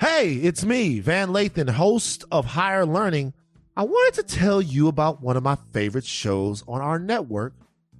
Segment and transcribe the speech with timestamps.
[0.00, 3.34] Hey, it's me, Van Lathan, host of Higher Learning.
[3.76, 7.52] I wanted to tell you about one of my favorite shows on our network,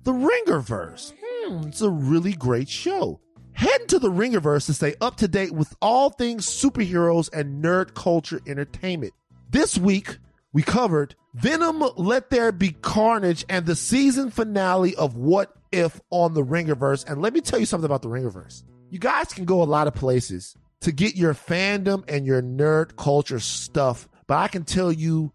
[0.04, 1.12] The Ringerverse.
[1.22, 3.20] Hmm, it's a really great show.
[3.52, 7.92] Head to the Ringerverse to stay up to date with all things superheroes and nerd
[7.92, 9.12] culture entertainment.
[9.50, 10.16] This week,
[10.54, 16.32] we covered Venom Let There Be Carnage and the season finale of What If on
[16.32, 17.04] the Ringerverse.
[17.06, 18.62] And let me tell you something about the Ringerverse.
[18.88, 22.96] You guys can go a lot of places to get your fandom and your nerd
[22.96, 25.32] culture stuff, but I can tell you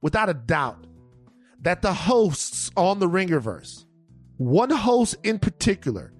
[0.00, 0.86] without a doubt
[1.62, 3.84] that the hosts on the Ringerverse,
[4.36, 6.12] one host in particular,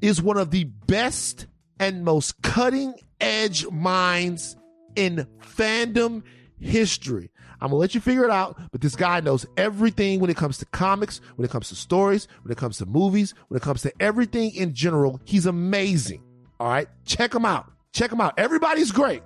[0.00, 1.46] is one of the best
[1.78, 4.56] and most cutting edge minds
[4.94, 6.22] in fandom
[6.58, 7.30] history.
[7.60, 10.58] I'm gonna let you figure it out, but this guy knows everything when it comes
[10.58, 13.82] to comics, when it comes to stories, when it comes to movies, when it comes
[13.82, 15.20] to everything in general.
[15.24, 16.22] He's amazing.
[16.60, 17.70] All right, check him out.
[17.96, 18.34] Check them out.
[18.36, 19.22] Everybody's great.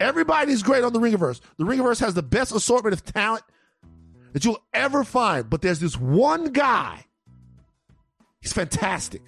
[0.00, 1.42] Everybody's great on the Ringerverse.
[1.58, 3.44] The Ringerverse has the best assortment of talent
[4.32, 7.04] that you'll ever find, but there's this one guy.
[8.40, 9.20] He's fantastic.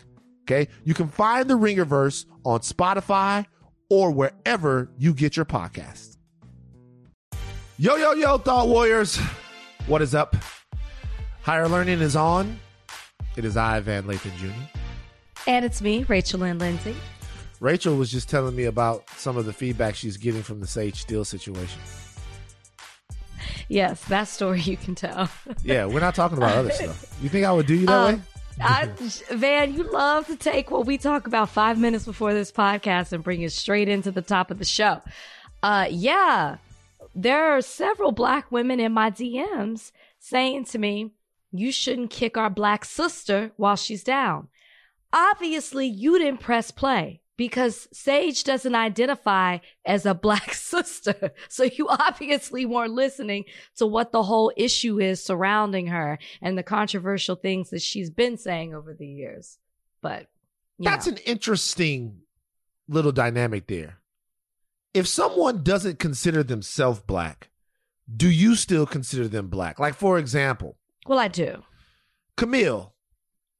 [0.44, 3.44] Okay, you can find the Ringerverse on Spotify
[3.90, 6.16] or wherever you get your podcasts.
[7.76, 9.18] Yo, yo, yo, Thought Warriors.
[9.86, 10.34] What is up?
[11.42, 12.58] Higher Learning is on.
[13.36, 14.80] It is I, Van Lathan Jr.
[15.46, 16.96] And it's me, Rachel Lynn Lindsay.
[17.60, 21.00] Rachel was just telling me about some of the feedback she's getting from the Sage
[21.00, 21.80] Steele situation.
[23.68, 25.30] Yes, that story you can tell.
[25.64, 27.16] yeah, we're not talking about other stuff.
[27.22, 28.20] You think I would do you that um, way?
[28.60, 28.86] I,
[29.30, 33.22] Van, you love to take what we talk about five minutes before this podcast and
[33.22, 35.02] bring it straight into the top of the show.
[35.62, 36.56] Uh, yeah,
[37.14, 41.12] there are several black women in my DMs saying to me,
[41.52, 44.48] you shouldn't kick our black sister while she's down.
[45.12, 51.32] Obviously, you didn't press play because Sage doesn't identify as a black sister.
[51.48, 53.44] So you obviously weren't listening
[53.76, 58.38] to what the whole issue is surrounding her and the controversial things that she's been
[58.38, 59.58] saying over the years.
[60.02, 60.28] But
[60.78, 61.12] that's know.
[61.12, 62.20] an interesting
[62.88, 63.98] little dynamic there.
[64.94, 67.50] If someone doesn't consider themselves black,
[68.14, 69.78] do you still consider them black?
[69.78, 70.76] Like, for example,
[71.06, 71.62] well, I do.
[72.36, 72.94] Camille,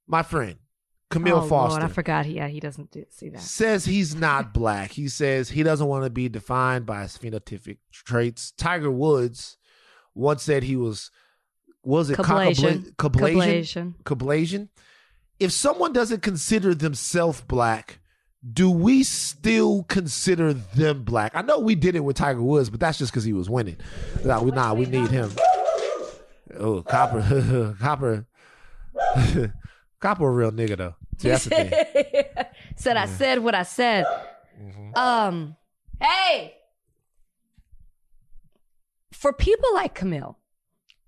[0.06, 0.56] my friend,
[1.10, 1.80] Camille oh, Foster.
[1.80, 2.26] Lord, I forgot.
[2.26, 3.40] Yeah, he doesn't do, see that.
[3.40, 4.92] Says he's not black.
[4.92, 8.52] he says he doesn't want to be defined by his phenotypic traits.
[8.52, 9.56] Tiger Woods
[10.14, 11.10] once said he was
[11.84, 12.18] was it.
[12.18, 12.94] Cablasian?
[14.04, 14.68] Cablasian.
[15.38, 18.00] If someone doesn't consider themselves black,
[18.52, 21.32] do we still consider them black?
[21.34, 23.76] I know we did it with Tiger Woods, but that's just because he was winning.
[24.24, 25.30] Nah, we, nah, we need him.
[26.58, 28.26] Oh, Copper, Copper.
[30.00, 30.94] Copper a real nigga though.
[31.18, 32.44] See, that's the thing.
[32.76, 34.04] said I said what I said.
[34.60, 34.96] Mm-hmm.
[34.96, 35.56] Um,
[36.00, 36.54] hey,
[39.12, 40.38] for people like Camille,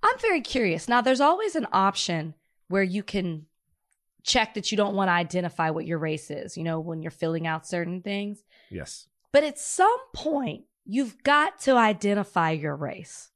[0.03, 0.89] I'm very curious.
[0.89, 2.35] Now, there's always an option
[2.69, 3.47] where you can
[4.23, 6.57] check that you don't want to identify what your race is.
[6.57, 8.43] You know, when you're filling out certain things.
[8.71, 9.07] Yes.
[9.33, 13.31] But at some point, you've got to identify your race.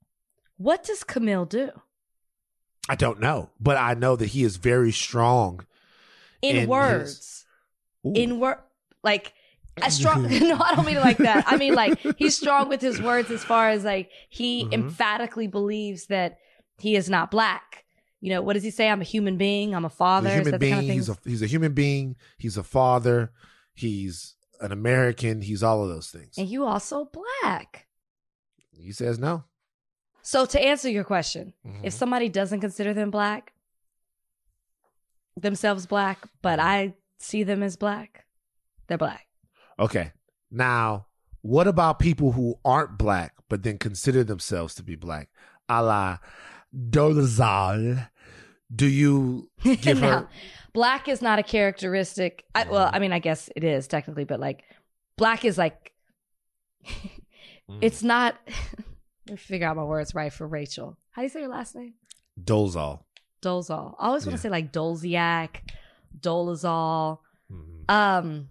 [0.57, 1.71] What does Camille do?
[2.89, 5.65] I don't know, but I know that he is very strong
[6.41, 7.47] in, in words.
[8.03, 8.15] His...
[8.15, 8.59] In word,
[9.05, 9.33] like
[9.81, 10.23] as strong.
[10.29, 11.45] no, I don't mean it like that.
[11.47, 14.75] I mean like he's strong with his words as far as like he mm-hmm.
[14.75, 16.39] emphatically believes that
[16.79, 17.85] he is not black.
[18.21, 18.89] You know, what does he say?
[18.89, 19.75] I'm a human being.
[19.75, 20.31] I'm a father.
[20.31, 20.75] He's a human being.
[20.75, 22.17] Kind of he's a he's a human being.
[22.39, 23.33] He's a father.
[23.75, 25.41] He's an American.
[25.41, 26.39] He's all of those things.
[26.39, 27.87] And you also black.
[28.73, 29.45] He says no.
[30.23, 31.85] So to answer your question, mm-hmm.
[31.85, 33.53] if somebody doesn't consider them black,
[35.37, 36.69] themselves black, but mm-hmm.
[36.69, 38.25] I see them as black,
[38.87, 39.27] they're black.
[39.79, 40.13] Okay.
[40.51, 41.07] Now,
[41.43, 45.29] what about people who aren't black but then consider themselves to be black?
[45.69, 46.19] A la
[46.75, 48.09] Dolezal.
[48.75, 50.29] Do you give no, her
[50.73, 52.45] black is not a characteristic.
[52.55, 52.95] I, well, mm-hmm.
[52.97, 54.65] I mean, I guess it is technically, but like
[55.17, 55.93] black is like
[56.87, 57.79] mm.
[57.81, 58.37] it's not
[59.27, 60.99] let me figure out my words right for Rachel.
[61.11, 61.95] How do you say your last name?
[62.43, 63.01] Dolezal.
[63.43, 63.95] Dolezal.
[63.99, 65.69] I always want to say like Dolziak,
[66.19, 67.19] Dolezal.
[67.51, 67.95] Mm-hmm.
[67.95, 68.49] Um,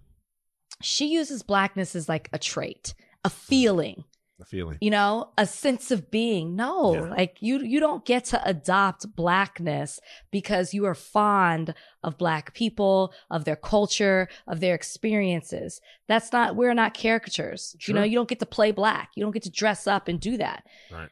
[0.82, 4.04] she uses blackness as like a trait, a feeling
[4.42, 4.78] a feeling.
[4.82, 6.56] You know a sense of being.
[6.56, 7.02] No yeah.
[7.02, 10.00] like you you don't get to adopt blackness
[10.32, 11.74] because you are fond
[12.04, 15.80] of black people of their culture of their experiences.
[16.08, 17.76] That's not we're not caricatures.
[17.80, 17.94] Sure.
[17.94, 19.12] you know you don't get to play black.
[19.16, 20.66] You don't get to dress up and do that.
[20.92, 21.10] Right.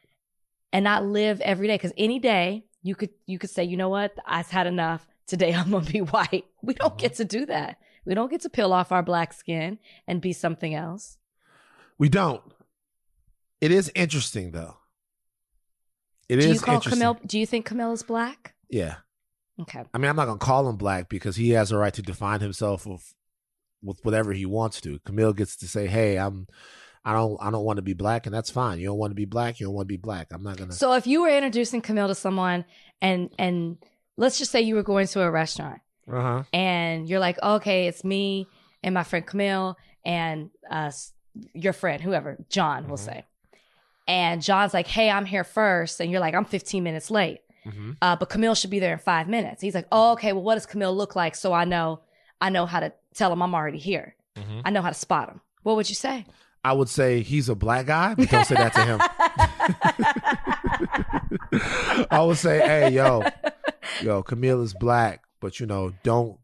[0.72, 3.88] And not live every day because any day you could you could say you know
[3.88, 4.14] what?
[4.26, 5.06] I've had enough.
[5.26, 6.46] Today i'm gonna be white.
[6.62, 6.98] We don't mm-hmm.
[6.98, 7.78] get to do that.
[8.04, 11.18] We don't get to peel off our black skin and be something else.
[11.98, 12.42] We don't.
[13.60, 14.76] It is interesting though.
[16.28, 16.80] It do is you call.
[16.80, 17.18] Camille?
[17.26, 18.54] Do you think Camille is black?
[18.68, 18.96] Yeah.
[19.60, 19.82] Okay.
[19.92, 22.40] I mean, I'm not gonna call him black because he has a right to define
[22.40, 23.14] himself with
[23.82, 24.98] with whatever he wants to.
[25.00, 26.46] Camille gets to say, "Hey, I'm,
[27.04, 28.78] I don't, I don't want to be black," and that's fine.
[28.78, 29.58] You don't want to be black.
[29.60, 30.28] You don't want to be black.
[30.32, 30.72] I'm not gonna.
[30.72, 32.64] So if you were introducing Camille to someone,
[33.02, 33.76] and and
[34.16, 35.80] let's just say you were going to a restaurant,
[36.10, 36.42] Uh huh.
[36.52, 38.46] and you're like, okay, it's me
[38.82, 40.90] and my friend Camille and uh,
[41.54, 43.04] your friend, whoever, John, we'll Mhm.
[43.04, 43.24] say.
[44.10, 46.00] And John's like, hey, I'm here first.
[46.00, 47.40] And you're like, I'm 15 minutes late.
[47.64, 49.62] hmm Uh, but Camille should be there in five minutes.
[49.62, 51.36] He's like, oh, okay, well, what does Camille look like?
[51.36, 52.00] So I know,
[52.40, 54.16] I know how to tell him I'm already here.
[54.36, 55.40] hmm I know how to spot him.
[55.62, 56.24] What would you say?
[56.64, 59.00] I would say he's a black guy, but don't say that to him.
[62.10, 63.24] I would say, "Hey, yo,
[64.02, 66.38] yo, Camille is black, but you know, don't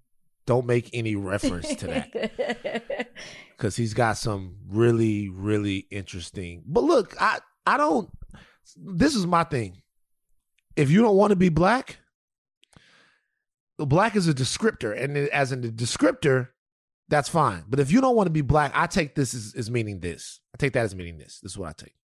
[0.47, 3.09] don't make any reference to that
[3.57, 6.62] because he's got some really, really interesting.
[6.67, 8.09] But look, I I don't.
[8.77, 9.83] This is my thing.
[10.77, 11.99] If you don't want to be black,
[13.79, 16.49] black is a descriptor, and as in the descriptor,
[17.09, 17.65] that's fine.
[17.69, 20.41] But if you don't want to be black, I take this as, as meaning this.
[20.55, 21.41] I take that as meaning this.
[21.41, 21.95] This is what I take.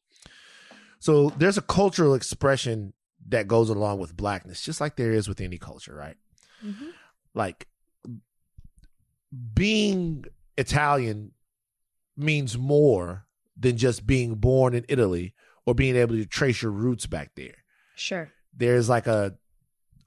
[1.01, 2.93] So there's a cultural expression
[3.29, 6.17] that goes along with blackness, just like there is with any culture, right?
[6.65, 6.93] Mhm.
[7.35, 7.67] Like
[9.55, 10.25] being
[10.57, 11.33] Italian
[12.17, 13.27] means more
[13.57, 15.35] than just being born in Italy
[15.67, 17.55] or being able to trace your roots back there.
[17.95, 18.31] Sure.
[18.57, 19.35] There's like a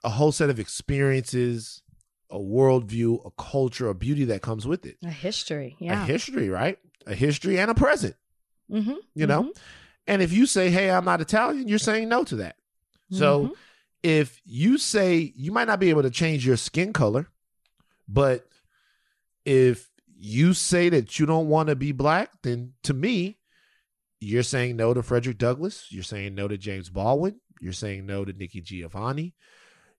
[0.04, 1.82] a whole set of experiences,
[2.30, 4.98] a worldview, a culture, a beauty that comes with it.
[5.04, 5.76] A history.
[5.80, 6.04] Yeah.
[6.04, 6.78] A history, right?
[7.08, 8.16] A history and a present,
[8.72, 8.96] mm-hmm.
[9.16, 9.52] you know?
[10.06, 12.58] And if you say, hey, I'm not Italian, you're saying no to that.
[13.10, 13.54] So Mhm.
[14.04, 17.28] if you say you might not be able to change your skin color,
[18.08, 18.48] but
[19.46, 23.38] if you say that you don't want to be black, then to me,
[24.26, 25.88] you're saying no to Frederick Douglass.
[25.92, 27.40] You're saying no to James Baldwin.
[27.62, 29.34] You're saying no to Nikki Giovanni.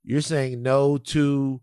[0.02, 1.60] You're saying no to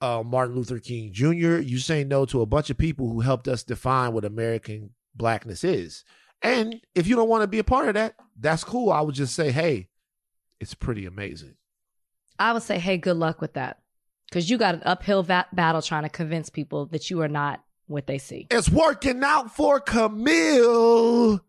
[0.00, 1.58] uh, Martin Luther King Jr.
[1.58, 5.64] You're saying no to a bunch of people who helped us define what American blackness
[5.64, 6.04] is.
[6.42, 8.90] And if you don't want to be a part of that, that's cool.
[8.90, 9.88] I would just say, hey,
[10.60, 11.54] it's pretty amazing.
[12.38, 13.78] I would say, hey, good luck with that.
[14.28, 17.62] Because you got an uphill va- battle trying to convince people that you are not
[17.86, 18.46] what they see.
[18.50, 21.40] It's working out for Camille.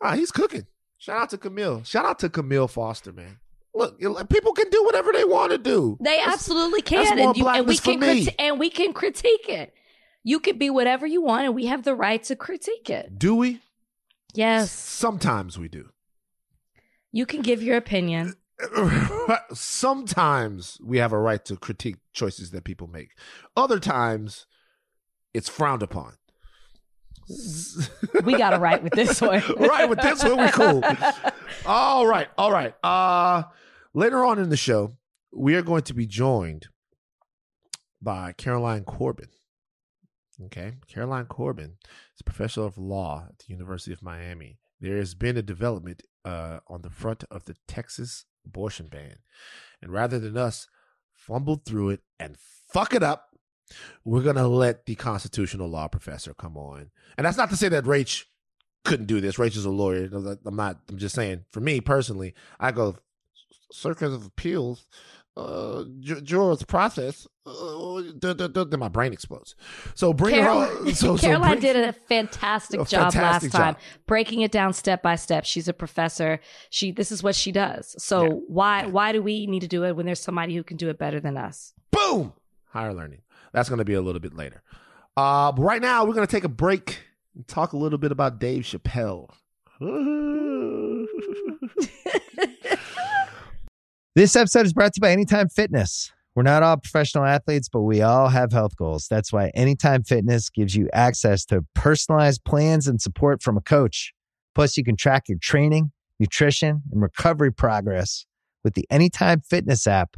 [0.00, 0.66] Ah, he's cooking.
[0.98, 1.82] Shout out to Camille.
[1.84, 3.38] Shout out to Camille Foster, man.
[3.74, 3.98] Look,
[4.28, 5.96] people can do whatever they want to do.
[6.00, 8.92] They That's- absolutely that's can, more and, you, and we can criti- and we can
[8.92, 9.72] critique it.
[10.24, 13.18] You can be whatever you want, and we have the right to critique it.
[13.18, 13.60] Do we?
[14.34, 15.90] Yes, Sometimes we do.
[17.12, 18.34] you can give your opinion.
[19.52, 23.10] Sometimes we have a right to critique choices that people make.
[23.56, 24.46] Other times,
[25.32, 26.14] it's frowned upon.
[28.24, 29.42] We got to right with this one.
[29.58, 30.82] right with this one, we cool.
[31.66, 32.74] All right, all right.
[32.82, 33.44] Uh
[33.94, 34.96] later on in the show,
[35.32, 36.68] we are going to be joined
[38.00, 39.28] by Caroline Corbin.
[40.46, 44.58] Okay, Caroline Corbin is a professor of law at the University of Miami.
[44.80, 49.16] There has been a development uh, on the front of the Texas abortion ban,
[49.82, 50.68] and rather than us
[51.12, 52.36] fumble through it and
[52.72, 53.27] fuck it up,
[54.04, 56.90] we're gonna let the constitutional law professor come on.
[57.16, 58.24] And that's not to say that Rach
[58.84, 59.36] couldn't do this.
[59.36, 60.08] Rach is a lawyer.
[60.44, 60.78] I'm not.
[60.88, 61.44] I'm just saying.
[61.50, 62.96] For me personally, I go
[63.72, 64.86] circuit of appeals,
[65.36, 67.26] uh, jurors process.
[67.46, 69.54] Uh, duh, duh, duh, then my brain explodes.
[69.94, 70.78] So bring Caroline, her.
[70.86, 74.72] On, so, so bring- did a fantastic A job fantastic last time, breaking it down
[74.74, 75.44] step by step.
[75.46, 76.40] She's a professor.
[76.70, 77.94] She this is what she does.
[78.02, 78.30] So Yeah.
[78.48, 80.98] why why do we need to do it when there's somebody who can do it
[80.98, 81.72] better than us?
[81.90, 82.34] Boom.
[82.70, 83.22] Higher learning.
[83.58, 84.62] That's going to be a little bit later.
[85.16, 87.00] Uh, but right now, we're going to take a break
[87.34, 89.30] and talk a little bit about Dave Chappelle.
[94.14, 96.10] This episode is brought to you by Anytime Fitness.
[96.34, 99.06] We're not all professional athletes, but we all have health goals.
[99.08, 104.12] That's why Anytime Fitness gives you access to personalized plans and support from a coach.
[104.56, 108.24] Plus, you can track your training, nutrition, and recovery progress
[108.64, 110.16] with the Anytime Fitness app,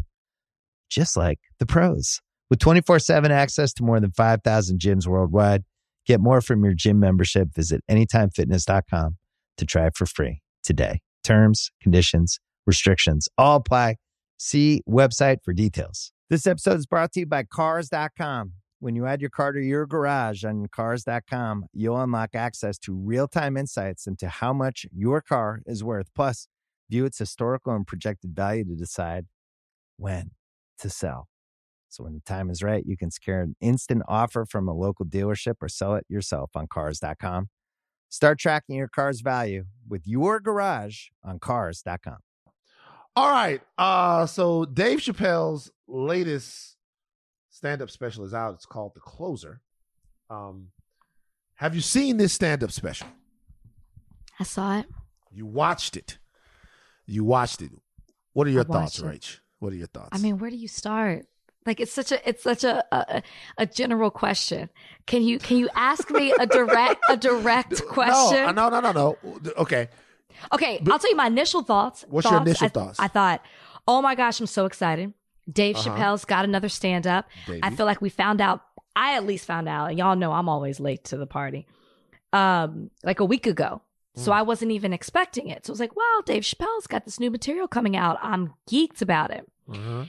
[0.89, 2.23] just like the pros.
[2.51, 5.63] With 24 7 access to more than 5,000 gyms worldwide,
[6.05, 7.55] get more from your gym membership.
[7.55, 9.17] Visit AnytimeFitness.com
[9.57, 11.01] to try it for free today.
[11.23, 13.97] Terms, conditions, restrictions all apply.
[14.37, 16.13] See website for details.
[16.29, 18.53] This episode is brought to you by Cars.com.
[18.81, 23.29] When you add your car to your garage on Cars.com, you'll unlock access to real
[23.29, 26.07] time insights into how much your car is worth.
[26.17, 26.49] Plus,
[26.89, 29.27] view its historical and projected value to decide
[29.99, 30.31] when
[30.79, 31.29] to sell.
[31.91, 35.05] So when the time is right, you can secure an instant offer from a local
[35.05, 37.49] dealership or sell it yourself on Cars.com.
[38.09, 42.19] Start tracking your car's value with your garage on cars.com.
[43.17, 43.61] All right.
[43.77, 46.77] Uh so Dave Chappelle's latest
[47.51, 48.55] stand-up special is out.
[48.55, 49.61] It's called The Closer.
[50.29, 50.69] Um
[51.55, 53.07] have you seen this stand-up special?
[54.39, 54.87] I saw it.
[55.31, 56.19] You watched it.
[57.07, 57.71] You watched it.
[58.33, 59.05] What are your I thoughts, it.
[59.05, 59.39] Rach?
[59.59, 60.09] What are your thoughts?
[60.13, 61.27] I mean, where do you start?
[61.67, 63.23] Like it's such a it's such a a,
[63.59, 64.71] a general question.
[65.07, 68.55] Can you can you ask me a direct a direct question?
[68.55, 69.41] No, no, no, no, no.
[69.59, 69.89] Okay.
[70.55, 72.05] Okay, But- I'll tell you my initial thoughts.
[72.09, 72.99] What's your initial I, thoughts?
[72.99, 73.43] I thought,
[73.87, 75.13] oh my gosh, I'm so excited.
[75.53, 75.91] Dave Uh-huh.
[75.91, 77.27] Chappelle's got another stand up.
[77.63, 78.63] I feel like we found out.
[78.97, 79.91] I at least found out.
[79.91, 81.67] And y'all know I'm always late to the party.
[82.33, 83.83] Um, like a week ago.
[84.17, 84.35] So Mm.
[84.37, 85.67] I wasn't even expecting it.
[85.67, 88.19] So I was like, wow, Dave Chappelle's got this new material coming out.
[88.23, 89.47] I'm geeked about it.
[89.73, 90.05] Uh-huh.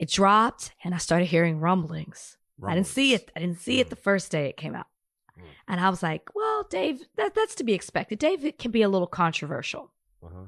[0.00, 2.38] It dropped and I started hearing rumblings.
[2.66, 3.30] I didn't see it.
[3.36, 4.86] I didn't see it the first day it came out.
[5.38, 5.44] Mm.
[5.68, 8.18] And I was like, well, Dave, that, that's to be expected.
[8.18, 9.92] Dave it can be a little controversial.
[10.24, 10.46] Uh-huh.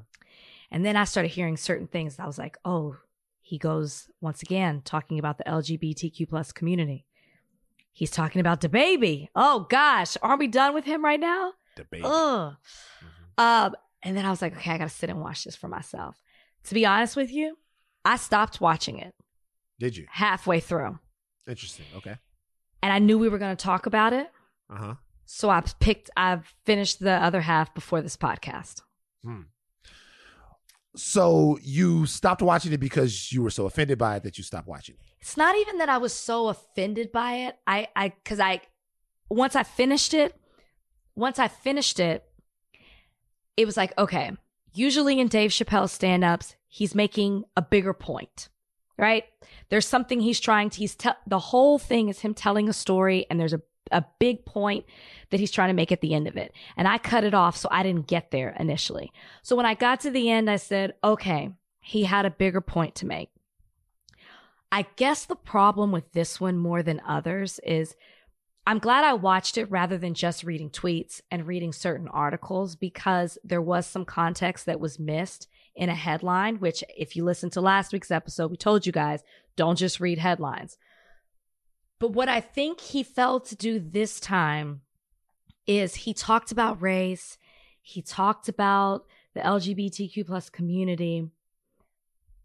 [0.71, 2.17] And then I started hearing certain things.
[2.17, 2.97] I was like, oh,
[3.41, 7.05] he goes once again talking about the LGBTQ plus community.
[7.91, 9.27] He's talking about DaBaby.
[9.35, 11.53] Oh gosh, aren't we done with him right now?
[11.75, 12.01] Debate.
[12.03, 12.55] Ugh.
[13.37, 13.43] Mhm.
[13.43, 16.19] Um, and then I was like, okay, I gotta sit and watch this for myself.
[16.63, 17.59] To be honest with you,
[18.03, 19.13] I stopped watching it
[19.79, 20.05] Did you?
[20.09, 20.99] halfway through.
[21.47, 21.85] Interesting.
[21.97, 22.15] Okay.
[22.81, 24.29] And I knew we were gonna talk about it.
[24.69, 24.95] Uh-huh.
[25.25, 28.81] So I picked I finished the other half before this podcast.
[30.95, 34.67] So you stopped watching it because you were so offended by it that you stopped
[34.67, 35.01] watching it.
[35.21, 37.55] It's not even that I was so offended by it.
[37.65, 38.61] I I cuz I
[39.29, 40.39] once I finished it,
[41.15, 42.23] once I finished it,
[43.57, 44.31] it was like, okay,
[44.73, 48.49] usually in Dave Chappelle's stand-ups, he's making a bigger point.
[48.97, 49.25] Right?
[49.69, 53.25] There's something he's trying to he's te- the whole thing is him telling a story
[53.29, 54.85] and there's a a big point
[55.29, 56.53] that he's trying to make at the end of it.
[56.75, 59.11] And I cut it off so I didn't get there initially.
[59.41, 62.95] So when I got to the end, I said, okay, he had a bigger point
[62.95, 63.29] to make.
[64.71, 67.95] I guess the problem with this one more than others is
[68.65, 73.37] I'm glad I watched it rather than just reading tweets and reading certain articles because
[73.43, 77.61] there was some context that was missed in a headline, which, if you listen to
[77.61, 79.23] last week's episode, we told you guys
[79.55, 80.77] don't just read headlines.
[81.99, 84.81] But what I think he failed to do this time
[85.65, 87.37] is he talked about race,
[87.81, 91.29] he talked about the LGBTQ plus community,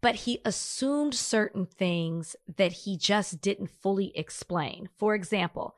[0.01, 4.89] but he assumed certain things that he just didn't fully explain.
[4.97, 5.75] For example,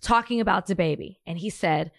[0.00, 1.92] talking about DaBaby, and he said,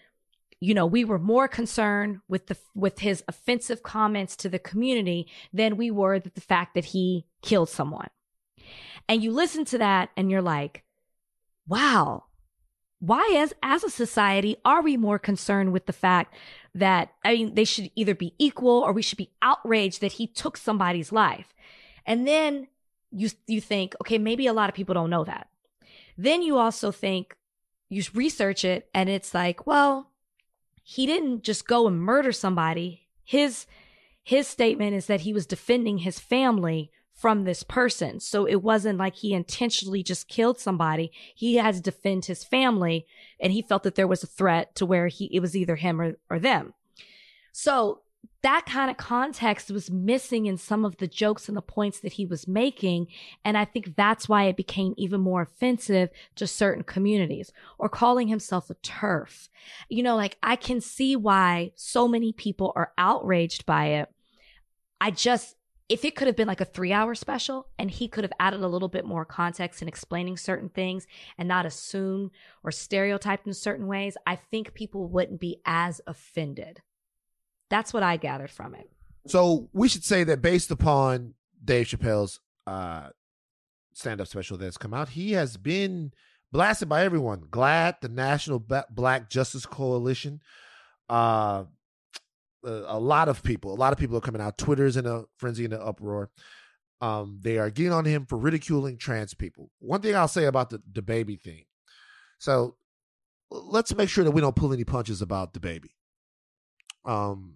[0.62, 5.26] you know, we were more concerned with the with his offensive comments to the community
[5.52, 8.10] than we were with the fact that he killed someone.
[9.08, 10.84] And you listen to that and you're like,
[11.66, 12.26] wow,
[13.00, 16.32] why as as a society are we more concerned with the fact
[16.76, 20.28] that I mean they should either be equal or we should be outraged that he
[20.28, 21.52] took somebody's life.
[22.06, 22.68] And then
[23.10, 25.48] you you think, okay, maybe a lot of people don't know that.
[26.16, 27.34] Then you also think
[27.88, 30.11] you research it and it's like, well,
[30.82, 33.08] he didn't just go and murder somebody.
[33.24, 33.66] His
[34.24, 38.20] his statement is that he was defending his family from this person.
[38.20, 41.12] So it wasn't like he intentionally just killed somebody.
[41.34, 43.06] He had to defend his family
[43.40, 46.00] and he felt that there was a threat to where he it was either him
[46.00, 46.74] or, or them.
[47.52, 48.00] So
[48.42, 52.14] that kind of context was missing in some of the jokes and the points that
[52.14, 53.06] he was making.
[53.44, 58.28] And I think that's why it became even more offensive to certain communities or calling
[58.28, 59.48] himself a turf.
[59.88, 64.08] You know, like I can see why so many people are outraged by it.
[65.00, 65.54] I just,
[65.88, 68.62] if it could have been like a three hour special and he could have added
[68.62, 71.06] a little bit more context in explaining certain things
[71.38, 72.32] and not assumed
[72.64, 76.82] or stereotyped in certain ways, I think people wouldn't be as offended.
[77.72, 78.90] That's what I gathered from it.
[79.26, 81.32] So we should say that based upon
[81.64, 83.08] Dave Chappelle's uh,
[83.94, 86.12] stand-up special that's come out, he has been
[86.52, 87.46] blasted by everyone.
[87.50, 90.42] GLAAD, the National Black Justice Coalition,
[91.08, 91.64] uh,
[92.62, 94.58] a, lot of people, a lot of people are coming out.
[94.58, 96.28] Twitter's in a frenzy and an uproar.
[97.00, 99.70] Um, they are getting on him for ridiculing trans people.
[99.78, 101.64] One thing I'll say about the, DaBaby thing.
[102.38, 102.76] So
[103.50, 105.88] let's make sure that we don't pull any punches about DaBaby.
[107.06, 107.54] Um,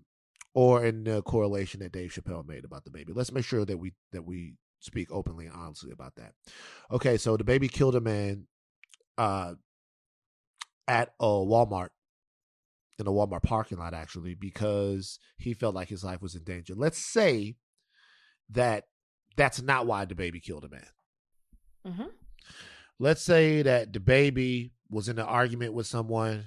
[0.57, 3.11] or in the correlation that Dave Chappelle made about DaBaby.
[3.15, 6.33] Let's make sure that we that we speak openly and honestly about that.
[6.91, 8.47] Okay, so DaBaby killed a man
[9.19, 9.53] uh
[10.89, 11.91] at a Walmart
[12.99, 16.75] in a Walmart parking lot actually because he felt like his life was in danger.
[16.75, 17.57] Let's say
[18.49, 18.85] that
[19.37, 20.87] that's not why DaBaby killed a man.
[21.87, 22.09] Mm-hmm.
[22.99, 26.47] Let's say that DaBaby was in an argument with someone,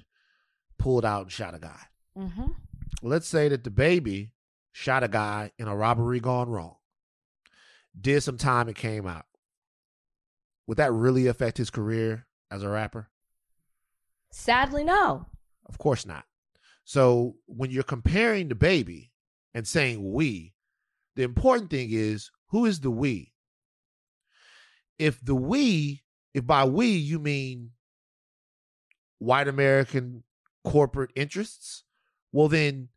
[0.80, 1.82] pulled out and shot a guy.
[2.18, 2.48] Mm-hmm.
[3.02, 4.32] Let's say that DaBaby
[4.72, 6.76] shot a guy in a robbery gone wrong,
[8.00, 9.26] did some time and came out.
[10.68, 13.10] Would that really affect his career as a rapper?
[14.32, 15.26] Sadly, no.
[15.68, 16.26] Of course not.
[16.84, 19.10] So when you're comparing DaBaby
[19.54, 20.54] and saying we,
[21.16, 23.34] the important thing is who is the we?
[24.98, 26.04] If the we,
[26.34, 27.72] if by we you mean
[29.18, 30.24] white American
[30.64, 31.84] corporate interests,
[32.32, 32.90] well then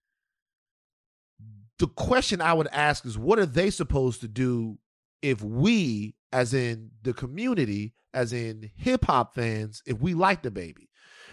[1.78, 4.78] the question I would ask is what are they supposed to do
[5.20, 10.88] if we, as in the community, as in hip hop fans, if we like DaBaby?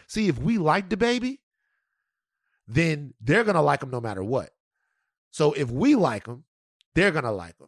[0.07, 1.37] See, if we like DaBaby,
[2.67, 4.49] then they're gonna like him no matter what.
[5.31, 6.45] So if we like him,
[6.95, 7.67] they're gonna like him.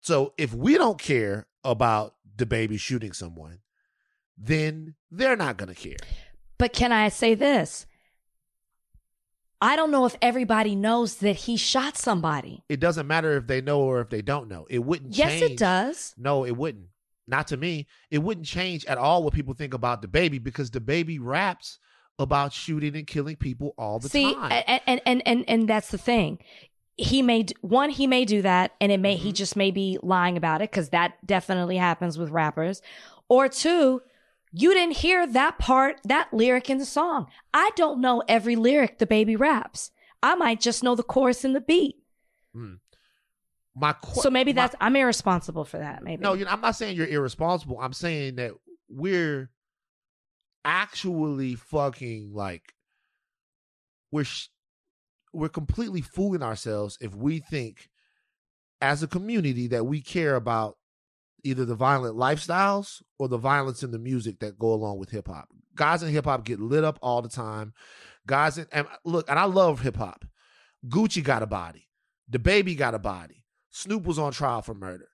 [0.00, 3.58] So if we don't care about DaBaby shooting someone,
[4.38, 5.96] then they're not gonna care.
[6.58, 7.86] But can I say this?
[9.60, 12.62] I don't know if everybody knows that he shot somebody.
[12.68, 14.66] It doesn't matter if they know or if they don't know.
[14.68, 15.52] It wouldn't Yes, change.
[15.52, 16.14] it does.
[16.18, 16.86] No, it wouldn't.
[17.26, 17.86] Not to me.
[18.10, 21.78] It wouldn't change at all what people think about DaBaby because DaBaby raps
[22.18, 24.62] about shooting and killing people all the See, time.
[24.66, 26.38] and, and and and and that's the thing.
[26.96, 29.34] He may one, he may do that, and it may he Mhm.
[29.34, 32.80] just may be lying about it because that definitely happens with rappers.
[33.28, 34.00] Or two,
[34.52, 37.26] you didn't hear that part, that lyric in the song.
[37.52, 39.90] I don't know every lyric DaBaby raps.
[40.22, 41.96] I might just know the chorus and the beat.
[42.54, 42.74] Hmm.
[43.74, 46.02] my qu- So maybe my- that's I'm irresponsible for that.
[46.02, 47.78] Maybe No, you know, I'm not saying you're irresponsible.
[47.78, 48.52] I'm saying that
[48.88, 49.50] we're
[50.64, 52.74] actually fucking like
[54.10, 54.48] we're sh-
[55.32, 57.90] we're completely fooling ourselves if we think
[58.80, 60.76] as a community that we care about
[61.46, 65.28] either the violent lifestyles or the violence in the music that go along with hip
[65.28, 65.48] hop.
[65.74, 67.72] Guys in hip hop get lit up all the time.
[68.26, 70.24] Guys in and uh, look, and I love hip hop.
[70.88, 71.88] Gucci got a body.
[72.30, 73.44] DaBaby got a body.
[73.70, 75.08] Snoop was on trial for murder.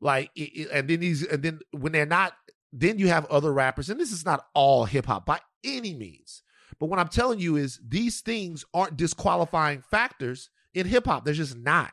[0.00, 2.32] Like, it, it- and then these, and then when they're not,
[2.72, 6.42] then you have other rappers, and this is not all hip hop by any means.
[6.78, 11.24] But what I'm telling you is these things aren't disqualifying factors in hip hop.
[11.24, 11.92] They're just not.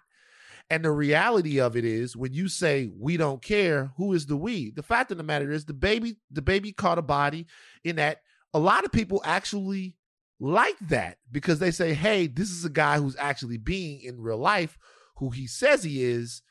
[0.70, 4.36] And the reality of it is when you say we don't care, who is the
[4.36, 4.72] we?
[4.72, 7.48] The fact of the matter is DaBaby, the baby caught a body
[7.84, 8.22] in that
[8.54, 9.96] a lot of people actually
[10.40, 14.38] like that because they say, hey, this is a guy who's actually being in real
[14.38, 14.78] life
[15.18, 16.42] who he says he is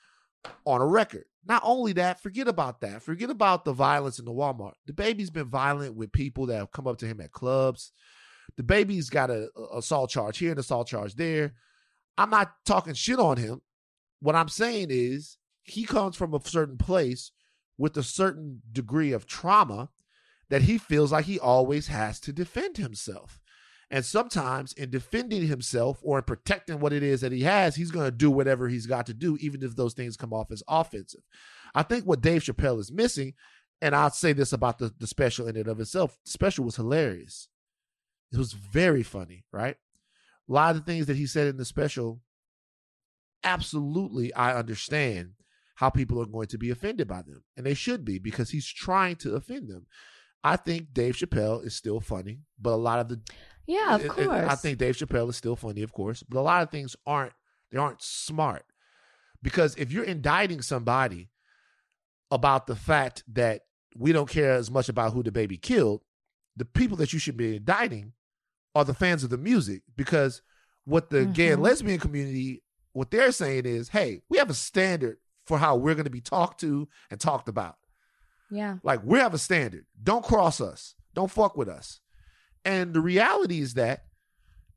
[0.65, 1.25] on a record.
[1.47, 3.03] Not only that, forget about that.
[3.03, 4.75] Forget about the violence in the Walmart.
[4.91, 7.93] DaBaby's been violent with people that have come up to him at clubs.
[8.61, 11.55] DaBaby's got a, a assault charge here and assault charge there.
[12.19, 13.61] I'm not talking shit on him.
[14.27, 17.31] What I'm saying is he comes from a certain place
[17.79, 19.91] with a certain degree of trauma
[20.49, 23.41] that he feels like he always has to defend himself.
[23.89, 27.93] And sometimes in defending himself or in protecting what it is that he has, he's
[27.93, 30.65] going to do whatever he's got to do, even if those things come off as
[30.67, 31.23] offensive.
[31.73, 33.35] I think what Dave Chappelle is missing,
[33.81, 36.75] and I'll say this about the, the special in and of itself, the special was
[36.75, 37.47] hilarious.
[38.33, 39.77] It was very funny, right?
[40.49, 42.23] A lot of the things that he said in the special,
[43.47, 45.31] absolutely, I understand
[45.77, 47.43] how people are going to be offended by them.
[47.57, 49.87] And they should be because he's trying to offend them.
[50.43, 53.21] I think Dave Chappelle is still funny, but a lot of the
[53.67, 54.29] yeah, of course.
[54.29, 57.33] I think Dave Chappelle is still funny, of course, but a lot of things aren't.
[57.73, 58.65] They aren't smart
[59.43, 61.31] because if you're indicting somebody
[62.31, 63.63] about the fact that
[63.97, 66.03] we don't care as much about who DaBaby killed,
[66.57, 68.13] the people that you should be indicting
[68.75, 70.43] are the fans of the music because
[70.85, 71.65] what the gay and Mhm.
[71.65, 72.63] lesbian community
[72.97, 76.21] what they're saying is, hey, we have a standard for how we're going to be
[76.21, 77.77] talked to and talked about.
[78.51, 78.77] yeah.
[78.83, 79.87] Like we have a standard.
[80.03, 80.95] Don't cross us.
[81.15, 82.01] Don't fuck with us.
[82.65, 84.05] And the reality is that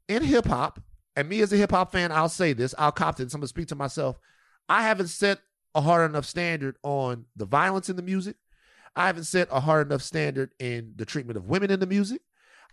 [0.08, 0.80] in hip hop,
[1.16, 3.48] and me as a hip hop fan, I'll say this, I'll cop this, I'm gonna
[3.48, 4.18] speak to myself.
[4.68, 5.40] I haven't set
[5.74, 8.36] a hard enough standard on the violence in the music.
[8.96, 12.22] I haven't set a hard enough standard in the treatment of women in the music.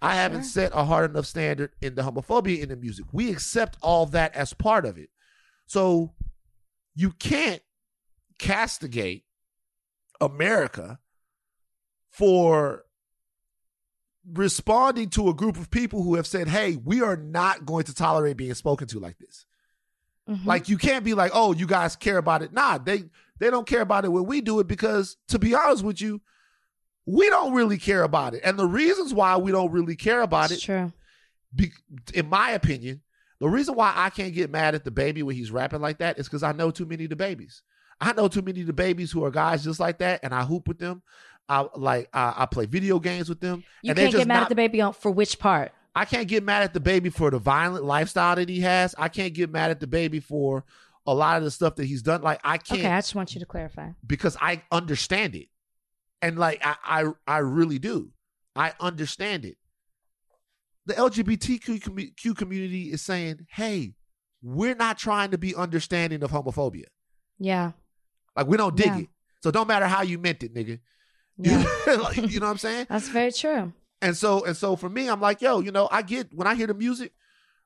[0.02, 3.06] I haven't set a hard enough standard in the homophobia in the music.
[3.12, 5.08] We accept all that as part of it.
[5.66, 6.12] So
[6.94, 7.62] you can't
[8.38, 9.24] castigate
[10.20, 10.98] America
[12.10, 12.84] for
[14.32, 17.94] responding to a group of people who have said, hey, we are not going to
[17.94, 19.46] tolerate being spoken to like this.
[20.28, 20.44] Mhm.
[20.44, 22.52] Like you can't be like, oh, you guys care about it.
[22.52, 23.04] Nah, they
[23.38, 26.20] they don't care about it when we do it because to be honest with you,
[27.04, 28.40] we don't really care about it.
[28.42, 30.92] And the reasons why we don't really care about it's it, true.
[31.54, 31.70] be,
[32.14, 33.02] in my opinion,
[33.40, 36.26] the reason why I can't get mad at DaBaby when he's rapping like that is
[36.26, 37.62] because I know too many of the babies.
[38.00, 40.44] I know too many of the babies who are guys just like that, and I
[40.44, 41.02] hoop with them.
[41.48, 43.62] I like I, I play video games with them.
[43.82, 45.72] You can't get mad not- at DaBaby on for which part?
[45.94, 48.94] I can't get mad at DaBaby for the violent lifestyle that he has.
[48.98, 50.64] I can't get mad at DaBaby for
[51.06, 52.20] a lot of the stuff that he's done.
[52.20, 53.90] Like I can't Okay, I just want you to clarify.
[54.06, 55.48] because I understand it.
[56.20, 58.10] And like I I, I really do.
[58.54, 59.56] I understand it.
[60.86, 63.94] The LGBTQ community is saying, "Hey,
[64.42, 66.84] we're not trying to be understanding of homophobia.
[67.38, 67.72] Yeah.
[68.36, 68.98] Like we don't dig Yeah.
[68.98, 69.08] it.
[69.42, 70.78] So don't matter how you meant it, nigga.
[71.38, 71.64] Yeah.
[72.00, 72.86] like, you know what I'm saying?
[72.88, 73.72] That's very true.
[74.00, 76.54] And so and so for me, I'm like, yo, you know, I get when I
[76.54, 77.12] hear the music,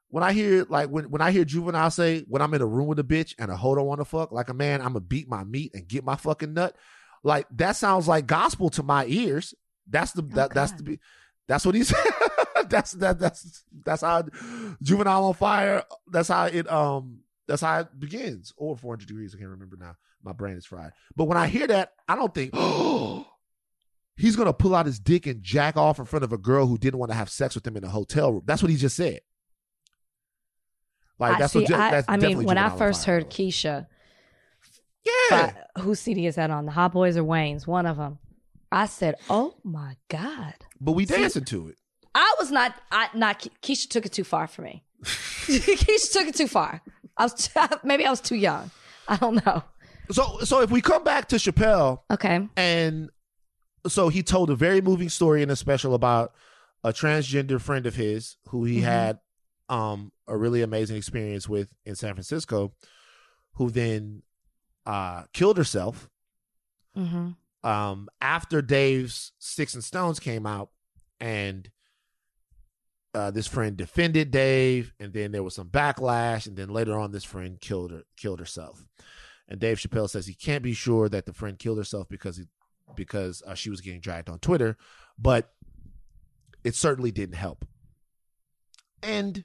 [0.08, 2.86] when I hear like when when I hear Juvenile say when I'm in a room
[2.86, 5.00] with a bitch and a hoe don't want to fuck, like a man, I'm gonna
[5.00, 6.76] beat my meat and get my fucking nut.
[7.22, 9.54] Like that sounds like gospel to my ears.
[9.88, 10.98] That's the that, that's the
[11.50, 11.98] that's what he said.
[12.68, 14.24] that's that that's that's how
[14.80, 15.82] Juvenile on fire.
[16.08, 18.54] That's how it um that's how it begins.
[18.56, 19.34] Or 400 degrees.
[19.34, 19.96] I can't remember now.
[20.22, 20.92] My brain is fried.
[21.16, 23.26] But when I hear that, I don't think, oh,
[24.16, 26.78] he's gonna pull out his dick and jack off in front of a girl who
[26.78, 28.42] didn't want to have sex with him in a hotel room.
[28.46, 29.20] That's what he just said.
[31.18, 31.62] Like I that's see.
[31.62, 31.72] what.
[31.72, 33.88] I, that's I mean, when I first heard Keisha,
[35.04, 36.66] yeah, whose CD is that on?
[36.66, 37.66] The Hot Boys or Wayne's?
[37.66, 38.20] One of them.
[38.72, 41.76] I said, "Oh my god!" but we dancing to it.
[42.14, 42.74] I was not.
[42.90, 43.46] I not.
[43.62, 44.84] Keisha took it too far for me.
[45.04, 46.82] Keisha took it too far.
[47.16, 48.70] I was t- maybe I was too young.
[49.08, 49.62] I don't know.
[50.12, 52.48] So so if we come back to Chappelle Okay.
[52.56, 53.10] and
[53.86, 56.32] so he told a very moving story in a special about
[56.84, 58.82] a transgender friend of his who he Mhm.
[58.84, 59.18] had
[59.68, 62.72] um a really amazing experience with in San Francisco
[63.54, 64.22] who then
[64.86, 66.08] uh killed herself
[66.96, 67.30] Mm-hmm.
[67.62, 70.70] Um after Dave's Sticks and Stones came out
[71.20, 71.70] and
[73.14, 77.12] uh this friend defended Dave and then there was some backlash and then later on
[77.12, 78.86] this friend killed her killed herself.
[79.48, 82.44] And Dave Chappelle says he can't be sure that the friend killed herself because he
[82.94, 84.76] because uh, she was getting dragged on Twitter,
[85.18, 85.52] but
[86.64, 87.64] it certainly didn't help.
[89.02, 89.44] And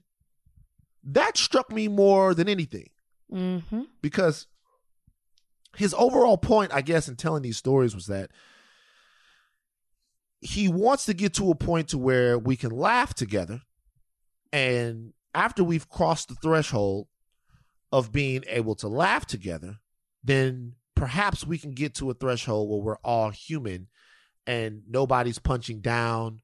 [1.03, 2.89] that struck me more than anything
[3.33, 3.81] Mm-hmm.
[4.01, 4.45] because
[5.75, 8.31] his overall point, I guess, in telling these stories was that
[10.41, 13.61] he wants to get to a point to where we can laugh together,
[14.53, 17.07] and after we've crossed the threshold
[17.91, 19.77] of being able to laugh together,
[20.23, 23.87] then perhaps we can get to a threshold where we're all human
[24.47, 26.41] and nobody's punching down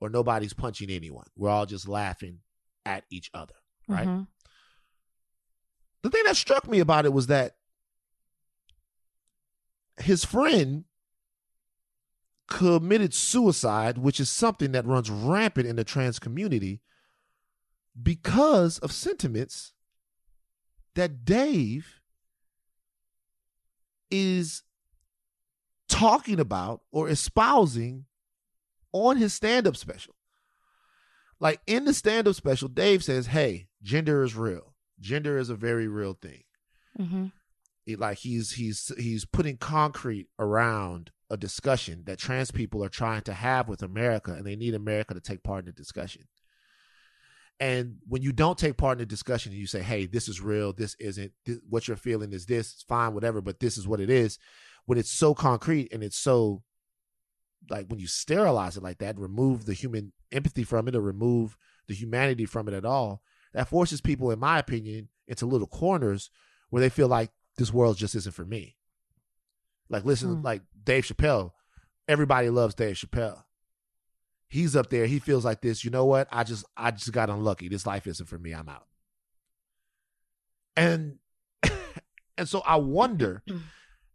[0.00, 1.26] or nobody's punching anyone.
[1.36, 2.38] We're all just laughing
[2.86, 3.54] at each other,
[3.88, 4.08] right?
[4.08, 4.22] Mm-hmm.
[6.02, 7.56] the thing that struck me about it was that
[10.00, 10.84] his friend
[12.48, 16.80] committed suicide, which is something that runs rampant in the trans community
[18.00, 19.72] because of sentiments
[20.94, 22.00] that Dave
[24.10, 24.62] is
[25.88, 28.06] talking about or espousing
[28.92, 30.14] on his stand up special.
[31.38, 34.74] Like in the stand up special, Dave says, Hey, gender is real.
[34.98, 36.42] Gender is a very real thing.
[36.98, 37.26] Mm-hmm.
[37.96, 43.32] Like he's he's he's putting concrete around a discussion that trans people are trying to
[43.32, 46.22] have with America and they need America to take part in the discussion.
[47.60, 50.40] And when you don't take part in the discussion and you say, "Hey, this is
[50.40, 50.72] real.
[50.72, 51.32] This isn't.
[51.44, 52.72] This, what you're feeling is this.
[52.72, 53.40] It's fine, whatever.
[53.40, 54.38] But this is what it is."
[54.86, 56.62] When it's so concrete and it's so
[57.68, 61.58] like when you sterilize it like that, remove the human empathy from it, or remove
[61.86, 63.22] the humanity from it at all,
[63.52, 66.30] that forces people, in my opinion, into little corners
[66.70, 68.76] where they feel like this world just isn't for me.
[69.88, 70.42] Like listen, Hmm.
[70.42, 71.52] like Dave Chappelle,
[72.08, 73.44] everybody loves Dave Chappelle.
[74.48, 75.06] He's up there.
[75.06, 75.84] He feels like this.
[75.84, 76.26] You know what?
[76.32, 77.68] I just I just got unlucky.
[77.68, 78.52] This life isn't for me.
[78.52, 78.86] I'm out.
[80.76, 81.18] And
[82.38, 83.42] and so I wonder,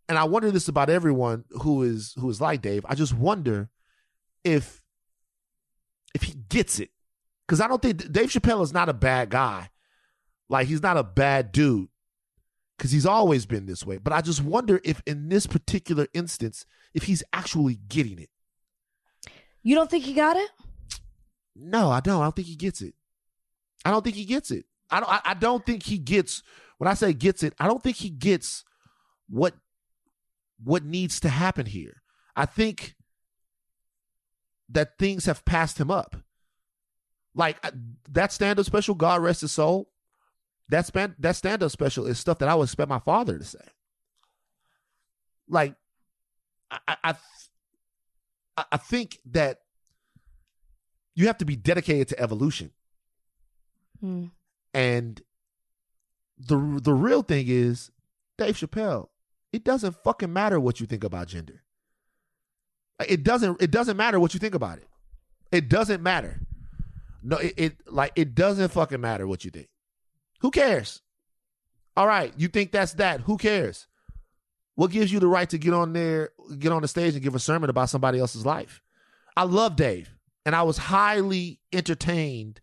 [0.10, 2.86] and I wonder this about everyone who is who is like Dave.
[2.88, 3.70] I just wonder
[4.44, 4.82] if
[6.14, 6.90] if he gets it.
[7.48, 9.70] Because I don't think Dave Chappelle is not a bad guy.
[10.50, 11.90] Like he's not a bad dude.
[12.78, 13.98] Because he's always been this way.
[13.98, 18.30] But I just wonder if in this particular instance, if he's actually getting it.
[19.64, 20.50] You don't think he got it?
[21.56, 22.22] No, I don't.
[22.22, 22.94] I don't think he gets it.
[23.86, 24.66] I don't think he gets it.
[24.90, 25.10] I don't.
[25.10, 26.44] I, I don't think he gets.
[26.78, 28.66] When I say gets it, I don't think he gets
[29.30, 29.54] what
[30.64, 32.02] what needs to happen here.
[32.36, 32.96] I think
[34.70, 36.18] that things have passed him up.
[37.34, 37.58] Like
[38.12, 39.90] that stand up special, God rest his soul.
[40.70, 43.44] That span that stand up special is stuff that I would expect my father to
[43.44, 43.60] say.
[45.48, 45.76] Like,
[46.72, 47.16] I I,
[48.72, 49.60] I think that
[51.14, 52.72] you have to be dedicated to evolution.
[54.04, 54.32] Mm.
[54.74, 55.22] And
[56.38, 57.92] the the real thing is,
[58.38, 59.10] Dave Chappelle,
[59.54, 61.64] it doesn't fucking matter what you think about gender.
[63.08, 64.88] It doesn't it doesn't matter what you think about it.
[65.52, 66.42] It doesn't matter.
[67.24, 69.70] No, it, it like it doesn't fucking matter what you think.
[70.46, 71.02] Who cares?
[71.98, 73.22] All right, you think that's that.
[73.22, 73.88] Who cares?
[74.76, 76.30] What gives you the right to get on there,
[76.60, 78.80] get on the stage and give a sermon about somebody else's life?
[79.36, 80.14] I love Dave,
[80.46, 82.62] and I was highly entertained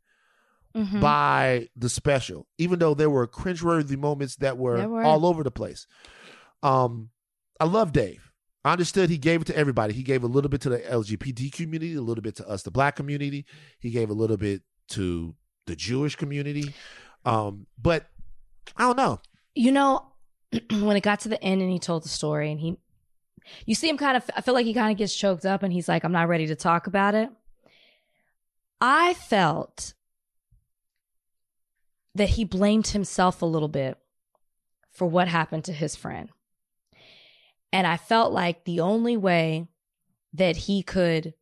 [0.77, 1.01] Mhm.
[1.01, 5.03] by the special, even though there were cringeworthy moments that were, were.
[5.03, 5.89] all over the place.
[6.63, 7.11] Um,
[7.59, 8.31] I love Dave.
[8.65, 9.93] I understood he gave it to everybody.
[9.93, 12.71] He gave a little bit to the LGBT community, a little bit to us, the
[12.71, 13.45] black community.
[13.81, 15.35] He gave a little bit to
[15.67, 16.75] the Jewish community.
[17.25, 18.07] Um, but
[18.77, 19.21] I don't know.
[19.55, 20.07] You know,
[20.71, 22.77] when it got to the end and he told the story and he,
[23.67, 25.73] you see him kind of, I feel like he kind of gets choked up and
[25.73, 27.31] he's like, I'm not ready to talk about it.
[28.81, 29.95] I felt
[32.15, 33.99] that he blamed himself a little bit
[34.91, 36.29] for what happened to his friend.
[37.73, 39.67] And I felt like the only way
[40.35, 41.35] that he could,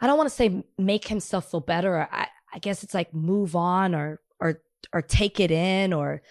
[0.00, 1.96] I don't want to say make himself feel better.
[1.96, 4.20] Or I, I guess it's like move on or,
[4.92, 6.22] or, take it in or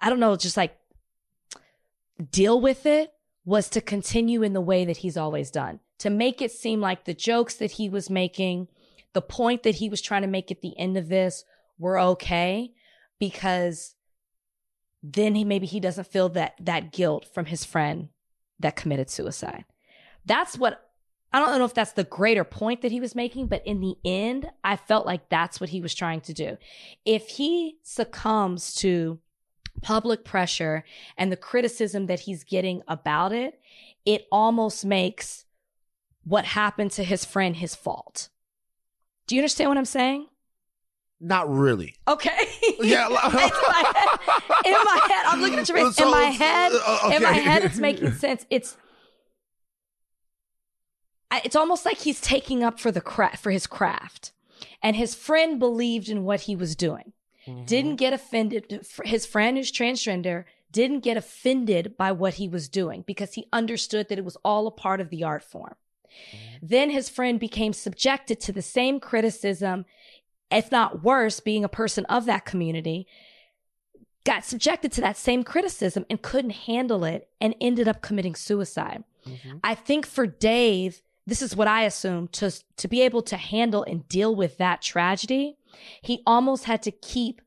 [0.00, 0.76] I don't know, just like
[2.30, 3.12] deal with it
[3.44, 7.04] was to continue in the way that he's always done, to make it seem like
[7.04, 8.68] the jokes that he was making,
[9.14, 11.44] the point that he was trying to make at the end of this
[11.78, 12.72] were okay
[13.18, 13.94] because
[15.02, 18.08] then he maybe he doesn't feel that that guilt from his friend
[18.58, 19.64] that committed suicide.
[20.26, 20.87] That's what
[21.32, 23.96] I don't know if that's the greater point that he was making, but in the
[24.04, 26.56] end, I felt like that's what he was trying to do.
[27.04, 29.18] If he succumbs to
[29.82, 30.84] public pressure
[31.16, 33.60] and the criticism that he's getting about it,
[34.06, 35.44] it almost makes
[36.24, 38.30] what happened to his friend his fault.
[39.26, 40.26] Do you understand what I'm saying?
[41.20, 41.96] Not really.
[42.06, 42.30] Okay.
[42.80, 43.06] Yeah.
[43.08, 43.46] in, my head,
[44.66, 45.96] in my head, I'm looking at your face.
[45.96, 48.46] So- in my head, uh, in my head, it's making sense.
[48.50, 48.76] It's
[51.32, 54.32] it's almost like he's taking up for the cra- for his craft,
[54.82, 57.12] and his friend believed in what he was doing.
[57.64, 58.86] Didn't get offended.
[59.04, 64.08] His friend who's transgender didn't get offended by what he was doing because he understood
[64.10, 65.74] that it was all a part of the art form.
[66.60, 69.86] Then his friend became subjected to the same criticism,
[70.50, 73.06] if not worse, being a person of that community,
[74.24, 79.04] got subjected to that same criticism and couldn't handle it and ended up committing suicide.
[79.26, 79.60] Mhm.
[79.64, 83.82] I think for Dave, this is what I assume to to be able to handle
[83.84, 85.56] and deal with that tragedy,
[86.02, 87.42] he almost had to keep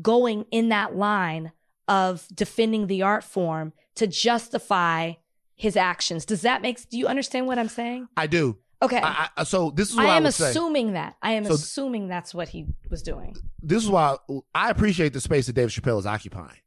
[0.00, 1.52] going in that line
[1.86, 5.12] of defending the art form to justify
[5.54, 6.24] his actions.
[6.24, 8.08] Does that make do you understand what I'm saying?
[8.16, 8.56] I do.
[8.80, 9.00] Okay.
[9.00, 10.50] I, I, so this is what I I, am say.
[10.50, 11.16] assuming that.
[11.22, 13.36] I am So- assuming that's what he was doing.
[13.62, 14.16] This is why
[14.54, 16.58] I appreciate the space that Dave Chappelle is occupying.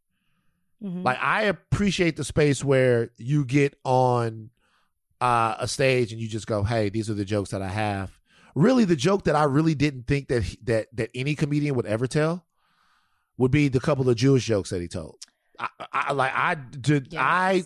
[0.84, 1.04] Mhm.
[1.04, 4.50] Like I appreciate the space where you get on
[5.26, 8.10] uh, a stage and you just go, "Hey, these are the jokes that I have."
[8.56, 11.86] Really, the joke that I really didn't think that he, that that any comedian would
[11.86, 12.46] ever tell
[13.38, 15.18] would be the couple of Jewish jokes that he told.
[15.58, 17.22] I, I like I did Yes.
[17.24, 17.64] I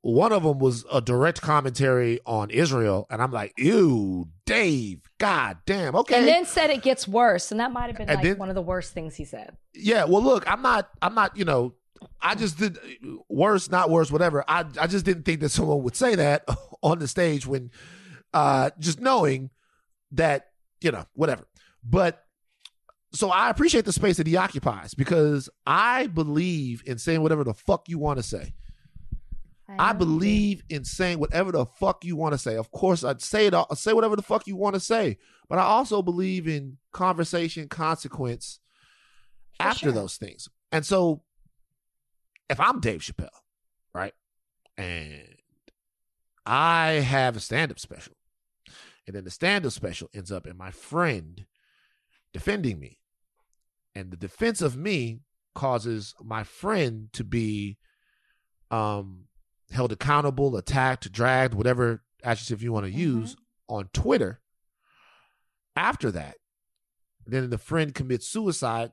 [0.00, 5.58] one of them was a direct commentary on Israel, and I'm like, "Ew, Dave, god
[5.66, 8.24] damn, okay." And then said it gets worse, and that might have been And like
[8.24, 9.56] then- one of the worst things he said.
[9.74, 11.74] Yeah, well, look, I'm not, I'm not, you know,
[12.20, 12.78] I just did
[13.28, 14.44] worse, not worse, whatever.
[14.48, 16.44] I, I just didn't think that someone would say that
[16.82, 17.70] on the stage when,
[18.32, 19.50] uh, just knowing
[20.12, 20.48] that,
[20.80, 21.46] you know, whatever.
[21.84, 22.24] But
[23.12, 27.54] so I appreciate the space that he occupies because I believe in saying whatever the
[27.54, 28.54] fuck you want to say.
[29.78, 29.98] I know.
[30.00, 32.56] believe in saying whatever the fuck you want to say.
[32.56, 33.54] Of course, I'd say it.
[33.54, 35.18] all- Say whatever the fuck you want to say.
[35.48, 38.60] But I also believe in conversation, consequence
[39.56, 39.92] For after sure.
[39.92, 40.48] those things.
[40.72, 41.22] And so,
[42.52, 43.28] if I'm Dave Chappelle,
[43.94, 44.12] right,
[44.76, 45.36] and
[46.44, 48.14] I have a stand-up special,
[49.06, 51.46] and then the stand-up special ends up in my friend
[52.32, 52.98] defending me,
[53.94, 55.20] and the defense of me
[55.54, 57.78] causes my friend to be
[58.70, 59.24] um
[59.70, 62.96] held accountable, attacked, dragged, whatever adjective you want to Mhm.
[62.98, 63.36] use
[63.68, 64.42] on Twitter.
[65.74, 66.36] After that,
[67.26, 68.92] then the friend commits suicide,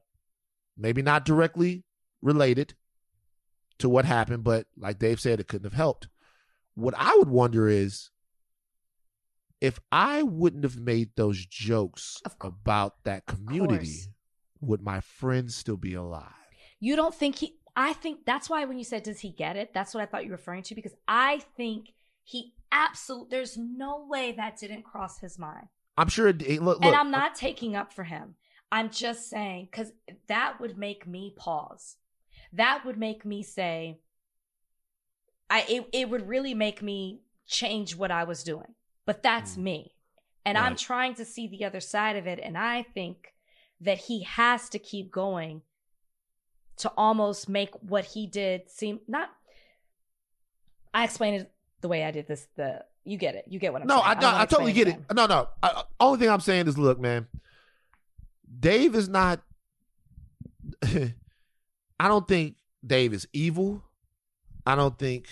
[0.78, 1.84] maybe not directly
[2.22, 2.76] related
[3.80, 6.08] to what happened, but like Dave said, it couldn't have helped.
[6.76, 8.10] What I would wonder is
[9.62, 14.00] if I wouldn't have made those jokes about that community,
[14.62, 16.24] would my friend still be alive?
[16.80, 17.56] You don't think he?
[17.76, 20.24] I think that's why when you said, "Does he get it?" That's what I thought
[20.24, 23.28] you were referring to because I think he absolutely.
[23.32, 26.28] There's no way that didn't cross his mind, I'm sure.
[26.30, 28.36] It, it- look, and I'm uh not taking up for him.
[28.72, 29.92] I'm just saying because
[30.28, 31.98] that would make me pause.
[32.54, 34.00] That would make me say,
[35.50, 38.76] "I." It, it would really make me change what I was doing.
[39.06, 39.64] But that's Mm.
[39.64, 39.96] me.
[40.46, 42.40] And I'm trying to see the other side of it.
[42.42, 43.34] And I think
[43.82, 45.62] that he has to keep going
[46.78, 49.30] to almost make what he did seem not.
[50.94, 52.48] I explained it the way I did this.
[52.56, 53.46] The you get it.
[53.48, 53.98] You get what I'm saying.
[54.00, 54.18] no, saying.
[54.18, 55.16] I, don't I, totally explain get it.
[55.16, 55.50] No, no.
[55.62, 57.28] I, I- only thing I'm saying is, look, man,
[58.60, 59.42] Dave is not.
[62.00, 63.84] I don't think Dave is evil.
[64.66, 65.28] I don't think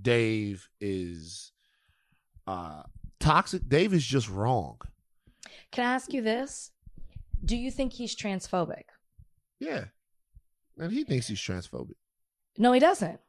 [0.00, 1.52] Dave is
[2.46, 2.82] uh
[3.20, 3.68] toxic.
[3.68, 4.78] Dave is just wrong.
[5.70, 6.70] Can I ask you this?
[7.44, 8.84] Do you think he's transphobic?
[9.60, 9.84] Yeah,
[10.78, 11.96] and he thinks he's transphobic.
[12.58, 13.20] No, he doesn't.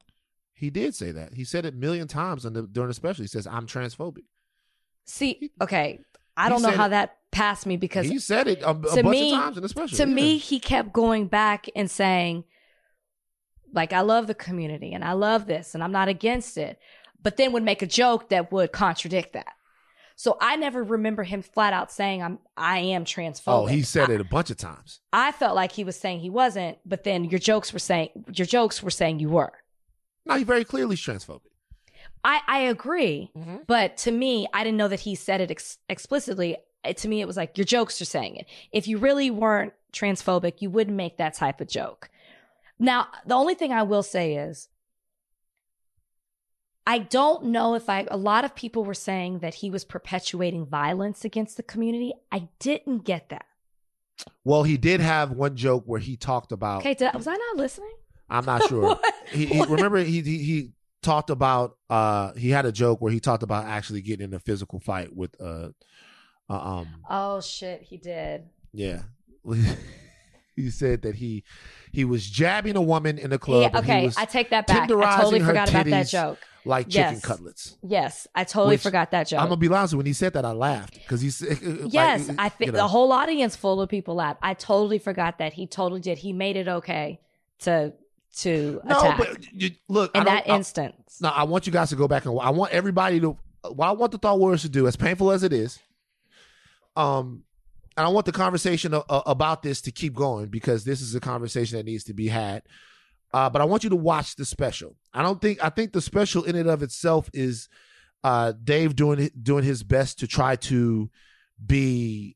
[0.54, 1.34] He did say that.
[1.34, 3.24] He said it a million times on the, during the special.
[3.24, 4.24] He says, "I'm transphobic."
[5.06, 6.00] See, okay,
[6.38, 8.80] I don't know how it- that passed me because He said it a, a to
[9.04, 9.98] bunch me- of times in the special.
[9.98, 10.14] to yeah.
[10.14, 12.46] me, he kept going back and saying,
[13.74, 16.80] like, I love the community and I love this and I'm not against it,
[17.22, 19.54] but then would make a joke that would contradict that.
[20.18, 23.42] So I never remember him flat out saying I'm I am transphobic.
[23.48, 25.02] Oh, he said it a bunch of times.
[25.12, 28.46] I felt like he was saying he wasn't, but then your jokes were saying your
[28.48, 29.52] jokes were saying you were.
[30.26, 31.42] No, he very clearly is transphobic.
[32.26, 33.58] I I agree, Mm-hmm.
[33.68, 36.58] but to me, I didn't know that he said it ex- explicitly.
[36.84, 38.48] It- to me, it was like your jokes are saying it.
[38.72, 42.10] If you really weren't transphobic, you wouldn't make that type of joke.
[42.78, 44.68] Now, the only thing I will say is,
[46.88, 48.06] I don't know if I.
[48.12, 52.14] A lot of people were saying that he was perpetuating violence against the community.
[52.32, 53.46] I didn't get that.
[54.44, 56.80] Well, he did have one joke where he talked about.
[56.82, 57.94] Okay, did, was I not listening?
[58.30, 58.82] I'm not sure.
[58.82, 59.14] What?
[59.32, 60.72] he, he remember he, he he
[61.06, 61.78] talked about.
[61.90, 65.16] Uh, he had a joke where he talked about actually getting in a physical fight
[65.16, 65.40] with.
[65.40, 65.70] Uh,
[66.50, 68.44] uh um, Oh shit, he did.
[68.74, 69.04] yeah.
[70.56, 71.44] he said that he
[71.92, 73.72] he was jabbing a woman in a club.
[73.74, 74.90] Yeah, okay, I take that back.
[74.90, 76.40] I totally forgot about that joke.
[76.66, 77.22] like chicken Yes.
[77.22, 77.78] cutlets.
[77.84, 79.42] Yes, I totally Which forgot that joke.
[79.42, 79.94] I'm gonna be honest.
[79.94, 82.80] When he said that, I laughed because he said, like, yes, I you think know.
[82.80, 84.40] the whole audience full of people laughed.
[84.42, 86.18] I totally forgot that he totally did.
[86.18, 87.20] He made it okay
[87.60, 87.94] to
[88.40, 91.20] to No, attack but you, look, in that I- instance.
[91.22, 93.38] No, I want you guys to go back and I want everybody to.
[93.64, 95.80] What I want the thought warriors to do, as painful as it is,
[96.96, 97.44] um,
[97.98, 101.16] and I want the conversation a, a- about this to keep going because this is
[101.16, 102.64] a conversation that needs to be had.
[103.34, 104.96] Uh, but I want you to watch the special.
[105.14, 107.68] I don't think I think the special in and of itself is
[108.24, 111.10] uh, Dave doing doing his best to try to
[111.66, 112.36] be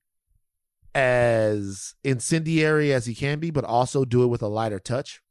[0.95, 5.21] as incendiary as he can be, but also do it with a lighter touch.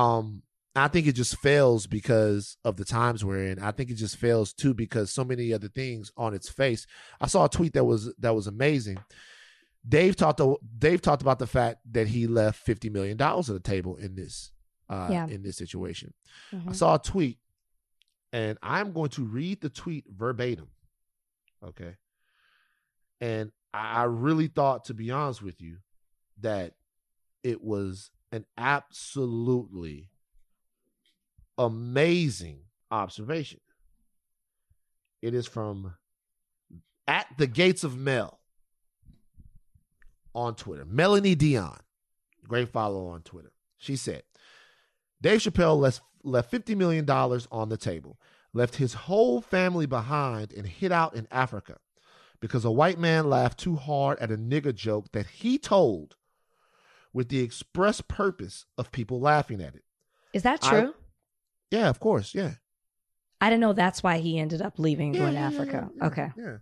[0.00, 0.42] Um,
[0.76, 3.58] I think it just fails because of the times we're in.
[3.58, 6.86] I think it just fails too because so many other things on its face.
[7.20, 8.98] I saw a tweet that was that was amazing.
[9.88, 13.54] Dave talked to, Dave talked about the fact that he left fifty million dollars at
[13.54, 14.52] the table in this
[14.88, 15.26] uh, Yeah.
[15.26, 16.14] in this situation.
[16.52, 16.74] I Mhm.
[16.76, 17.38] saw a tweet,
[18.32, 20.68] and I'm going to read the tweet verbatim.
[21.64, 21.96] Okay.
[23.20, 25.78] And I I really thought, to be honest with you,
[26.40, 26.74] that
[27.42, 30.08] it was an absolutely
[31.58, 33.60] amazing observation.
[35.22, 35.94] It is from
[37.06, 38.40] at the gates of Mel
[40.34, 40.84] on Twitter.
[40.84, 41.80] Melanie Dion,
[42.46, 43.52] great follow on Twitter.
[43.78, 44.22] She said,
[45.20, 48.18] Dave Chappelle left, left $50 million on the table,
[48.52, 51.78] left his whole family behind, and hid out in Africa
[52.40, 56.16] because a white man laughed too hard at a nigger joke that he told
[57.12, 59.82] with the express purpose of people laughing at it.
[60.32, 60.94] Is that I- true?
[61.70, 62.34] Yeah, of course.
[62.34, 62.54] Yeah.
[63.40, 65.90] I, didn't know that's why he ended up leaving Yeah, going to yeah, yeah, Africa.
[65.96, 66.28] yeah, okay.
[66.36, 66.56] Yeah.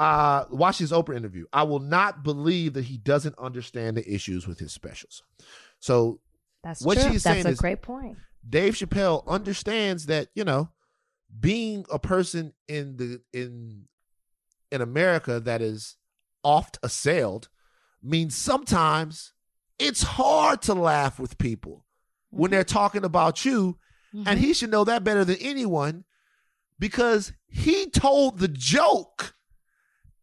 [0.00, 1.44] Uh, watch his Oprah interview.
[1.52, 5.22] I will not believe that he doesn't understand the issues with his specials.
[5.80, 6.20] So
[6.64, 7.12] That's What true.
[7.12, 8.16] she's That's saying a is- great point.
[8.48, 10.70] Dave Chappelle understands that you know
[11.38, 13.84] being a person in the in
[14.72, 15.96] in America that is
[16.42, 17.48] oft assailed
[18.02, 19.34] means sometimes
[19.78, 21.84] it's hard to laugh with people
[22.30, 23.78] when they're talking about you
[24.14, 24.24] Mhm.
[24.26, 26.04] and he should know that better than anyone
[26.78, 29.34] because he told the joke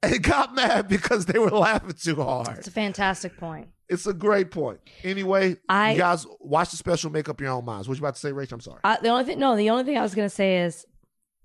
[0.01, 2.58] and got mad because they were laughing too hard.
[2.58, 3.70] It's a fantastic point.
[3.88, 4.80] It's a great point.
[5.03, 7.88] Anyway, I- you guys watch the special, make up your own minds.
[7.88, 8.56] What you about to say, Rachel?
[8.56, 8.80] I'm sorry.
[8.84, 10.86] Uh, the only thing, no, the only thing I was going to say is,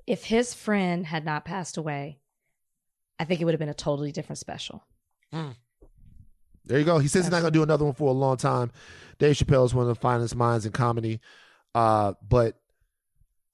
[0.06, 2.18] if his friend had not passed away,
[3.18, 4.82] I think it would have been a totally different special.
[6.70, 6.98] There you go.
[7.00, 8.70] He says he's not going to do another one for a long time.
[9.18, 11.18] Dave Chappelle is one of the finest minds in comedy.
[11.74, 12.60] Uh, but,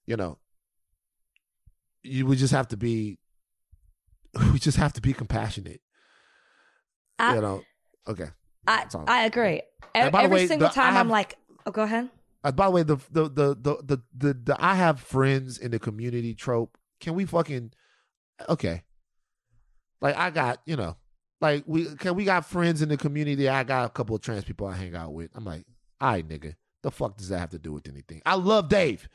[0.05, 0.37] you know,
[2.03, 3.17] you would just have to be,
[4.53, 5.81] we just have to be compassionate.
[7.17, 7.63] I- you know,
[8.07, 8.27] okay.
[8.67, 9.61] I I agree.
[9.95, 12.09] And by the Every way, single the- time I I'm like, oh, go ahead.
[12.43, 15.71] Uh, by the way, the the, the the the the the I have friends in
[15.71, 16.77] the community trope.
[16.99, 17.71] Can we fucking
[18.47, 18.83] okay?
[20.01, 20.97] Like I got, you know,
[21.41, 23.47] like we can we got friends in the community.
[23.47, 25.29] I got a couple of trans people I hang out with.
[25.35, 25.65] I'm like,
[26.01, 28.21] all right, nigga, the fuck does that have to do with anything?
[28.25, 29.07] I love Dave.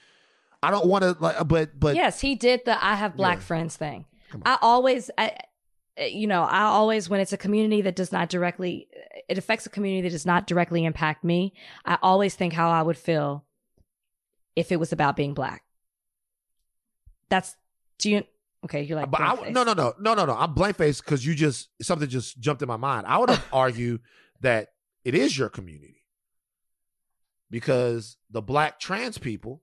[0.63, 3.39] I don't want to like, uh, but but yes, he did the I have black
[3.39, 3.43] Yeah.
[3.45, 4.05] friends thing.
[4.47, 5.37] I always, I,
[5.97, 8.89] eh, you know, I always when it's a community that does not directly,
[9.29, 11.53] it affects a community that does not directly impact me.
[11.85, 13.45] I always think how I would feel
[14.57, 15.65] if it was about being black.
[17.29, 17.57] That's
[17.99, 18.25] do you?
[18.65, 20.35] Okay, you're like, but I, no no no no no no.
[20.35, 23.07] I'm blank faced because you just something just jumped in my mind.
[23.07, 23.99] I would argue
[24.41, 24.69] that
[25.05, 26.05] it is your community
[27.51, 29.63] because the black trans people,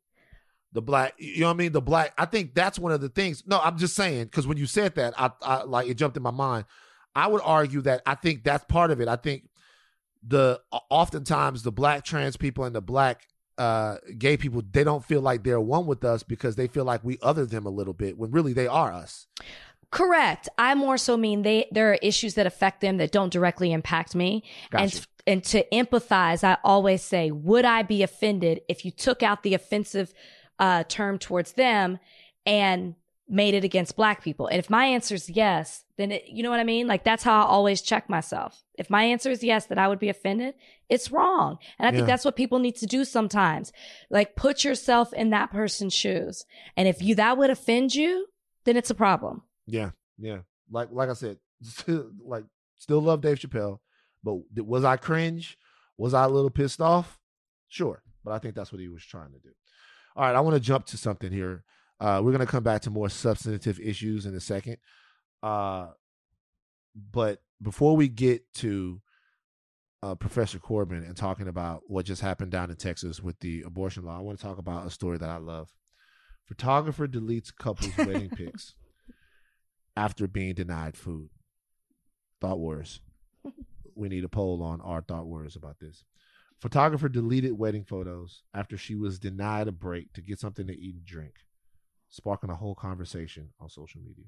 [0.74, 1.72] the black, you know what I mean.
[1.72, 2.14] The black.
[2.18, 3.44] I think that's one of the things.
[3.46, 6.24] No, I'm just saying because when you said that, I, I like it jumped in
[6.24, 6.66] my mind.
[7.16, 9.08] I would argue that I think that's part of it.
[9.08, 9.50] I think
[10.26, 13.28] the oftentimes the black trans people and the black
[13.60, 17.04] uh gay people they don't feel like they're one with us because they feel like
[17.04, 19.28] we other them a little bit when really they are us
[19.92, 20.48] Correct.
[20.58, 24.14] I more so mean they there are issues that affect them that don't directly impact
[24.14, 24.44] me.
[24.70, 24.84] Gotcha.
[24.84, 29.44] And and to empathize, I always say, would I be offended if you took out
[29.44, 30.14] the offensive
[30.60, 32.00] uh, term towards them
[32.46, 32.96] and
[33.30, 34.48] made it against black people?
[34.48, 36.88] And if my answer is yes, then it, you know what I mean?
[36.88, 38.64] Like that's how I always check myself.
[38.78, 40.56] If my answer is yes, that I would be offended,
[40.90, 41.58] it's wrong.
[41.78, 43.72] And I think that's what people need to do sometimes.
[44.10, 46.46] Like put yourself in that person's shoes.
[46.76, 48.28] And if you that would offend you,
[48.66, 49.44] then it's a problem.
[49.68, 50.40] Yeah, yeah.
[50.72, 52.46] Like like I said, still, like
[52.78, 53.80] still love Dave Chappelle,
[54.24, 55.58] but was I cringe?
[55.98, 57.20] Was I a little pissed off?
[57.68, 59.50] Sure, but I think that's what he was trying to do.
[60.16, 61.64] All right, I want to jump to something here.
[62.00, 64.78] Uh, we're gonna come back to more substantive issues in a second.
[65.44, 65.88] Uh,
[67.12, 69.02] but before we get to
[70.02, 74.04] uh, Professor Corbin and talking about what just happened down in Texas with the abortion
[74.04, 75.70] law, I want to talk about a story that I love.
[76.48, 78.76] Photographer deletes couple's wedding pics
[79.96, 81.30] after being denied food.
[82.42, 83.02] Thought words.
[83.96, 86.06] We need a poll on our thought words about this.
[86.60, 90.96] Photographer deleted wedding photos after she was denied a break to get something to eat
[90.96, 91.36] and drink,
[92.10, 94.26] sparking a whole conversation on social media.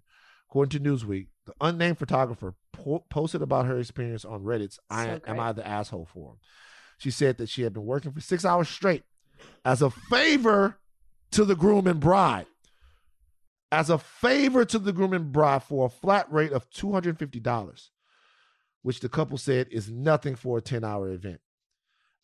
[0.50, 5.22] According to Newsweek, the unnamed photographer po- posted about her experience on Reddit's I, So
[5.28, 5.40] Am.
[5.40, 6.38] I the Asshole forum.
[6.98, 9.04] She said that she had been working for six hours straight
[9.66, 10.78] as a favor
[11.32, 12.46] to the groom and bride
[13.72, 17.90] as a favor to the groom and bride for a flat rate of $250,
[18.82, 21.40] which the couple said is nothing for a 10 hour event.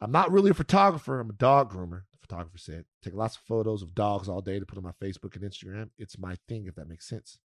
[0.01, 2.85] I'm not really a photographer, I'm a dog groomer, photographer said.
[3.03, 5.89] Take lots of photos of dogs all day to put on my Facebook and Instagram.
[5.97, 7.39] It's my thing, if that makes sense.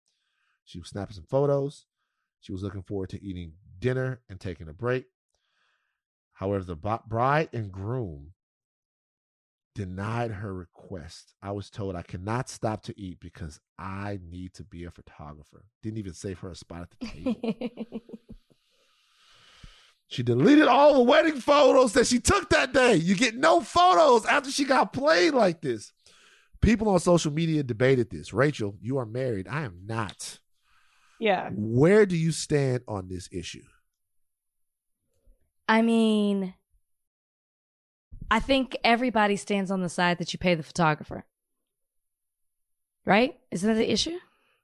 [0.65, 1.85] She was snapping some photos.
[2.41, 5.05] She was looking forward to eating dinner and taking a break.
[6.33, 8.33] However, the bride and groom
[9.75, 11.33] denied her request.
[11.41, 15.65] I was told I cannot stop to eat because I need to be a photographer.
[15.83, 17.35] Didn't even save her a spot at the table.
[20.09, 22.95] she deleted all the wedding photos that she took that day.
[22.95, 25.93] You get no photos after she got played like this.
[26.61, 28.33] People on social media debated this.
[28.33, 29.47] Rachel, you are married.
[29.47, 30.39] I am not.
[31.19, 31.49] yeah.
[31.53, 33.63] Where do you stand on this issue?
[35.69, 36.55] I mean,
[38.31, 41.23] I think everybody stands on the side that you pay the photographer.
[43.05, 43.39] Right?
[43.51, 44.17] Isn't that the issue?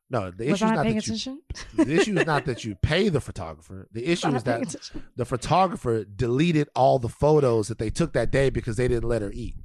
[0.10, 1.42] No, the issue is not that you.
[1.76, 3.88] The issue is not that you pay the photographer.
[3.92, 5.04] The issue is that attention?
[5.16, 9.22] the photographer deleted all the photos that they took that day because they didn't let
[9.24, 9.56] her eat.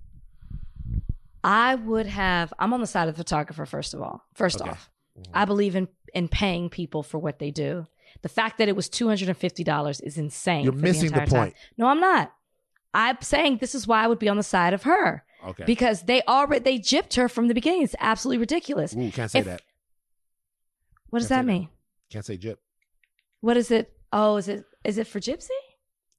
[1.42, 2.52] I would have.
[2.58, 3.64] I'm on the side of the photographer.
[3.66, 4.70] First of all, first Okay.
[4.70, 5.30] off, mm-hmm.
[5.34, 7.86] I believe in in paying people for what they do.
[8.22, 10.64] The fact that it was two hundred and fifty dollars is insane.
[10.64, 11.28] You're missing the time.
[11.28, 11.54] point.
[11.78, 12.32] No, I'm not.
[12.92, 15.62] I'm saying this is why I would be on the side of her Okay.
[15.64, 17.82] because they already they gypped her from the beginning.
[17.82, 18.94] It's absolutely ridiculous.
[18.96, 19.62] Ooh, can't say if- that.
[21.10, 21.68] What does that mean?
[22.10, 22.60] Can't say jip.
[23.40, 23.92] What is it?
[24.12, 25.48] Oh, is it is it for Gypsy?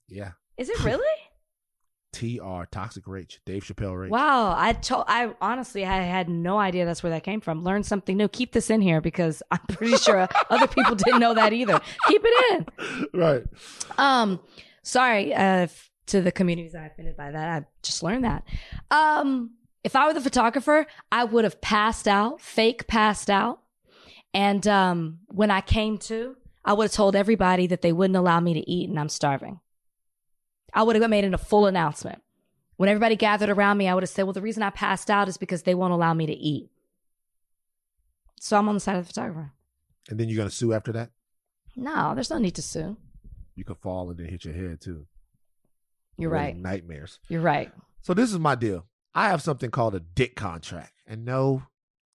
[0.07, 0.31] Yeah.
[0.57, 1.05] Is it really?
[2.13, 4.11] TR, Toxic Rage, Dave Chappelle Rage.
[4.11, 7.63] wow, I told I honestly I had no idea that's where that came from.
[7.63, 8.27] Learn something new.
[8.27, 11.79] Keep this in here because I'm pretty sure other people didn't know that either.
[12.07, 13.07] Keep it in.
[13.13, 13.43] right.
[13.97, 14.41] Um,
[14.83, 17.63] sorry uh, f- to the communities I offended by that.
[17.63, 18.43] I just learned that.
[18.91, 19.51] Um,
[19.85, 23.61] if I were the photographer, I would have passed out, fake passed out,
[24.33, 28.39] and um, when I came to, I would have told everybody that they wouldn't allow
[28.39, 29.59] me to eat and I'm starving.
[30.73, 32.21] I would have made it a full announcement.
[32.77, 35.27] When everybody gathered around me, I would have said, "Well, the reason I passed out
[35.27, 36.71] is because they won't allow me to eat."
[38.39, 39.51] So I'm on the side of the photographer.
[40.09, 41.11] And then you're gonna sue after that?
[41.75, 42.97] No, there's no need to sue.
[43.55, 45.05] You could fall and then hit your head too.
[46.17, 46.55] You're right.
[46.55, 47.19] Nightmares.
[47.29, 47.71] You're right.
[48.01, 48.85] So this is my deal.
[49.13, 50.93] I have something called a dick contract.
[51.05, 51.63] And no,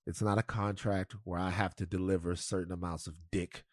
[0.06, 3.64] it's not a contract where I have to deliver certain amounts of dick.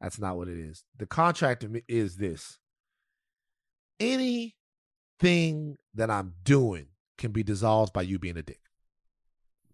[0.00, 0.84] That's not what it is.
[0.96, 2.58] The contract is this
[3.98, 6.86] anything that I'm doing
[7.18, 8.60] can be dissolved by you being a dick.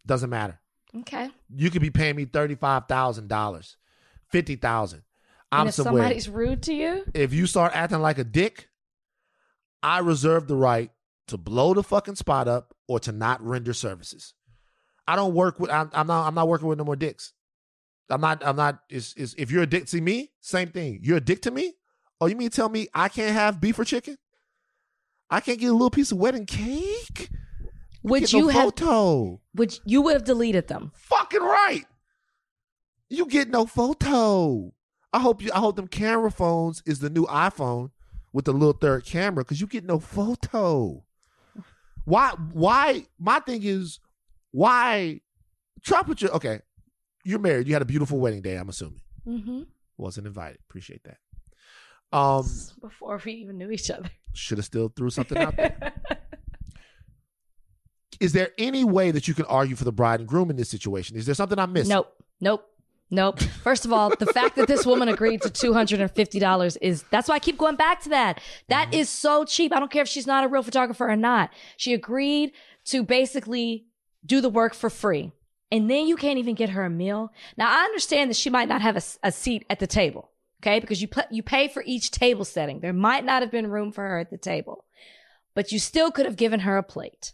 [0.07, 0.61] Doesn't matter.
[0.95, 1.31] Okay.
[1.55, 3.77] You could be paying me $35,000,
[4.29, 5.03] 50000
[5.51, 6.03] I'm and if somewhere.
[6.03, 8.69] somebody's rude to you, if you start acting like a dick,
[9.83, 10.91] I reserve the right
[11.29, 14.35] to blow the fucking spot up or to not render services.
[15.09, 15.71] I don't work with.
[15.71, 16.29] I'm, I'm not.
[16.29, 17.33] I'm not working with no more dicks.
[18.11, 18.47] I'm not.
[18.47, 18.81] I'm not.
[18.91, 21.01] Is is if you're a dick to me, same thing.
[21.03, 21.73] You're a dick to me.
[22.21, 24.19] Oh, you mean tell me I can't have beef or chicken?
[25.31, 27.31] I can't get a little piece of wedding cake.
[28.03, 28.63] would you no have?
[28.65, 29.41] photo?
[29.55, 30.93] Would you would have deleted them?
[30.95, 31.85] Fucking right.
[33.09, 34.75] You get no photo.
[35.11, 35.51] I hope you.
[35.55, 37.93] I hope them camera phones is the new iPhone
[38.35, 41.03] with the little third camera because you get no photo.
[42.05, 42.33] Why?
[42.53, 43.07] Why?
[43.19, 44.01] My thing is,
[44.51, 45.21] why?
[45.85, 46.61] Try put your okay.
[47.25, 47.67] You're married.
[47.69, 48.57] You had a beautiful wedding day.
[48.57, 49.63] I'm assuming Mm-hmm.
[49.99, 50.59] wasn't invited.
[50.69, 51.19] Appreciate that.
[52.17, 52.47] Um,
[52.81, 54.09] Before we even knew each other.
[54.33, 55.93] should have still threw something out there.
[58.21, 60.69] Is there any way that you can argue for the bride and groom in this
[60.69, 61.17] situation?
[61.17, 61.89] Is there something I missed?
[61.89, 62.13] Nope.
[62.41, 62.65] Nope.
[63.11, 63.41] Nope.
[63.41, 67.39] First of all, the fact that this woman agreed to $250 is that's why I
[67.39, 68.41] keep going back to that.
[68.69, 69.73] That is so cheap.
[69.75, 71.51] I don't care if she's not a real photographer or not.
[71.77, 72.53] She agreed
[72.87, 73.87] to basically
[74.29, 75.33] do the work for free.
[75.73, 77.31] And then you can't even get her a meal.
[77.57, 80.31] Now I understand that she might not have a seat at the table.
[80.63, 80.81] Okay.
[80.81, 82.81] Because you put, you pay for each table setting.
[82.81, 84.85] There might not have been room for her at the table,
[85.55, 87.33] but you still could have given her a plate.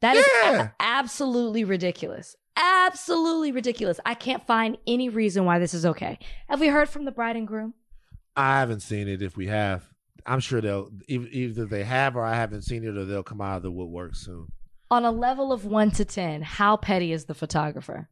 [0.00, 2.36] That is a- absolutely ridiculous.
[2.56, 3.98] Absolutely ridiculous.
[4.04, 6.18] I can't find any reason why this is okay.
[6.48, 7.74] Have we heard from the bride and groom?
[8.36, 9.22] I haven't seen it.
[9.22, 9.84] If we have,
[10.26, 13.56] I'm sure they'll either they have or I haven't seen it or they'll come out
[13.56, 14.48] of the woodwork soon.
[14.92, 18.10] On a level of one to 10, how petty is the photographer?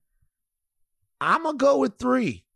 [1.20, 2.46] I'm gonna go with three.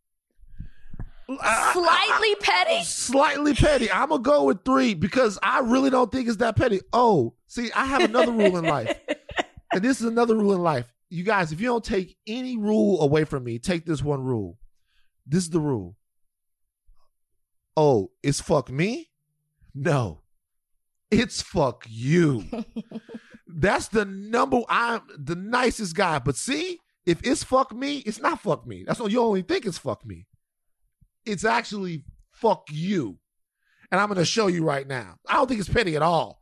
[1.29, 2.85] I- Slightly petty?
[2.85, 3.93] Slightly petty.
[3.93, 6.81] I'm gonna go with three because I really don't think it's that petty.
[6.91, 8.99] Oh, see, I have another rule in life,
[9.75, 10.91] and this is another rule in life.
[11.11, 14.57] You guys, if you don't take any rule away from me, take this one rule.
[15.27, 15.97] This is the rule.
[17.77, 19.11] Oh, it's fuck me?
[19.75, 20.23] No.
[21.11, 22.45] It's fuck you.
[23.57, 26.19] That's the number I'm the nicest guy.
[26.19, 28.85] But see, if it's fuck me, it's not fuck me.
[28.87, 30.27] That's what you only think it's fuck me.
[31.25, 33.19] It's actually fuck you.
[33.91, 35.17] And I'm gonna show you right now.
[35.29, 36.41] I don't think it's petty at all.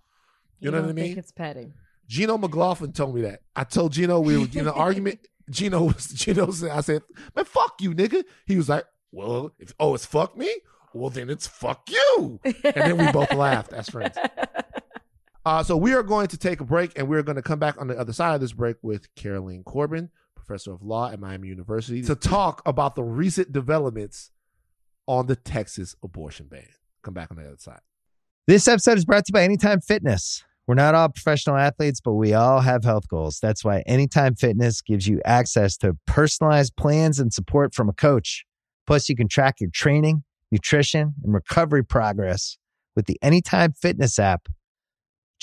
[0.59, 1.05] You, know don't what I mean?
[1.07, 1.73] think it's petty.
[2.09, 3.41] Gino McLaughlin told me that.
[3.55, 5.27] I told Gino we were in an argument.
[5.51, 7.03] Gino was Gino said, I said,
[7.35, 8.23] man, fuck you, nigga.
[8.47, 10.51] He was like, Well, if oh, it's fuck me?
[10.95, 12.41] Well, then it's fuck you.
[12.45, 14.17] And then we both laughed as friends.
[15.45, 17.81] Uh, so we are going to take a break and we're going to come back
[17.81, 21.49] on the other side of this break with Caroline Corbin, professor of law at Miami
[21.49, 24.31] University, to talk about the recent developments
[25.07, 26.69] on the Texas abortion ban.
[27.03, 27.81] Come back on the other side.
[28.47, 30.45] This episode is brought to you by Anytime Fitness.
[30.69, 33.41] We're not all professional athletes, but we all have health goals.
[33.41, 38.45] That's why Anytime Fitness gives you access to personalized plans and support from a coach.
[38.87, 40.23] Plus, you can track your training,
[40.53, 42.59] nutrition, and recovery progress
[42.95, 44.49] with the Anytime Fitness app,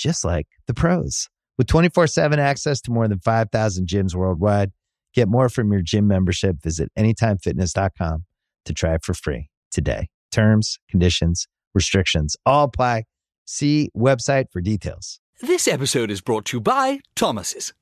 [0.00, 1.28] just like the pros.
[1.58, 4.72] With 24 7 access to more than 5,000 gyms worldwide,
[5.14, 6.62] get more from your gym membership.
[6.62, 8.24] Visit AnytimeFitness.com
[8.64, 10.08] to try it for free today.
[10.32, 13.04] Terms, conditions, restrictions all apply.
[13.44, 15.20] See website for details.
[15.40, 17.72] This episode is brought to you by Thomas's.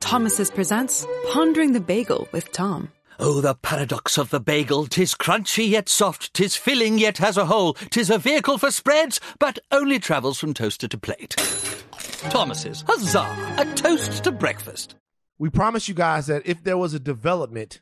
[0.00, 2.92] Thomas's presents Pondering the Bagel with Tom.
[3.20, 4.86] Oh, the paradox of the bagel!
[4.86, 9.20] Tis crunchy yet soft, tis filling yet has a hole, tis a vehicle for spreads,
[9.40, 11.34] but only travels from toaster to plate.
[12.30, 13.54] Thomas's, huzzah!
[13.58, 14.94] A toast to breakfast.
[15.36, 17.80] we promise you guys that if there was a development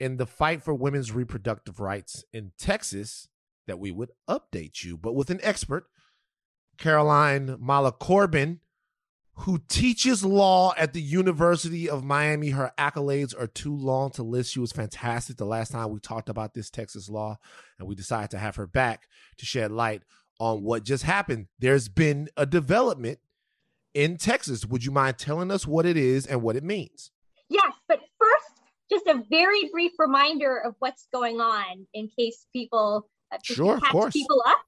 [0.00, 3.28] in the fight for women's reproductive rights in Texas,
[3.68, 4.96] that we would update you.
[4.96, 5.86] But with an expert,
[6.78, 8.58] Caroline Mala Corbin,
[9.40, 12.50] who teaches law at the University of Miami.
[12.50, 14.52] Her accolades are too long to list.
[14.52, 17.38] She was fantastic the last time we talked about this Texas law,
[17.78, 19.06] and we decided to have her back
[19.38, 20.02] to shed light
[20.40, 21.46] on what just happened.
[21.58, 23.20] There's been a development
[23.94, 24.66] in Texas.
[24.66, 27.12] Would you mind telling us what it is and what it means?
[27.48, 28.60] Yes, but first,
[28.90, 33.82] just a very brief reminder of what's going on in case people uh, Sure, of
[33.82, 34.12] course.
[34.12, 34.58] people up.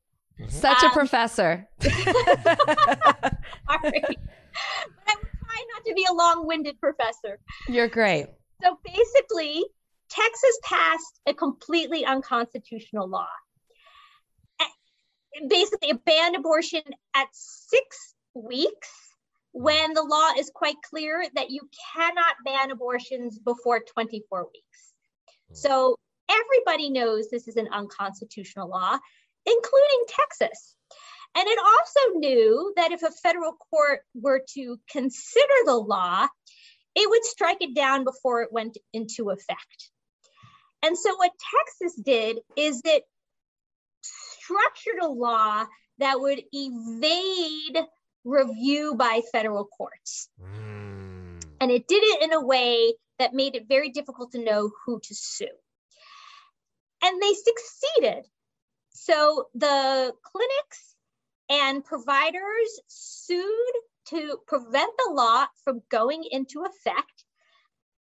[0.49, 1.69] Such a Um, professor.
[1.81, 1.93] Sorry.
[2.07, 3.35] but
[3.69, 7.39] I will try not to be a long-winded professor.
[7.69, 8.27] You're great.
[8.63, 9.65] So basically,
[10.11, 13.29] Texas passed a completely unconstitutional law.
[14.61, 14.65] Eh,
[15.49, 16.83] Basically, it banned abortion
[17.15, 18.91] at six weeks
[19.53, 21.61] when the law is quite clear that you
[21.95, 24.93] cannot ban abortions before 24 weeks.
[25.53, 25.97] So
[26.31, 28.99] everybody knows this is an unconstitutional law,
[29.47, 30.77] including Texas.
[31.37, 36.27] And it also knew that if a federal court were to consider the law,
[36.97, 39.91] it would strike it down before it went into effect.
[40.83, 41.31] And so what
[41.79, 43.05] Texas did is it
[44.03, 45.67] structured a law
[45.99, 47.85] that would evade
[48.25, 50.29] review by federal courts.
[50.43, 51.43] Mm.
[51.61, 54.99] And it did it in a way that made it very difficult to know who
[55.05, 55.47] to sue.
[57.03, 58.27] And they succeeded.
[59.03, 60.95] So the clinics
[61.49, 63.73] and providers sued
[64.09, 67.25] to prevent the law from going into effect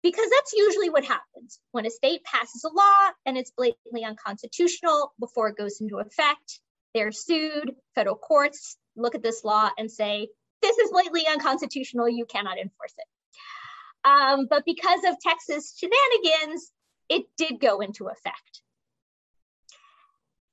[0.04, 5.12] because that's usually what happens when a state passes a law and it's blatantly unconstitutional
[5.20, 6.60] before it goes into effect.
[6.94, 10.28] They're sued federal courts look at this law and say
[10.62, 14.08] this is blatantly unconstitutional you cannot enforce it.
[14.08, 16.72] Um, but because of texas shenanigans
[17.10, 18.62] it did go into effect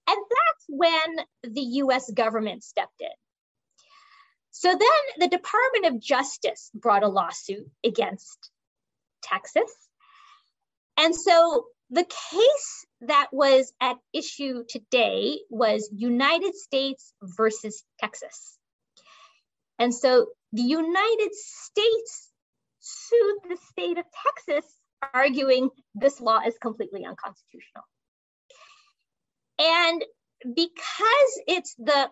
[0.09, 3.09] and that's when the us government stepped in
[4.53, 4.79] so then
[5.19, 8.51] the department of justice brought a lawsuit against
[9.23, 9.73] Texas.
[10.99, 18.59] And so the case that was at issue today was United States versus Texas.
[19.79, 22.29] And so the United States
[22.81, 24.05] sued the state of
[24.47, 24.71] Texas,
[25.15, 27.85] arguing this law is completely unconstitutional.
[29.59, 30.05] And
[30.43, 32.11] because it's the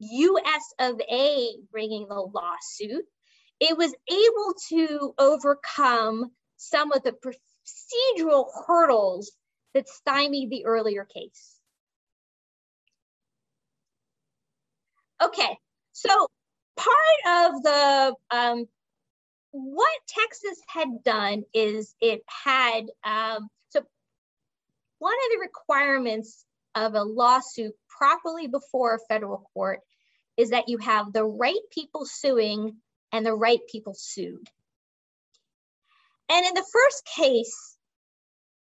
[0.00, 3.04] US of A bringing the lawsuit,
[3.60, 9.32] it was able to overcome some of the procedural hurdles
[9.74, 11.56] that stymied the earlier case.
[15.22, 15.58] Okay,
[15.92, 16.28] so
[16.76, 18.66] part of the um,
[19.52, 23.80] what Texas had done is it had um, so
[24.98, 26.45] one of the requirements
[26.76, 29.80] of a lawsuit properly before a federal court
[30.36, 32.76] is that you have the right people suing
[33.12, 34.46] and the right people sued.
[36.28, 37.76] And in the first case,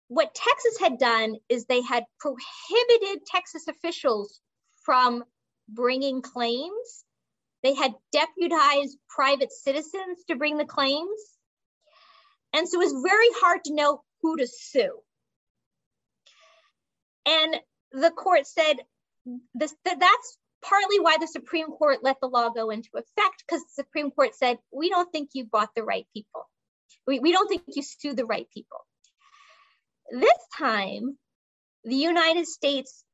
[0.07, 4.41] what Texas had done is they had prohibited Texas officials
[4.85, 5.25] from
[5.69, 7.05] bringing claims.
[7.63, 11.21] They had deputized private citizens to bring the claims.
[12.55, 14.99] And so it was very hard to know who to sue.
[17.27, 17.57] And
[17.93, 18.75] the court said
[19.55, 23.63] this, that that's partly why the Supreme Court let the law go into effect because
[23.63, 26.49] the Supreme Court said, we don't think you bought the right people.
[27.07, 28.79] We, we don't think you sued the right people.
[30.11, 31.17] This time,
[31.85, 33.05] the United States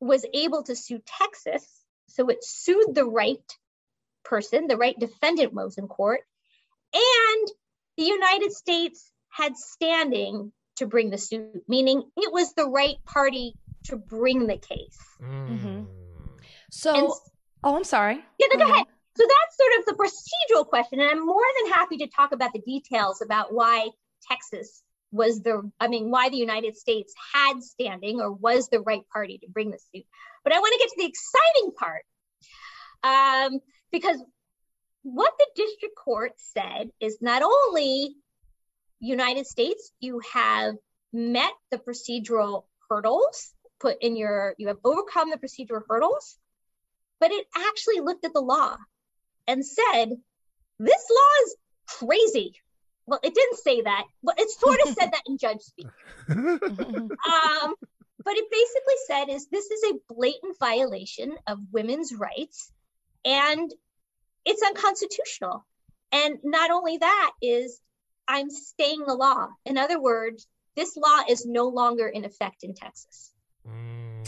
[0.00, 1.66] was able to sue Texas.
[2.08, 3.38] So it sued the right
[4.24, 6.20] person, the right defendant was in court.
[6.94, 7.48] And
[7.96, 13.54] the United States had standing to bring the suit, meaning it was the right party
[13.84, 14.98] to bring the case.
[15.22, 15.84] Mm-hmm.
[16.70, 17.08] So, and,
[17.64, 18.20] oh, I'm sorry.
[18.38, 18.74] Yeah, no, go, go ahead.
[18.74, 18.86] ahead.
[19.16, 21.00] So that's sort of the procedural question.
[21.00, 23.88] And I'm more than happy to talk about the details about why
[24.30, 29.02] Texas was the, I mean, why the United States had standing or was the right
[29.12, 30.06] party to bring the suit.
[30.44, 32.04] But I want to get to the exciting part
[33.04, 33.60] um,
[33.90, 34.22] because
[35.02, 38.14] what the district court said is not only
[39.00, 40.76] United States, you have
[41.12, 43.52] met the procedural hurdles
[43.82, 46.38] put in your, you have overcome the procedural hurdles,
[47.20, 48.76] but it actually looked at the law
[49.46, 50.10] and said,
[50.78, 51.56] this law is
[51.86, 52.54] crazy.
[53.06, 55.88] Well, it didn't say that, but it sort of said that in judge speak.
[56.28, 57.74] um,
[58.24, 62.70] but it basically said is this is a blatant violation of women's rights
[63.24, 63.72] and
[64.44, 65.66] it's unconstitutional.
[66.12, 67.80] And not only that is
[68.28, 69.48] I'm staying the law.
[69.64, 73.32] In other words, this law is no longer in effect in Texas.
[73.68, 74.26] Mm.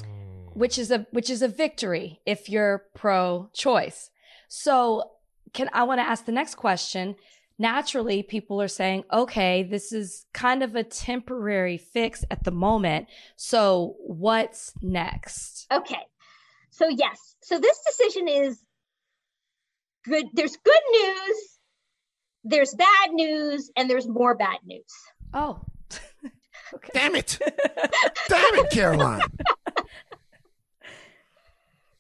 [0.55, 4.11] Which is a which is a victory if you're pro choice.
[4.49, 5.11] So
[5.53, 7.17] can I want to ask the next question?
[7.59, 13.07] Naturally, people are saying, okay, this is kind of a temporary fix at the moment.
[13.37, 15.67] So what's next?
[15.73, 16.03] Okay.
[16.71, 17.37] So yes.
[17.43, 18.65] So this decision is
[20.05, 20.27] good.
[20.35, 21.59] There's good news,
[22.43, 24.93] there's bad news, and there's more bad news.
[25.33, 25.61] Oh.
[26.75, 26.91] okay.
[26.95, 27.39] Damn it.
[28.29, 29.21] Damn it, Caroline.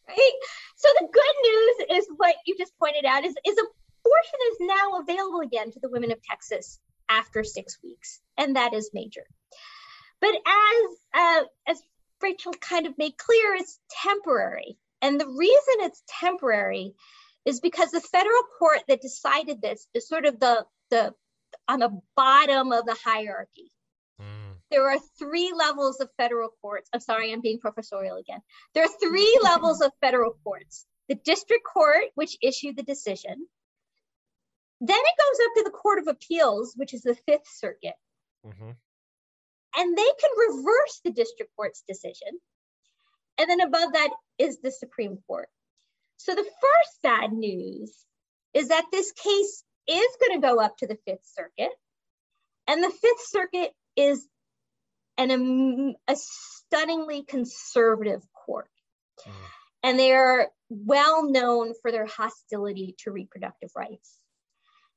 [0.08, 0.32] right?
[0.76, 3.56] So the good news is what you just pointed out is, is
[4.04, 8.74] abortion is now available again to the women of Texas after six weeks, and that
[8.74, 9.24] is major.
[10.20, 11.82] But as uh, as
[12.22, 16.94] Rachel kind of made clear, it's temporary, and the reason it's temporary
[17.44, 21.14] is because the federal court that decided this is sort of the the
[21.68, 23.70] on the bottom of the hierarchy.
[24.74, 26.90] There are three levels of federal courts.
[26.92, 28.40] I'm sorry, I'm being professorial again.
[28.74, 33.46] There are three levels of federal courts the district court, which issued the decision.
[34.80, 37.94] Then it goes up to the Court of Appeals, which is the Fifth Circuit.
[38.44, 38.70] Mm-hmm.
[39.76, 42.40] And they can reverse the district court's decision.
[43.38, 45.48] And then above that is the Supreme Court.
[46.16, 47.94] So the first bad news
[48.54, 51.72] is that this case is going to go up to the Fifth Circuit.
[52.66, 54.26] And the Fifth Circuit is
[55.18, 58.70] an, um, a stunningly conservative court.
[59.26, 59.32] Mm.
[59.82, 64.18] And they are well known for their hostility to reproductive rights.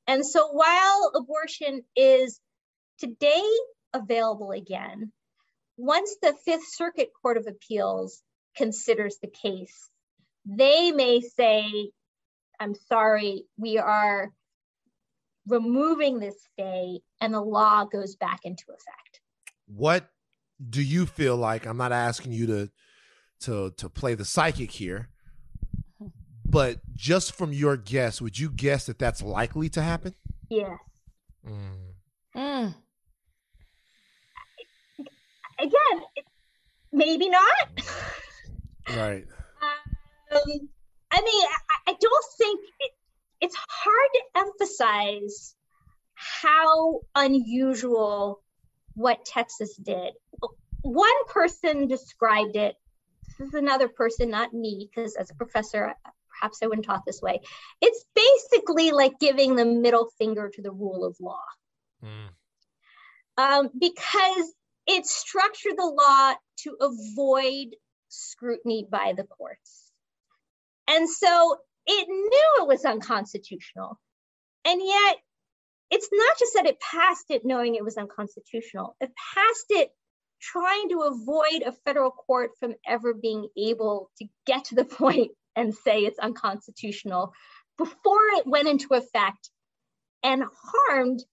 [0.07, 2.39] And so while abortion is
[2.99, 3.43] today
[3.93, 5.11] available again,
[5.75, 8.21] once the Fifth Circuit Court of Appeals
[8.55, 9.89] considers the case,
[10.45, 11.91] they may say,
[12.59, 14.31] I'm sorry, we are
[15.47, 19.16] removing this stay and the law goes back into effect.
[19.67, 20.09] What
[20.69, 21.65] do you feel like?
[21.65, 22.71] I'm not asking you to
[23.41, 25.09] to to play the psychic here,
[26.45, 30.15] but just from your guess, would you guess that that's likely to happen?
[30.49, 30.79] Yes.
[31.45, 31.93] Mm.
[32.35, 32.75] Mm.
[35.59, 36.03] Again,
[36.91, 37.83] maybe not.
[38.89, 39.25] right.
[39.61, 40.69] Um, I mean,
[41.11, 42.91] I, I don't think it,
[43.41, 45.55] it's hard to emphasize
[46.13, 48.41] how unusual
[48.97, 50.13] what Texas did.
[50.81, 52.75] One person described it.
[53.37, 55.93] This is another person, not me, because as a professor,
[56.27, 57.39] perhaps I wouldn't talk this way.
[57.79, 61.43] It's basically like giving the middle finger to the rule of law.
[62.03, 62.29] Mm.
[63.37, 64.51] Um, because
[64.87, 66.33] it structured the law
[66.63, 67.75] to avoid
[68.09, 69.91] scrutiny by the courts.
[70.87, 73.99] And so it knew it was unconstitutional.
[74.65, 75.17] And yet,
[75.89, 79.89] it's not just that it passed it knowing it was unconstitutional, it passed it
[80.39, 85.31] trying to avoid a federal court from ever being able to get to the point
[85.55, 87.33] and say it's unconstitutional
[87.77, 89.49] before it went into effect
[90.23, 91.23] and harmed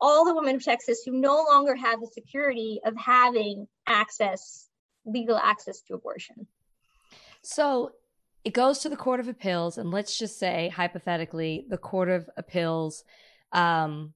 [0.00, 4.68] all the women of Texas who no longer have the security of having access,
[5.06, 6.46] legal access to abortion.
[7.42, 7.92] So
[8.44, 12.28] it goes to the Court of Appeals, and let's just say, hypothetically, the Court of
[12.36, 13.04] Appeals
[13.54, 14.12] um,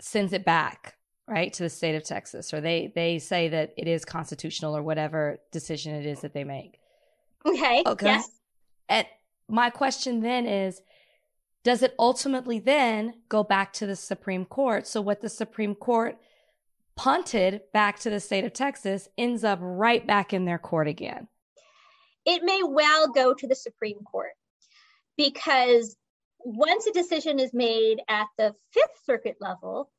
[0.00, 0.96] sends it back
[1.26, 4.82] right to the state of Texas, or they they say that it is constitutional or
[4.82, 6.78] whatever decision it is that they make.
[7.44, 7.82] Okay.
[7.86, 8.06] Okay.
[8.06, 8.30] Yes.
[8.88, 9.06] And
[9.48, 10.82] my question then is,
[11.64, 14.86] does it ultimately then go back to the Supreme Court?
[14.86, 16.18] So what the Supreme Court
[16.96, 21.28] punted back to the state of Texas ends up right back in their court again
[22.28, 24.32] it may well go to the Supreme Court
[25.16, 25.96] because
[26.40, 29.90] once a decision is made at the Fifth Circuit level,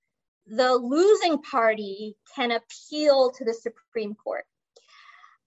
[0.48, 4.46] the losing party can appeal to the Supreme Court.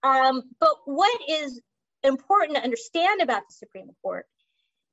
[0.03, 1.61] Um, but what is
[2.03, 4.25] important to understand about the Supreme Court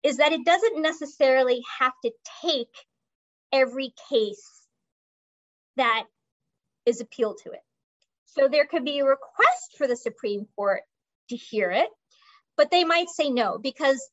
[0.02, 2.74] is that it doesn't necessarily have to take
[3.52, 4.66] every case
[5.76, 6.04] that
[6.86, 7.60] is appealed to it.
[8.26, 10.82] So there could be a request for the Supreme Court
[11.30, 11.88] to hear it,
[12.56, 14.08] but they might say no because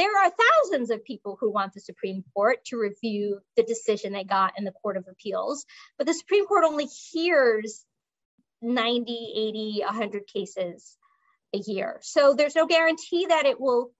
[0.00, 4.24] there are thousands of people who want the Supreme Court to review the decision they
[4.24, 5.66] got in the Court of Appeals,
[5.98, 7.84] but the Supreme Court only hears
[8.62, 10.96] 90, 80, 100 cases
[11.54, 11.98] a year.
[12.00, 13.90] So there's no guarantee that it will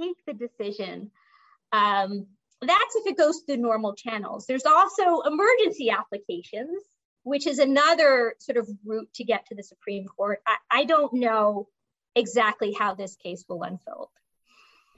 [0.00, 1.10] take the decision.
[1.72, 2.28] Um,
[2.60, 4.46] that's if it goes through normal channels.
[4.46, 6.84] There's also emergency applications,
[7.24, 10.38] which is another sort of route to get to the Supreme Court.
[10.46, 11.66] I, I don't know
[12.14, 14.10] exactly how this case will unfold.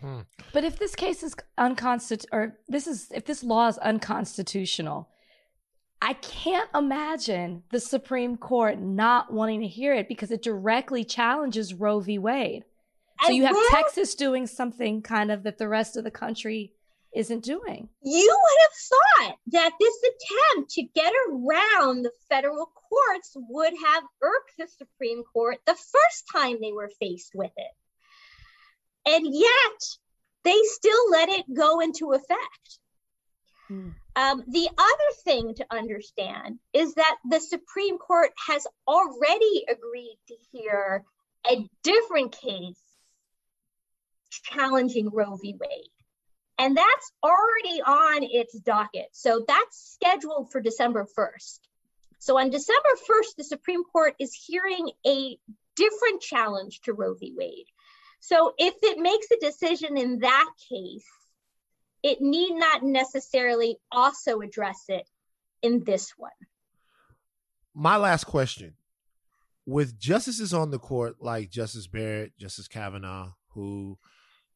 [0.04, 0.20] Hmm.
[0.52, 5.08] But if this case is unconstitutional, or this is if this law is unconstitutional,
[6.02, 11.72] I can't imagine the Supreme Court not wanting to hear it because it directly challenges
[11.72, 12.18] Roe v.
[12.18, 12.64] Wade.
[13.24, 16.72] So you have Texas doing something kind of that the rest of the country
[17.14, 17.88] isn't doing.
[18.02, 24.02] You would have thought that this attempt to get around the federal courts would have
[24.20, 27.70] irked the Supreme Court the first time they were faced with it.
[29.06, 29.80] And yet
[30.44, 32.78] they still let it go into effect.
[33.68, 33.90] Hmm.
[34.16, 40.36] Um, the other thing to understand is that the Supreme Court has already agreed to
[40.52, 41.04] hear
[41.50, 42.78] a different case
[44.30, 45.56] challenging Roe v.
[45.58, 45.90] Wade.
[46.58, 49.08] And that's already on its docket.
[49.12, 51.58] So that's scheduled for December 1st.
[52.20, 55.36] So on December 1st, the Supreme Court is hearing a
[55.76, 57.34] different challenge to Roe v.
[57.36, 57.66] Wade.
[58.26, 61.04] So if it makes a decision in that case,
[62.02, 65.06] it need not necessarily also address it
[65.60, 66.32] in this one.
[67.74, 68.76] my last question
[69.66, 73.98] with justices on the court like Justice Barrett, Justice Kavanaugh, who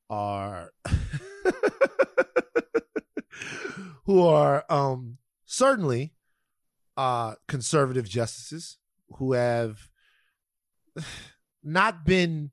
[0.09, 0.73] are
[4.05, 6.15] who are um certainly
[6.97, 8.79] uh conservative justices
[9.17, 9.91] who have
[11.63, 12.51] not been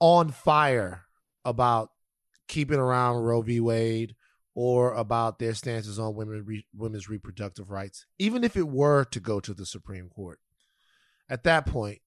[0.00, 1.04] on fire
[1.44, 1.90] about
[2.48, 3.60] keeping around Roe v.
[3.60, 4.16] Wade
[4.54, 9.20] or about their stances on women re- women's reproductive rights, even if it were to
[9.20, 10.40] go to the Supreme Court.
[11.28, 12.00] At that point,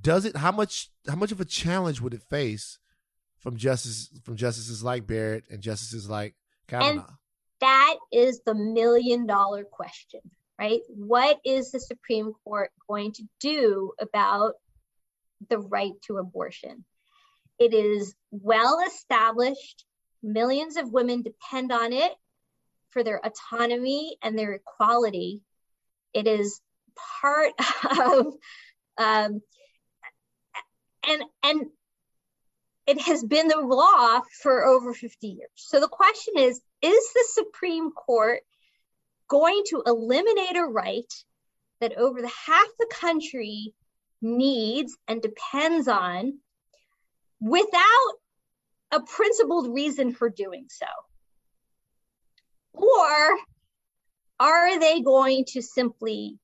[0.00, 2.78] does it how much how much of a challenge would it face
[3.38, 6.34] from justice from justices like Barrett and justices like
[6.68, 6.90] Kavanaugh?
[6.90, 7.02] And
[7.60, 10.20] that is the million dollar question,
[10.58, 10.80] right?
[10.88, 14.54] What is the Supreme Court going to do about
[15.48, 16.84] the right to abortion?
[17.58, 19.84] It is well established.
[20.22, 22.12] Millions of women depend on it
[22.90, 25.40] for their autonomy and their equality.
[26.12, 26.60] It is
[27.20, 27.52] part
[27.98, 28.26] of,
[28.98, 29.40] um,
[31.08, 31.66] and and
[32.86, 35.50] it has been the law for over 50 years.
[35.54, 38.40] So the question is is the Supreme Court
[39.28, 41.12] going to eliminate a right
[41.80, 43.72] that over the half the country
[44.22, 46.38] needs and depends on
[47.40, 48.12] without
[48.92, 50.86] a principled reason for doing so?
[52.72, 53.36] Or
[54.38, 56.38] are they going to simply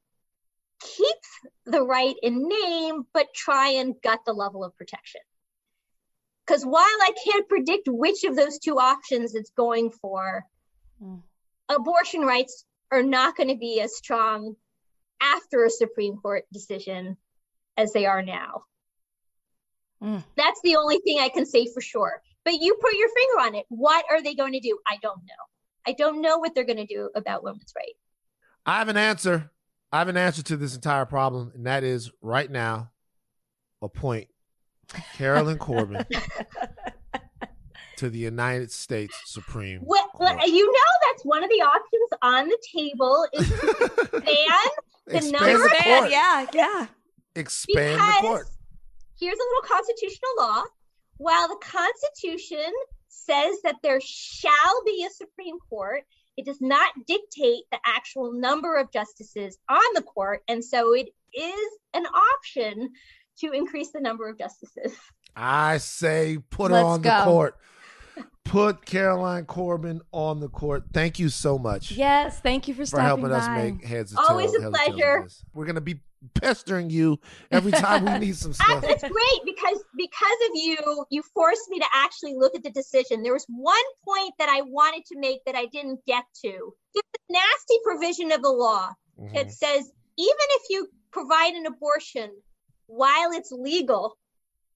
[0.80, 1.16] keep
[1.64, 5.20] the right in name, but try and gut the level of protection?
[6.46, 10.44] Because while I can't predict which of those two options it's going for,
[11.02, 11.20] mm.
[11.68, 14.56] abortion rights are not going to be as strong
[15.20, 17.16] after a Supreme Court decision
[17.78, 18.64] as they are now.
[20.02, 20.22] Mm.
[20.36, 22.20] That's the only thing I can say for sure.
[22.44, 23.64] But you put your finger on it.
[23.68, 24.78] What are they going to do?
[24.86, 25.44] I don't know.
[25.86, 27.98] I don't know what they're going to do about women's rights.
[28.66, 29.50] I have an answer.
[29.90, 32.90] I have an answer to this entire problem, and that is right now,
[33.80, 34.28] appoint
[35.14, 36.04] Carolyn Corbin
[37.96, 40.36] to the United States Supreme well, Court.
[40.46, 44.24] You know that's one of the options on the table is expand
[45.06, 45.68] the Expand number.
[45.68, 46.10] the court.
[46.10, 46.86] yeah, yeah.
[47.38, 48.48] Expand because the court.
[49.18, 50.62] here's a little constitutional law.
[51.18, 52.72] While the Constitution
[53.08, 56.04] says that there shall be a Supreme Court,
[56.36, 60.42] it does not dictate the actual number of justices on the court.
[60.48, 62.90] And so it is an option
[63.40, 64.96] to increase the number of justices.
[65.34, 67.10] I say put her Let's on go.
[67.10, 67.56] the court.
[68.48, 70.84] Put Caroline Corbin on the court.
[70.92, 73.36] Thank you so much Yes, thank you for for stopping helping by.
[73.36, 75.28] us make heads of Always tails- a heads of of pleasure.
[75.54, 76.00] We're gonna be
[76.34, 77.18] pestering you
[77.50, 78.82] every time we need some stuff.
[78.84, 83.22] It's great because because of you, you forced me to actually look at the decision.
[83.22, 86.50] There was one point that I wanted to make that I didn't get to.
[86.94, 89.34] There's a nasty provision of the law Mhm.
[89.34, 92.30] that says even if you provide an abortion
[92.86, 94.16] while it's legal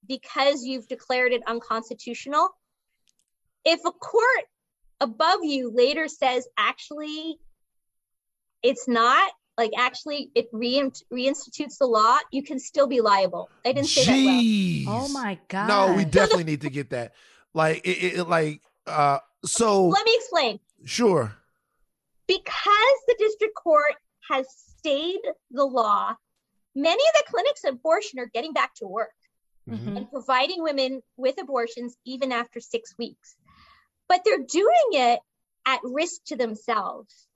[0.07, 2.51] because you've declared it unconstitutional,
[3.65, 4.45] if a court
[5.01, 7.39] above you later says actually
[8.63, 13.51] it's not like actually it rein- reinstitutes the law, you can still be liable.
[13.67, 15.05] I didn't say that well.
[15.05, 15.69] Oh my god.
[15.69, 17.13] No, we definitely need to get that.
[17.53, 20.61] Like it, it it- like uh so Let me explain.
[20.85, 21.35] sure.
[22.27, 23.95] because the district court
[24.31, 24.47] has
[24.79, 26.15] stayed the law,
[26.75, 29.11] many of the clinics of abortion are getting back to work
[29.69, 29.97] Mhm.
[29.97, 33.37] and providing women with abortions even after six weeks.
[34.13, 35.21] But they're doing it
[35.65, 37.27] at risk to themselves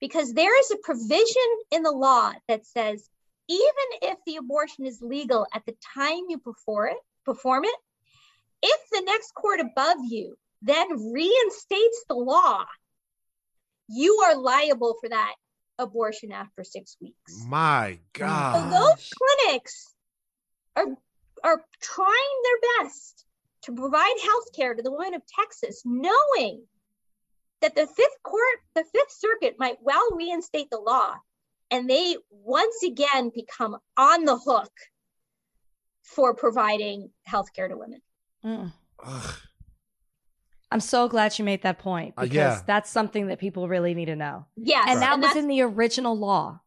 [0.00, 3.10] because there is a provision in the law that says
[3.48, 7.74] even if the abortion is legal at the time you perform it, perform it,
[8.62, 12.64] if the next court above you then reinstates the law,
[13.88, 15.34] you are liable for that
[15.76, 17.44] abortion after six weeks.
[17.48, 18.70] My So God.
[18.70, 19.92] those clinics
[20.76, 20.86] are
[21.42, 23.24] are trying their best
[23.62, 26.64] to provide health care to the women of Texas, knowing
[27.60, 31.14] that the fifth court, the fifth circuit might well reinstate the law
[31.70, 34.72] and they once again become on the hook
[36.02, 38.02] for providing health care to women.
[38.44, 38.72] Mm.
[40.70, 42.60] I'm so glad you made that point Uh, because yeah.
[42.66, 44.46] that's something that people really need to know.
[44.56, 44.86] Yes.
[44.88, 46.60] And that was in the original law.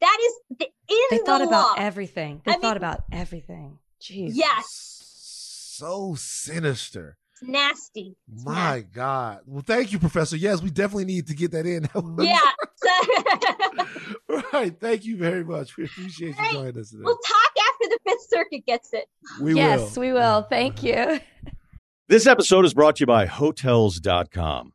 [0.00, 0.70] that is the, in
[1.10, 1.38] They the law.
[1.38, 1.72] They thought law.
[1.74, 2.42] about everything.
[2.44, 3.78] They I thought mean- about everything.
[4.00, 4.30] Jeez.
[4.34, 4.91] Yes.
[5.82, 7.16] So sinister.
[7.32, 8.14] It's nasty.
[8.32, 9.40] It's My God.
[9.46, 10.36] Well, thank you, Professor.
[10.36, 11.88] Yes, we definitely need to get that in.
[12.24, 12.38] Yeah.
[14.52, 14.78] right.
[14.78, 15.76] Thank you very much.
[15.76, 17.02] We appreciate you joining us today.
[17.04, 19.06] we'll talk after the Fifth Circuit gets it.
[19.40, 20.02] We yes, will.
[20.02, 20.42] we will.
[20.42, 21.18] Thank you.
[22.08, 24.74] This episode is brought to you by Hotels.com.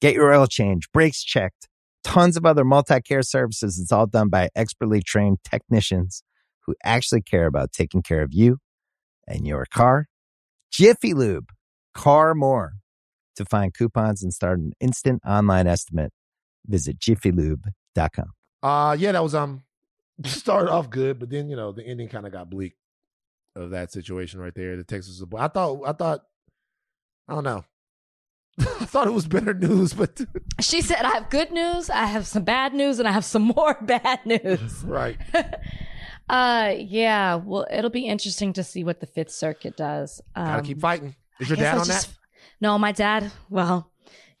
[0.00, 1.68] Get your oil change, brakes checked,
[2.02, 3.78] tons of other multi care services.
[3.78, 6.22] It's all done by expertly trained technicians
[6.66, 8.58] who actually care about taking care of you
[9.26, 10.08] and your car.
[10.70, 11.50] Jiffy Lube,
[11.94, 12.74] car more.
[13.36, 16.12] To find coupons and start an instant online estimate,
[16.66, 18.30] visit jiffylube.com.
[18.62, 19.64] Uh yeah, that was um
[20.24, 22.76] started off good, but then you know the ending kind of got bleak
[23.56, 24.76] of that situation right there.
[24.76, 26.24] The Texas I thought I thought
[27.28, 27.64] I don't know.
[28.60, 30.20] I thought it was better news, but
[30.60, 33.42] She said, I have good news, I have some bad news, and I have some
[33.56, 34.82] more bad news.
[34.84, 35.16] right.
[36.28, 37.34] Uh, yeah.
[37.34, 40.20] Well, it'll be interesting to see what the Fifth Circuit does.
[40.34, 41.14] Um, Gotta keep fighting.
[41.40, 42.18] Is your dad I on just- that?
[42.60, 43.30] No, my dad.
[43.50, 43.90] Well,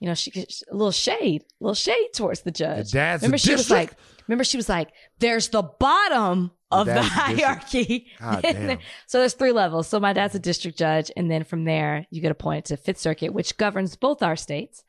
[0.00, 2.94] you know, she gets a little shade, a little shade towards the judge.
[2.94, 3.92] Your dad's a remember she was like,
[4.28, 7.40] remember she was like, "There's the bottom of the dad's a district.
[7.40, 8.78] hierarchy." God damn.
[9.06, 9.88] so there's three levels.
[9.88, 12.98] So my dad's a district judge, and then from there you get appointed to Fifth
[12.98, 14.84] Circuit, which governs both our states,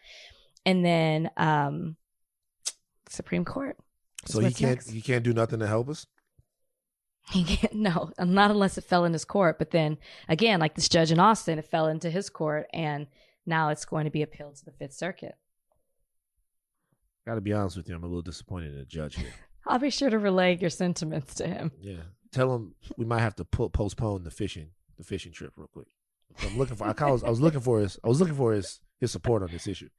[0.65, 1.95] and then um,
[3.09, 3.77] Supreme Court.
[4.25, 4.89] So he can't next.
[4.89, 6.07] he can't do nothing to help us?
[7.31, 9.57] He can't, no, not unless it fell in his court.
[9.59, 13.07] But then again, like this judge in Austin, it fell into his court, and
[13.45, 15.35] now it's going to be appealed to the Fifth Circuit.
[17.25, 19.33] Gotta be honest with you, I'm a little disappointed in the judge here.
[19.67, 21.71] I'll be sure to relay your sentiments to him.
[21.81, 22.01] Yeah.
[22.31, 25.87] Tell him we might have to po- postpone the fishing the fishing trip real quick.
[26.41, 28.79] I'm looking for I, was, I was looking for his I was looking for his
[28.99, 29.89] his support on this issue.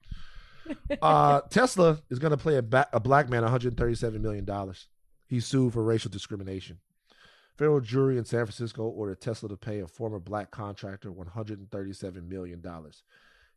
[1.00, 4.88] Uh Tesla is going to pay a, ba- a black man 137 million dollars.
[5.26, 6.78] He sued for racial discrimination.
[7.56, 12.60] Federal jury in San Francisco ordered Tesla to pay a former black contractor 137 million
[12.60, 13.02] dollars.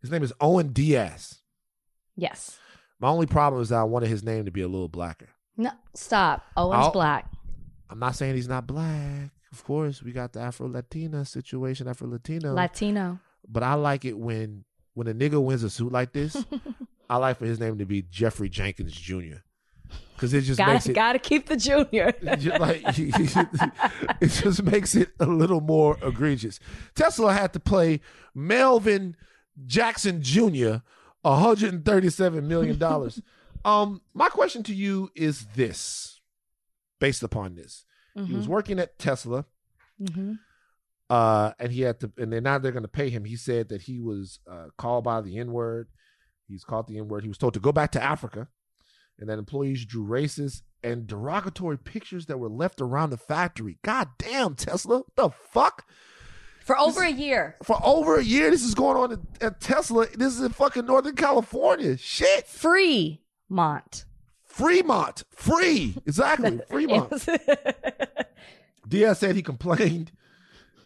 [0.02, 1.40] His name is Owen Diaz.
[2.16, 2.58] Yes.
[3.00, 5.30] My only problem is that I wanted his name to be a little blacker.
[5.60, 6.44] No, stop.
[6.58, 7.30] Owen's I'll- black.
[7.90, 9.32] I'm not saying he's not black.
[9.52, 12.54] Of course, we got the Afro Latina situation, Afro Latino.
[12.54, 13.20] Latino.
[13.48, 16.38] but I like it when when a nigga wins a suit like this.
[17.10, 19.38] I like for his name to be Jeffrey Jenkins Jr.
[20.16, 22.14] Because it just Gotta, it gotta keep the junior.
[22.22, 22.84] it just, like
[24.22, 26.60] it just makes it a little more egregious.
[26.94, 28.02] Tesla had to play
[28.36, 29.16] Melvin
[29.66, 30.78] Jackson Jr.
[31.24, 33.22] 137 million dollars.
[33.66, 36.22] Um, my question to you is this:
[37.00, 37.86] based upon this,
[38.26, 39.46] he was working at Tesla,
[39.98, 40.34] hmm
[41.10, 43.26] uh, and he had to, and then now they're going to pay him.
[43.26, 45.88] He said that he was uh, called by the N word.
[46.48, 47.24] He's called the N word.
[47.24, 48.48] He was told to go back to Africa,
[49.18, 53.80] and that employees drew racist and derogatory pictures that were left around the factory.
[53.84, 55.86] God damn, Tesla, what the fuck?
[56.64, 57.58] For over a year.
[57.64, 60.06] For over a year, this is going on at, at Tesla.
[60.16, 61.98] This is in fucking Northern California.
[61.98, 64.06] Shit, Free Mont.
[64.46, 67.28] Fremont, free, exactly, Fremont.
[68.88, 70.12] Diaz said he complained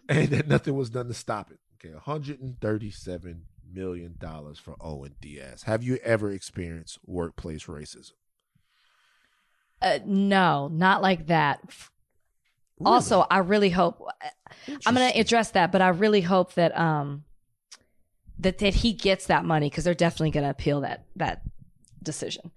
[0.09, 1.59] and that nothing was done to stop it.
[1.75, 3.39] Okay, $137
[3.73, 4.17] million
[4.55, 5.63] for Owen Diaz.
[5.63, 8.11] Have you ever experienced workplace racism?
[9.81, 11.59] Uh, no, not like that.
[12.85, 14.01] Also, I really hope
[14.85, 17.23] I'm going to address that, but I really hope that um
[18.39, 21.41] that that he gets that money because they're definitely going to appeal that that
[22.03, 22.51] decision.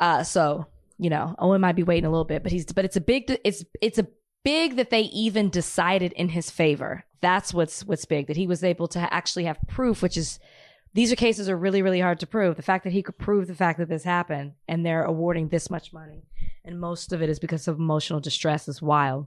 [0.00, 0.66] Uh, so
[0.98, 3.36] you know, Owen might be waiting a little bit, but he's but it's a big
[3.44, 4.06] it's it's a
[4.44, 7.04] big that they even decided in his favor.
[7.20, 10.38] That's what's what's big that he was able to actually have proof, which is
[10.94, 12.56] these are cases are really, really hard to prove.
[12.56, 15.70] The fact that he could prove the fact that this happened and they're awarding this
[15.70, 16.24] much money,
[16.64, 19.26] and most of it is because of emotional distress is wild.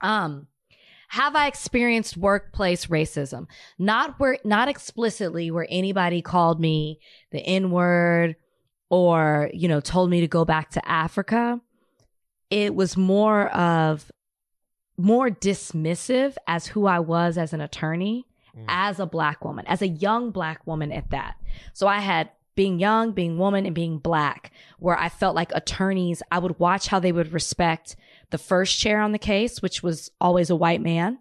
[0.00, 0.48] Um,
[1.08, 3.46] have I experienced workplace racism?
[3.78, 7.00] Not where, not explicitly where anybody called me
[7.32, 8.36] the N word
[8.90, 11.60] or, you know, told me to go back to Africa.
[12.50, 14.10] It was more of
[14.96, 18.26] more dismissive as who I was as an attorney,
[18.56, 18.64] mm.
[18.66, 21.36] as a black woman, as a young black woman at that.
[21.72, 26.24] So I had being young, being woman, and being black, where I felt like attorneys,
[26.32, 27.94] I would watch how they would respect
[28.30, 31.20] the first chair on the case, which was always a white man,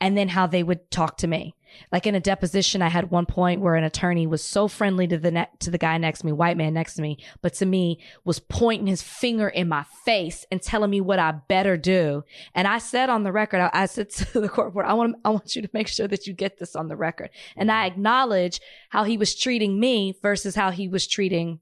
[0.00, 1.54] and then how they would talk to me.
[1.92, 5.18] Like in a deposition, I had one point where an attorney was so friendly to
[5.18, 7.66] the ne- to the guy next to me, white man next to me, but to
[7.66, 12.24] me was pointing his finger in my face and telling me what I better do.
[12.54, 15.30] And I said on the record, I, I said to the court I want I
[15.30, 17.30] want you to make sure that you get this on the record.
[17.56, 18.60] And I acknowledge
[18.90, 21.60] how he was treating me versus how he was treating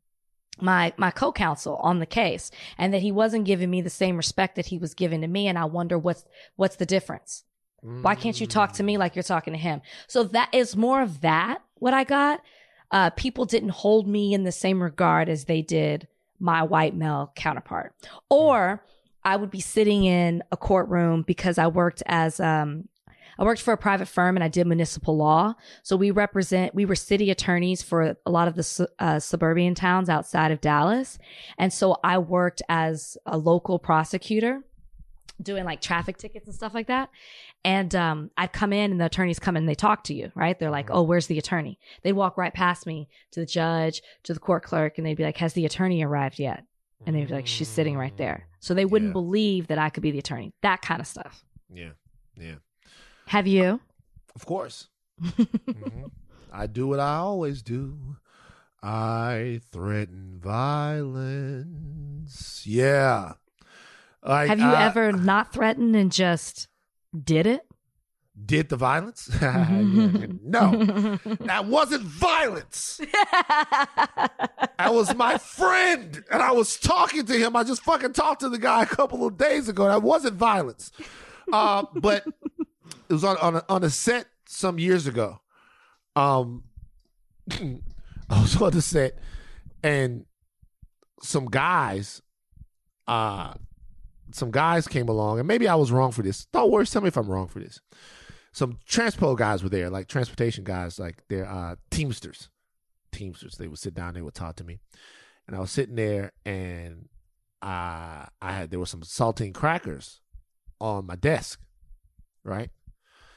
[0.61, 4.57] my my co-counsel on the case and that he wasn't giving me the same respect
[4.57, 6.25] that he was giving to me and I wonder what's
[6.57, 7.45] what's the difference
[7.83, 9.83] why can't you talk to me like you're talking to him?
[10.07, 12.41] So that is more of that what I got.
[12.91, 16.07] Uh, people didn't hold me in the same regard as they did
[16.39, 17.95] my white male counterpart.
[18.29, 18.85] Or
[19.25, 22.89] I would be sitting in a courtroom because I worked as um,
[23.39, 25.55] I worked for a private firm and I did municipal law.
[25.83, 30.09] So we represent, we were city attorneys for a lot of the uh, suburban towns
[30.09, 31.19] outside of Dallas.
[31.59, 34.63] And so I worked as a local prosecutor
[35.41, 37.11] doing like traffic tickets and stuff like that.
[37.65, 40.33] And um, I'd come in and the attorneys come in and they talk to you,
[40.35, 40.59] right?
[40.59, 40.97] They're like, mm-hmm.
[40.97, 41.79] oh, where's the attorney?
[42.03, 45.25] They'd walk right past me to the judge, to the court clerk, and they'd be
[45.25, 46.65] like, has the attorney arrived yet?
[47.05, 48.47] And they'd be like, she's sitting right there.
[48.61, 49.15] So they wouldn't yeah.
[49.15, 50.53] believe that I could be the attorney.
[50.63, 51.45] That kind of stuff.
[51.73, 51.91] Yeah.
[52.37, 52.57] Yeah.
[53.27, 53.81] Have you?
[54.35, 54.89] Of course.
[55.23, 56.07] mm-hmm.
[56.53, 58.17] I do what I always do.
[58.83, 61.73] I threaten violence.
[62.67, 63.35] Yeah.
[64.23, 66.69] I, Have you uh, ever not threatened and just
[67.25, 67.67] did it?
[68.45, 69.29] Did the violence?
[69.43, 69.51] no,
[71.41, 73.01] that wasn't violence.
[73.13, 77.55] that was my friend, and I was talking to him.
[77.57, 79.87] I just fucking talked to the guy a couple of days ago.
[79.87, 80.93] That wasn't violence,
[81.53, 82.25] uh, but
[83.09, 85.41] it was on on a, on a set some years ago.
[86.17, 86.65] Um,
[87.51, 89.19] I was on the set,
[89.83, 90.25] and
[91.21, 92.23] some guys
[93.07, 93.55] uh
[94.33, 96.47] some guys came along, and maybe I was wrong for this.
[96.53, 97.81] Don't worry, tell me if I'm wrong for this.
[98.53, 102.51] Some transpo guys were there, like transportation guys, like they're uh, teamsters.
[103.11, 103.57] Teamsters.
[103.57, 104.81] They would sit down, they would talk to me,
[105.47, 107.09] and I was sitting there, and
[107.61, 110.21] I I had there were some saltine crackers
[110.81, 111.61] on my desk,
[112.45, 112.71] right?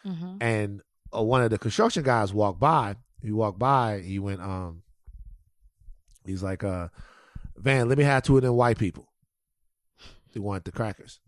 [0.05, 0.37] Mm-hmm.
[0.41, 0.81] And
[1.15, 2.95] uh, one of the construction guys walked by.
[3.21, 4.01] He walked by.
[4.01, 4.83] He went, um,
[6.25, 6.89] he's like, uh,
[7.57, 9.07] Van, let me have two of them white people.
[10.35, 11.21] He wanted the crackers.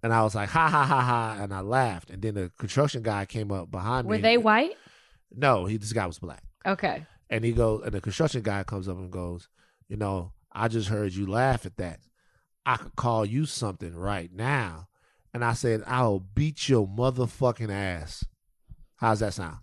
[0.00, 2.08] And I was like, ha ha ha ha, and I laughed.
[2.08, 4.16] And then the construction guy came up behind me.
[4.16, 4.76] Were they white?
[5.34, 6.44] No, he this guy was black.
[6.64, 7.04] Okay.
[7.28, 9.48] And he goes, and the construction guy comes up and goes,
[9.88, 11.98] you know, I just heard you laugh at that.
[12.64, 14.86] I could call you something right now.
[15.34, 18.24] And I said, I'll beat your motherfucking ass.
[18.96, 19.58] How's that sound?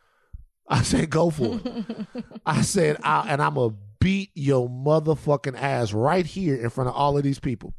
[0.68, 2.06] I said, go for it.
[2.46, 6.90] I said, I, and I'm going to beat your motherfucking ass right here in front
[6.90, 7.74] of all of these people.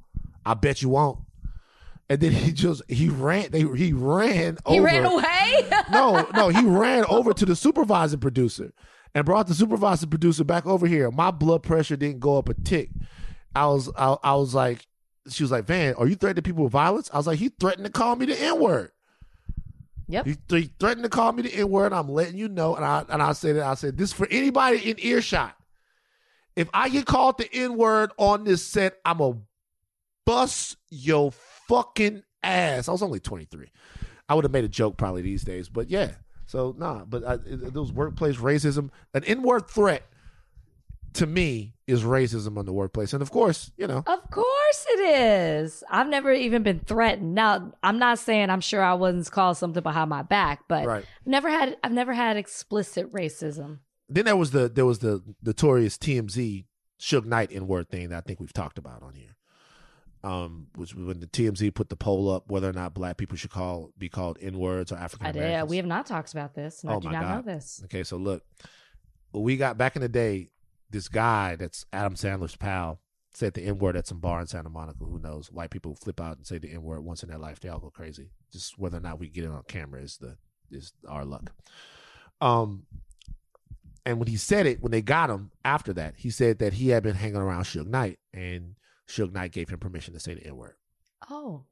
[0.46, 1.20] I bet you won't.
[2.10, 4.74] And then he just he ran they he ran over.
[4.74, 4.86] He over.
[4.86, 5.70] ran away?
[5.92, 8.74] no, no, he ran over to the supervising producer
[9.16, 11.10] and brought the supervising producer back over here.
[11.10, 12.90] My blood pressure didn't go up a tick.
[13.56, 14.86] I was I, I was like
[15.30, 17.10] she was like, Van, are you threatening people with violence?
[17.14, 18.92] I was like, he threatened to call me the N-word.
[20.08, 20.26] Yep.
[20.26, 21.94] He, he threatened to call me the N-word.
[21.94, 22.76] I'm letting you know.
[22.76, 25.56] And I and I said it, I said, this for anybody in earshot.
[26.56, 29.38] If I get called the N-word on this set, I'm a
[30.26, 32.88] bust your fucking ass.
[32.88, 33.72] I was only 23.
[34.30, 36.12] I would have made a joke probably these days, but yeah.
[36.46, 40.04] So nah, but I, those workplace racism, an inward threat
[41.14, 45.00] to me is racism on the workplace, and of course, you know, of course it
[45.00, 45.84] is.
[45.90, 47.36] I've never even been threatened.
[47.36, 51.06] Now, I'm not saying I'm sure I wasn't called something behind my back, but right.
[51.22, 53.80] I've never had I've never had explicit racism.
[54.10, 56.66] Then there was the there was the notorious TMZ
[57.00, 59.31] Suge Knight N word thing that I think we've talked about on here
[60.24, 63.50] um, was when the TMZ put the poll up whether or not black people should
[63.50, 65.52] call be called N words or African Americans.
[65.52, 66.84] Yeah, we have not talked about this.
[66.84, 67.46] No, oh I do not God.
[67.46, 67.82] know this.
[67.86, 68.44] Okay, so look,
[69.34, 70.50] we got back in the day.
[70.90, 73.00] This guy that's Adam Sandler's pal
[73.34, 75.06] said the N word at some bar in Santa Monica.
[75.06, 75.52] Who knows?
[75.52, 77.60] White people flip out and say the N word once in their life.
[77.60, 78.30] They all go crazy.
[78.52, 80.38] Just whether or not we get it on camera is the
[80.70, 81.52] is our luck.
[82.42, 82.84] Um,
[84.06, 86.90] and when he said it, when they got him after that, he said that he
[86.90, 88.76] had been hanging around Suge Knight, and
[89.08, 90.76] Suge Knight gave him permission to say the N word.
[91.30, 91.66] Oh,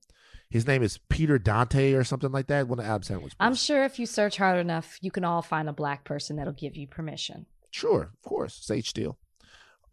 [0.50, 2.68] His name is Peter Dante or something like that.
[2.68, 3.36] One of Adam Sandler's.
[3.40, 6.54] I'm sure if you search hard enough, you can all find a black person that'll
[6.54, 7.46] give you permission.
[7.72, 9.18] Sure, of course, Sage Steele.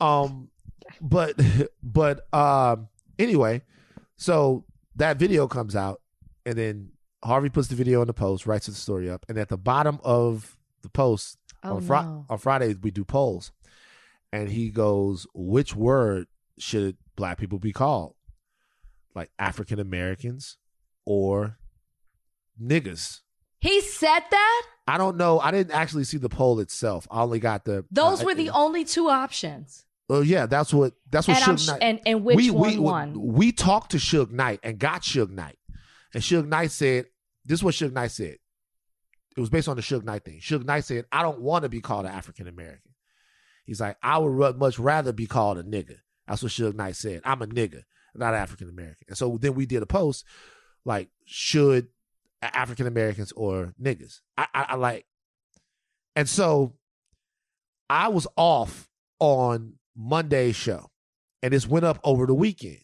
[0.00, 0.48] Um,
[1.00, 1.38] but
[1.82, 2.88] but um,
[3.18, 3.62] anyway,
[4.16, 4.64] so
[4.96, 6.00] that video comes out,
[6.44, 6.90] and then
[7.24, 9.98] Harvey puts the video in the post, writes the story up, and at the bottom
[10.04, 12.26] of the post Oh on, Fri- no.
[12.28, 13.52] on Fridays we do polls,
[14.32, 18.14] and he goes, "Which word should black people be called?
[19.14, 20.58] Like African Americans
[21.04, 21.58] or
[22.60, 23.20] niggas?"
[23.60, 24.62] He said that?
[24.86, 25.40] I don't know.
[25.40, 27.08] I didn't actually see the poll itself.
[27.10, 29.84] I only got the Those uh, were the uh, only two options.
[30.08, 31.82] Oh yeah, that's what that's what And, Suge Knight.
[31.82, 33.20] and, and which we, one we, won?
[33.20, 35.58] We talked to Suge Knight and got Suge Knight,
[36.14, 37.06] and Suge Knight said,
[37.44, 38.36] "This is what Suge Knight said."
[39.36, 40.38] It was based on the Suge Knight thing.
[40.40, 42.92] Suge Knight said, "I don't want to be called an African American."
[43.64, 45.96] He's like, "I would much rather be called a nigga."
[46.26, 47.20] That's what Suge Knight said.
[47.24, 47.82] I'm a nigga,
[48.14, 49.06] not African American.
[49.08, 50.24] And so then we did a post
[50.84, 51.88] like, should
[52.42, 54.20] African Americans or niggas?
[54.36, 55.06] I, I, I like,
[56.14, 56.74] and so
[57.90, 58.88] I was off
[59.18, 60.90] on Monday's show,
[61.42, 62.80] and this went up over the weekend.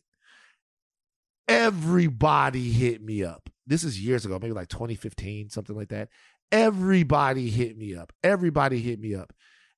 [1.48, 3.48] Everybody hit me up.
[3.66, 6.08] This is years ago, maybe like 2015, something like that.
[6.50, 8.12] Everybody hit me up.
[8.22, 9.32] Everybody hit me up.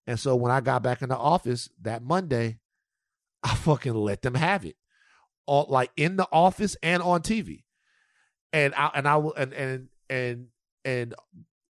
[0.06, 2.58] And so when I got back in the office that Monday,
[3.44, 4.76] I fucking let them have it.
[5.46, 7.64] All like in the office and on TV.
[8.52, 10.46] And I and I will and and and
[10.84, 11.14] and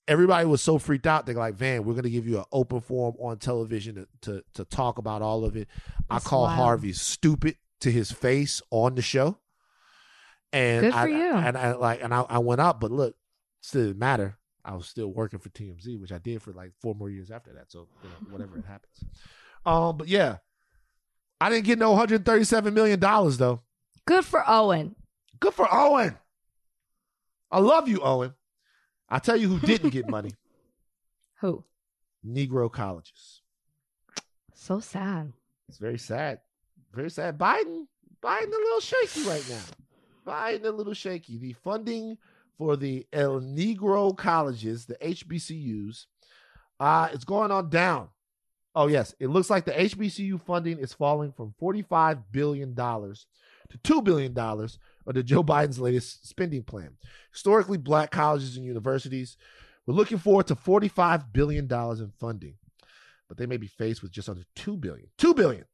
[0.08, 1.26] everybody was so freaked out.
[1.26, 4.66] They're like, "Van, we're gonna give you an open forum on television to to, to
[4.66, 5.68] talk about all of it."
[6.10, 6.58] That's I call wild.
[6.58, 9.38] Harvey stupid to his face on the show,
[10.52, 11.34] and Good for I, you.
[11.34, 13.16] And I like, and I, I went out, but look,
[13.62, 14.38] still didn't matter.
[14.64, 17.54] I was still working for TMZ, which I did for like four more years after
[17.54, 17.72] that.
[17.72, 19.04] So you know, whatever it happens.
[19.66, 20.38] Um, but yeah,
[21.42, 23.62] I didn't get no 137 million dollars though.
[24.06, 24.96] Good for Owen.
[25.40, 26.16] Good for Owen.
[27.50, 28.36] I love you, Owen.
[29.10, 30.32] I tell you who didn't get money:
[31.40, 31.64] Who?
[32.26, 33.42] Negro colleges.
[34.54, 35.34] So sad.
[35.68, 36.42] It's very sad.
[36.94, 37.40] Very sad.
[37.40, 37.88] Biden,
[38.22, 40.32] Biden a little shaky right now.
[40.32, 41.40] Biden a little shaky.
[41.40, 42.20] The funding
[42.56, 46.06] for the El Negro colleges, the HBCUs,
[46.80, 48.10] uh, it's going on down.
[48.74, 49.14] Oh, yes.
[49.20, 55.24] It looks like the HBCU funding is falling from $45 billion to $2 billion under
[55.24, 56.92] Joe Biden's latest spending plan.
[57.32, 59.36] Historically, black colleges and universities
[59.86, 62.56] were looking forward to $45 billion in funding,
[63.28, 65.08] but they may be faced with just under $2 billion.
[65.18, 65.66] $2 billion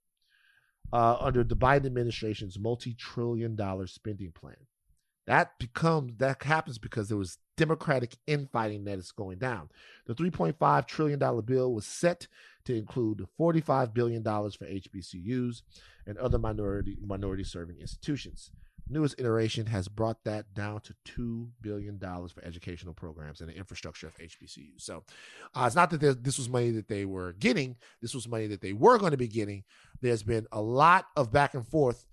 [0.91, 4.55] uh, under the Biden administration's multi-trillion dollar spending plan.
[5.25, 9.69] That becomes that happens because there was Democratic infighting that is going down.
[10.05, 12.27] The 3.5 trillion dollar bill was set
[12.67, 15.61] to include 45 billion dollars for HBCUs
[16.05, 18.51] and other minority minority serving institutions.
[18.89, 23.55] Newest iteration has brought that down to two billion dollars for educational programs and the
[23.55, 24.81] infrastructure of HBCUs.
[24.81, 25.03] So
[25.55, 28.61] uh, it's not that this was money that they were getting; this was money that
[28.61, 29.63] they were going to be getting.
[30.01, 32.05] There's been a lot of back and forth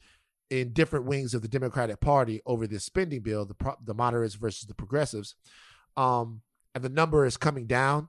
[0.50, 4.34] in different wings of the Democratic Party over this spending bill, the pro- the moderates
[4.34, 5.34] versus the progressives,
[5.96, 6.42] um,
[6.76, 8.08] and the number is coming down,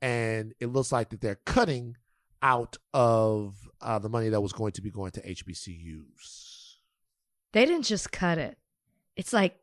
[0.00, 1.96] and it looks like that they're cutting
[2.42, 6.74] out of uh, the money that was going to be going to HBCUs.
[7.52, 8.58] They didn't just cut it.
[9.16, 9.56] It's like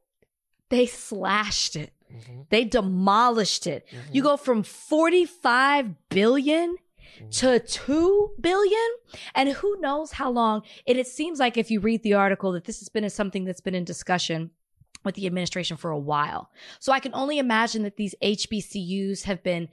[0.69, 1.93] they slashed it.
[2.11, 2.49] Mhm.
[2.49, 3.87] They demolished it.
[4.11, 6.75] You go from 45 billion
[7.31, 8.89] to 2 billion
[9.35, 12.65] and who knows how long and it seems like if you read the article that
[12.65, 14.51] this has been something that's been in discussion
[15.05, 16.49] with the administration for a while.
[16.79, 19.69] So I can only imagine that these HBCUs have been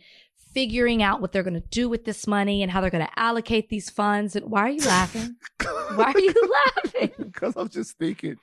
[0.53, 3.19] figuring out what they're going to do with this money and how they're going to
[3.19, 5.37] allocate these funds and why are you laughing?
[5.95, 6.35] Why are you
[6.85, 7.11] laughing?
[7.19, 8.37] Because I'm just thinking,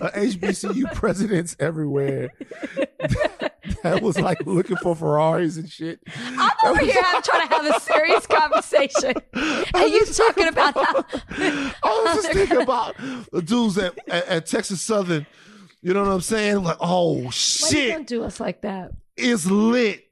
[0.00, 2.30] uh, HBCU presidents everywhere
[3.82, 6.00] that was like looking for Ferraris and shit.
[6.16, 9.14] I'm over here I'm trying to have a serious conversation.
[9.32, 11.04] And you talking about how
[11.82, 12.96] I was just thinking about
[13.32, 15.26] the dudes at, at, at Texas Southern.
[15.82, 16.62] You know what I'm saying?
[16.64, 18.90] Like, oh Why you shit, gonna do us like that?
[19.16, 20.07] it's lit.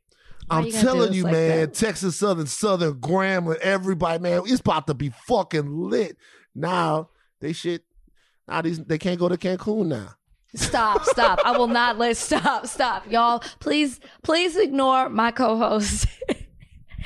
[0.47, 1.75] Why I'm you telling you, like man, that?
[1.75, 6.17] Texas Southern, Southern Grambling, everybody, man, it's about to be fucking lit.
[6.55, 7.11] Now
[7.41, 7.83] they shit.
[8.49, 10.15] Now these they can't go to Cancun now.
[10.55, 11.41] Stop, stop.
[11.45, 13.11] I will not let stop, stop.
[13.11, 16.07] Y'all, please, please ignore my co-host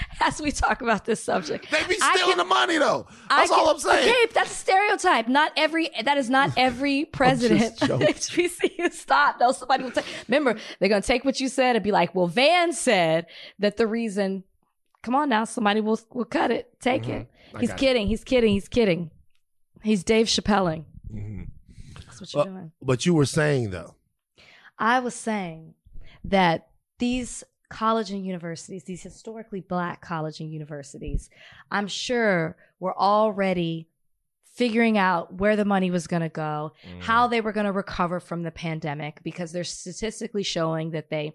[0.20, 1.70] as we talk about this subject.
[1.70, 3.06] They be stealing can- the money though.
[3.28, 4.08] That's all I'm saying.
[4.08, 5.28] Okay, that's a stereotype.
[5.28, 7.76] Not every that is not every president.
[7.78, 9.38] HBCU stop.
[9.40, 12.26] No, somebody will take remember, they're gonna take what you said and be like, well,
[12.26, 13.26] Van said
[13.58, 14.44] that the reason
[15.02, 16.78] Come on now, somebody will will cut it.
[16.78, 17.22] Take Mhm.
[17.22, 17.30] it.
[17.58, 17.80] He's got it.
[17.80, 18.06] kidding.
[18.06, 18.52] He's kidding.
[18.52, 19.10] He's kidding.
[19.82, 20.84] He's Dave Chappelling.
[21.10, 21.46] Mhm.
[22.04, 22.72] That's what you're doing.
[22.82, 23.94] But you were saying though,
[24.78, 25.72] I was saying
[26.24, 26.68] that
[26.98, 31.30] these college and universities, these historically black college and universities,
[31.70, 33.86] I'm sure were already
[34.54, 38.20] figuring out where the money was going to go, how they were going to recover
[38.20, 41.32] from the pandemic, because they're statistically showing that they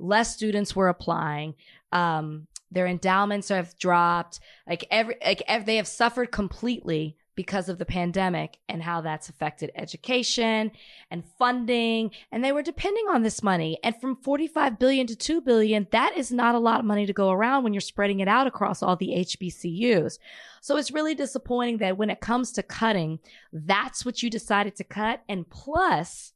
[0.00, 1.54] less students were applying.
[1.92, 4.40] Um, their endowments have dropped.
[4.66, 9.70] Like every, like they have suffered completely because of the pandemic and how that's affected
[9.76, 10.72] education
[11.08, 12.10] and funding.
[12.32, 13.78] And they were depending on this money.
[13.84, 17.12] And from 45 billion to 2 billion that is not a lot of money to
[17.12, 20.18] go around when you're spreading it out across all the HBCUs
[20.60, 23.20] so it's really disappointing that when it comes to cutting
[23.52, 25.22] that's what you decided to cut.
[25.28, 26.32] And plus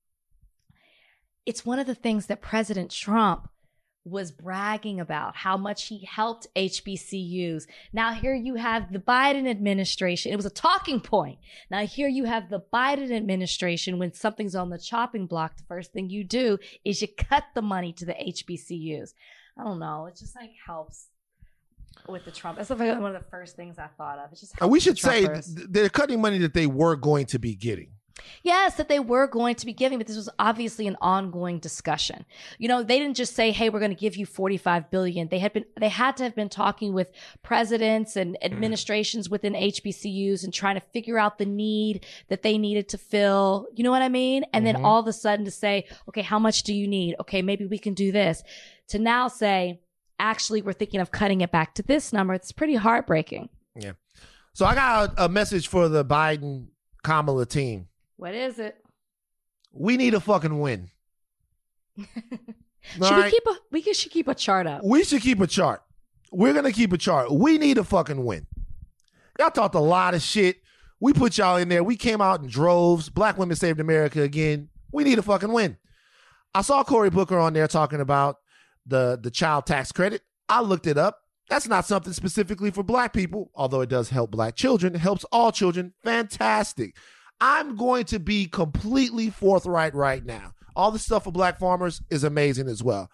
[1.44, 3.48] it's one of the things that President Trump
[4.04, 7.66] was bragging about how much he helped HBCUs.
[7.92, 10.32] Now here you have the Biden administration.
[10.32, 11.38] It was a talking point.
[11.70, 15.92] Now here you have the Biden administration when something's on the chopping block, the first
[15.92, 19.14] thing you do is you cut the money to the HBCUs.
[19.56, 20.06] I don't know.
[20.06, 21.06] It just like helps
[22.08, 22.58] with the Trump.
[22.58, 24.32] That's like one of the first things I thought of.
[24.32, 25.28] It just and we should say
[25.68, 27.90] they're cutting money that they were going to be getting.
[28.42, 32.24] Yes, that they were going to be giving, but this was obviously an ongoing discussion.
[32.58, 35.38] You know, they didn't just say, "Hey, we're going to give you 45 billion." They
[35.38, 37.10] had been they had to have been talking with
[37.42, 42.88] presidents and administrations within HBCUs and trying to figure out the need that they needed
[42.90, 43.66] to fill.
[43.74, 44.44] You know what I mean?
[44.52, 44.84] And then Mhm.
[44.84, 47.16] all of a sudden to say, "Okay, how much do you need?
[47.20, 48.42] Okay, maybe we can do this."
[48.88, 49.80] To now say,
[50.18, 53.48] "Actually, we're thinking of cutting it back to this number." It's pretty heartbreaking.
[53.74, 53.92] Yeah.
[54.54, 56.66] So I got a message for the Biden
[57.02, 57.88] Kamala team.
[58.16, 58.76] What is it?
[59.72, 60.90] We need a fucking win.
[62.90, 64.82] Should we keep a we should keep a chart up?
[64.84, 65.82] We should keep a chart.
[66.32, 67.30] We're gonna keep a chart.
[67.32, 68.46] We need a fucking win.
[69.38, 70.56] Y'all talked a lot of shit.
[71.00, 71.84] We put y'all in there.
[71.84, 73.08] We came out in droves.
[73.08, 74.68] Black women saved America again.
[74.92, 75.78] We need a fucking win.
[76.54, 78.38] I saw Cory Booker on there talking about
[78.86, 80.22] the the child tax credit.
[80.48, 81.20] I looked it up.
[81.48, 84.94] That's not something specifically for black people, although it does help black children.
[84.94, 85.92] It helps all children.
[86.02, 86.96] Fantastic.
[87.44, 90.52] I'm going to be completely forthright right now.
[90.76, 93.10] All the stuff for black farmers is amazing as well.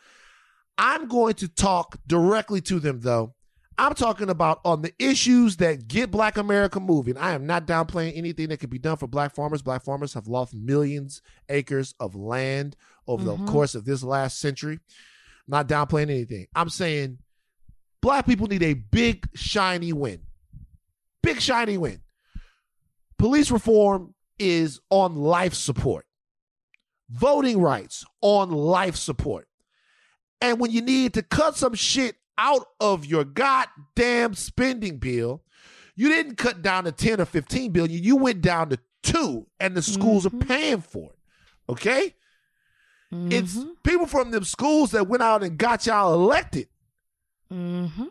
[0.77, 3.35] I'm going to talk directly to them, though.
[3.79, 7.17] I'm talking about on the issues that get Black America moving.
[7.17, 9.63] I am not downplaying anything that could be done for Black farmers.
[9.63, 12.77] Black farmers have lost millions acres of land
[13.07, 13.47] over Mhm.
[13.47, 14.79] the course of this last century.
[15.47, 16.49] Not downplaying anything.
[16.55, 17.19] I'm saying
[18.03, 20.21] Black people need a big, shiny win.
[21.23, 22.03] Big, shiny win.
[23.17, 26.07] Police reform is on life support.
[27.11, 29.49] Voting rights on life support.
[30.41, 35.43] And when you need to cut some shit out of your goddamn spending bill,
[35.97, 38.03] you didn't cut down to 10 or 15 billion.
[38.03, 40.43] You went down to two, and the schools Mhm.
[40.43, 41.19] are paying for it.
[41.69, 42.15] Okay?
[43.11, 43.83] It's Mhm.
[43.83, 46.69] people from them schools that went out and got y'all elected.
[47.51, 48.11] Mhm.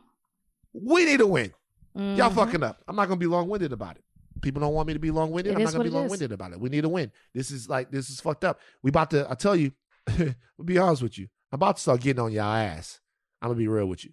[0.73, 1.53] We need to win.
[1.93, 2.35] Y'all Mhm.
[2.35, 2.83] fucking up.
[2.87, 4.03] I'm not gonna be long winded about it.
[4.41, 5.55] People don't want me to be long winded.
[5.55, 6.09] I'm not gonna be what it is.
[6.09, 6.59] long winded about it.
[6.59, 7.11] We need a win.
[7.33, 8.59] This is like this is fucked up.
[8.83, 9.29] We about to.
[9.29, 9.71] I tell you.
[10.07, 11.27] I'll be honest with you.
[11.51, 12.99] I'm about to start getting on y'all ass.
[13.41, 14.11] I'm gonna be real with you.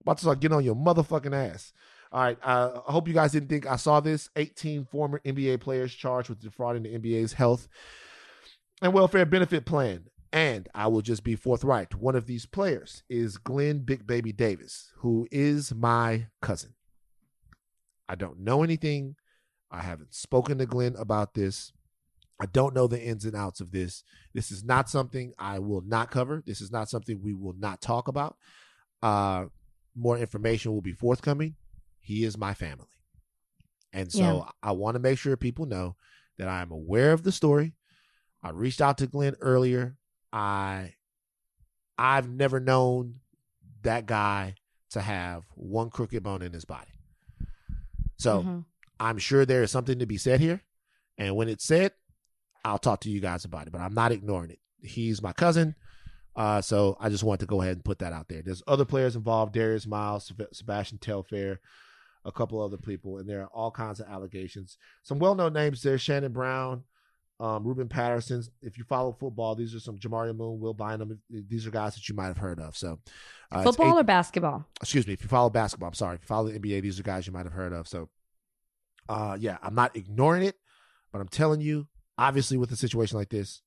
[0.00, 1.72] I'm about to start getting on your motherfucking ass.
[2.12, 2.38] All right.
[2.42, 4.28] Uh, I hope you guys didn't think I saw this.
[4.36, 7.68] 18 former NBA players charged with defrauding the NBA's health
[8.82, 10.04] and welfare benefit plan.
[10.32, 11.94] And I will just be forthright.
[11.94, 16.74] One of these players is Glenn Big Baby Davis, who is my cousin.
[18.08, 19.16] I don't know anything.
[19.72, 21.72] I haven't spoken to Glenn about this.
[22.38, 24.04] I don't know the ins and outs of this.
[24.34, 26.42] This is not something I will not cover.
[26.44, 28.36] This is not something we will not talk about.
[29.02, 29.46] Uh,
[29.96, 31.54] more information will be forthcoming.
[32.00, 32.86] He is my family.
[33.92, 34.50] And so Yeah.
[34.62, 35.96] I want to make sure people know
[36.38, 37.74] that I am aware of the story.
[38.42, 39.96] I reached out to Glenn earlier.
[40.32, 40.94] I
[41.98, 43.20] I've never known
[43.82, 44.56] that guy
[44.90, 46.90] to have one crooked bone in his body.
[48.18, 48.64] So Mhm.
[49.02, 50.62] I'm sure there is something to be said here.
[51.18, 51.92] And when it's said,
[52.64, 53.72] I'll talk to you guys about it.
[53.72, 54.60] But I'm not ignoring it.
[54.80, 55.74] He's my cousin.
[56.36, 58.42] Uh, so I just wanted to go ahead and put that out there.
[58.42, 61.60] There's other players involved, Darius Miles, Sebastian Telfair,
[62.24, 64.78] a couple other people, and there are all kinds of allegations.
[65.02, 66.84] Some well-known names there: Shannon Brown,
[67.40, 68.42] um, Ruben Patterson.
[68.62, 71.20] If you follow football, these are some Jamario Moon, Will Bynum.
[71.28, 72.76] These are guys that you might have heard of.
[72.76, 73.00] So,
[73.50, 74.64] uh, Football eight- or basketball?
[74.80, 77.02] excuse me, if you follow basketball, I'm sorry, if you follow the NBA, these are
[77.02, 77.88] guys you might have heard of.
[77.88, 78.08] So,
[79.08, 80.56] uh, yeah, I'm not ignoring it,
[81.12, 81.86] but I'm telling you,
[82.18, 83.62] obviously, with a situation like this,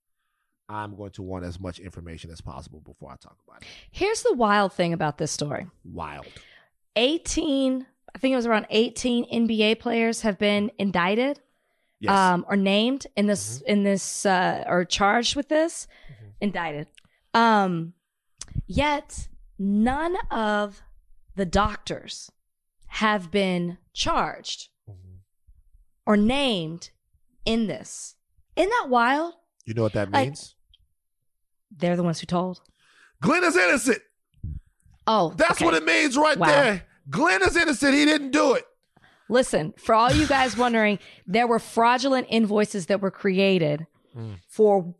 [0.67, 3.67] I'm going to want as much information as possible before I talk about it.
[3.91, 5.67] Here's the wild thing about this story.
[5.83, 6.25] Wild.
[6.95, 11.39] 18, I think it was around 18 NBA players have been indicted
[11.99, 12.11] Yes.
[12.11, 15.87] um, or named in this in this uh, or charged with this,
[16.41, 16.87] indicted.
[17.33, 17.93] Um,
[18.67, 20.81] yet none of
[21.35, 22.31] the doctors
[22.87, 24.69] have been charged
[26.05, 26.89] or named
[27.45, 28.15] in this.
[28.55, 29.33] Isn't that wild?
[29.65, 30.55] you know what that like- means?
[31.75, 32.61] They're the ones who told.
[33.21, 33.99] Glenn is innocent.
[35.07, 35.65] Oh, That's okay.
[35.65, 36.47] what it means right Wow.
[36.47, 36.85] there.
[37.09, 37.93] Glenn is innocent.
[37.95, 38.65] He didn't do it.
[39.29, 44.39] Listen, for all you guys wondering, there were fraudulent invoices that were created Mm.
[44.47, 44.95] for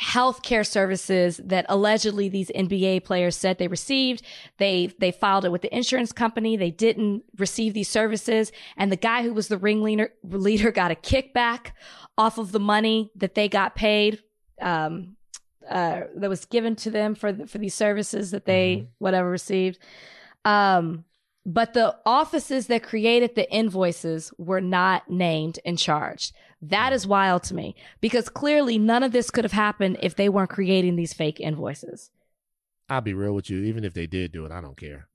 [0.00, 4.22] healthcare services that allegedly these NBA players said they received.
[4.58, 6.56] They they filed it with the insurance company.
[6.56, 10.94] They didn't receive these services, and the guy who was the ringleader leader got a
[10.94, 11.72] kickback
[12.18, 14.22] off of the money that they got paid.
[14.60, 15.16] Um,
[15.68, 19.78] uh, that was given to them for for these services that they whatever received.
[20.44, 21.04] Um,
[21.46, 26.34] but the offices that created the invoices were not named and charged.
[26.60, 30.28] That is wild to me because clearly none of this could have happened if they
[30.28, 32.10] weren't creating these fake invoices.
[32.88, 33.62] I'll be real with you.
[33.62, 35.06] Even if they did do it, I don't care.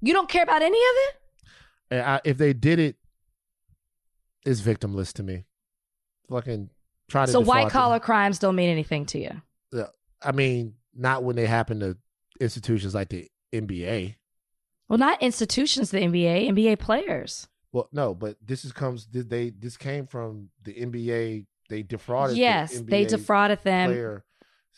[0.00, 2.04] You don't care about any of it?
[2.04, 2.96] I, if they did it,
[4.44, 5.44] it's victimless to me.
[6.28, 6.70] Fucking
[7.08, 7.32] try to.
[7.32, 9.42] So white collar crimes don't mean anything to you.
[9.72, 9.84] Uh,
[10.20, 11.96] I mean, not when they happen to
[12.40, 14.16] institutions like the NBA.
[14.88, 17.48] Well, not institutions, the NBA, NBA players.
[17.72, 19.06] Well, no, but this is comes.
[19.12, 19.50] They?
[19.50, 21.46] This came from the NBA.
[21.68, 22.36] They defrauded.
[22.36, 23.90] the yes, they defrauded them.
[23.90, 24.24] Player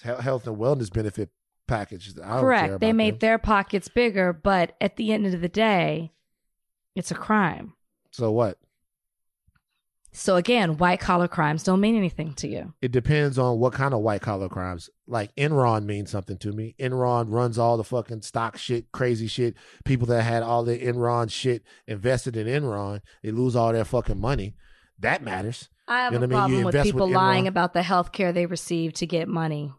[0.02, 1.30] health and wellness benefit
[1.66, 2.10] package.
[2.10, 2.80] I don't care Correct.
[2.80, 3.18] They made them.
[3.20, 6.12] their pockets bigger, but at the end of the day,
[6.94, 7.74] it's a crime.
[8.10, 8.58] So what?
[10.12, 12.74] So again, white collar crimes don't mean anything to you.
[12.82, 14.90] It depends on what kind of white collar crimes.
[15.06, 16.74] Like Enron means something to me.
[16.80, 19.54] Enron runs all the fucking stock shit, crazy shit.
[19.84, 24.20] People that had all the Enron shit invested in Enron, they lose all their fucking
[24.20, 24.56] money.
[24.98, 25.68] That matters.
[25.86, 26.56] I have You know a what I mean?
[26.56, 29.72] You problem with people with lying about the health care they received to get money.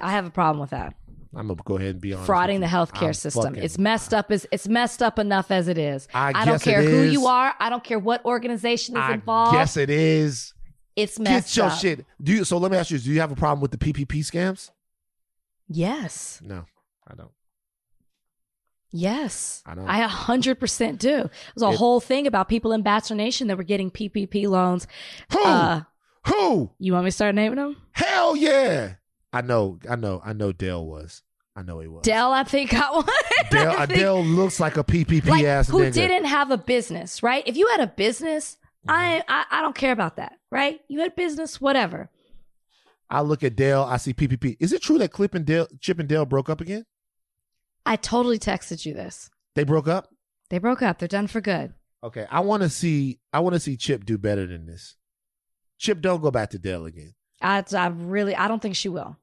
[0.00, 0.94] I have a problem with that.
[1.36, 2.28] I'm gonna go ahead and be honest.
[2.30, 3.42] Frauding the healthcare I'm system.
[3.44, 6.06] fucking- It's messed up as it's messed up enough as it is.
[6.14, 7.54] I don't care who you are.
[7.58, 9.54] I don't care what organization is I involved.
[9.54, 10.52] Yes, it is.
[10.96, 11.78] it's messed Get your up.
[11.78, 12.06] shit.
[12.22, 12.44] Do you?
[12.44, 14.70] So let me ask you: Do you have a problem with the PPP scams?
[15.68, 16.40] Yes.
[16.44, 16.66] No,
[17.08, 17.30] I don't.
[18.92, 19.62] Yes.
[19.66, 19.88] I don't.
[19.88, 21.18] I a hundred percent do.
[21.24, 24.46] It was a It- whole thing about people in Bachelor Nation that were getting PPP
[24.46, 24.86] loans.
[25.32, 25.42] Who?
[25.44, 25.82] Uh,
[26.28, 26.70] Who?
[26.78, 27.76] you want me to start naming them?
[27.92, 28.94] Hell yeah!
[29.34, 29.78] I know.
[29.88, 30.22] I know.
[30.24, 30.52] I know.
[30.52, 31.22] Dale was.
[31.56, 32.02] I know he was.
[32.02, 33.06] Dell, I think got one.
[33.50, 35.92] Dale, I Adele looks like a PPP like ass who nigga.
[35.92, 37.42] didn't have a business, right?
[37.46, 38.56] If you had a business,
[38.88, 39.22] I, Mm-hmm.
[39.28, 40.80] I I don't care about that, right?
[40.88, 42.10] You had business, whatever.
[43.08, 43.82] I look at Dale.
[43.82, 44.56] I see PPP.
[44.60, 46.84] Is it true that Clip and Dale, Chip and Dale broke up again?
[47.86, 49.30] I totally texted you this.
[49.54, 50.08] They broke up.
[50.50, 50.98] They broke up.
[50.98, 51.74] They're done for good.
[52.02, 52.26] Okay.
[52.30, 53.20] I want to see.
[53.32, 54.96] I want to see Chip do better than this.
[55.78, 57.14] Chip, don't go back to Dale again.
[57.40, 59.16] I, I really, I don't think she will.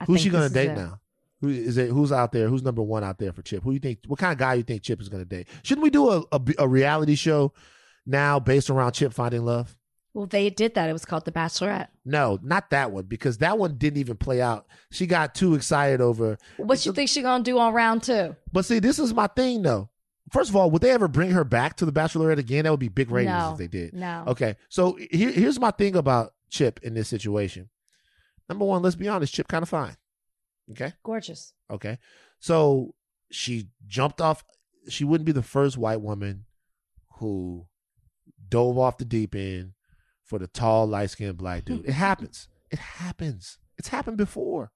[0.00, 1.00] I Who's she gonna date now?
[1.40, 1.90] Who is it?
[1.90, 2.48] Who's out there?
[2.48, 3.62] Who's number one out there for Chip?
[3.62, 4.00] Who you think?
[4.06, 5.48] What kind of guy you think Chip is gonna date?
[5.62, 7.52] Shouldn't we do a, a, a reality show
[8.06, 9.76] now based around Chip finding love?
[10.14, 10.88] Well, they did that.
[10.88, 11.88] It was called The Bachelorette.
[12.06, 14.66] No, not that one because that one didn't even play out.
[14.90, 16.38] She got too excited over.
[16.56, 18.34] What you think she gonna do on round two?
[18.50, 19.90] But see, this is my thing though.
[20.32, 22.64] First of all, would they ever bring her back to the Bachelorette again?
[22.64, 23.52] That would be big ratings No.
[23.52, 23.92] if they did.
[23.94, 24.24] No.
[24.28, 27.68] Okay, so here, here's my thing about Chip in this situation.
[28.48, 29.96] Number one, let's be honest, Chip kind of fine.
[30.70, 30.92] Okay.
[31.02, 31.52] Gorgeous.
[31.70, 31.98] Okay.
[32.38, 32.94] So
[33.30, 34.44] she jumped off.
[34.88, 36.44] She wouldn't be the first white woman
[37.18, 37.66] who
[38.48, 39.72] dove off the deep end
[40.24, 41.86] for the tall, light skinned black dude.
[41.86, 42.48] It happens.
[42.70, 43.58] It happens.
[43.78, 44.70] It's happened before.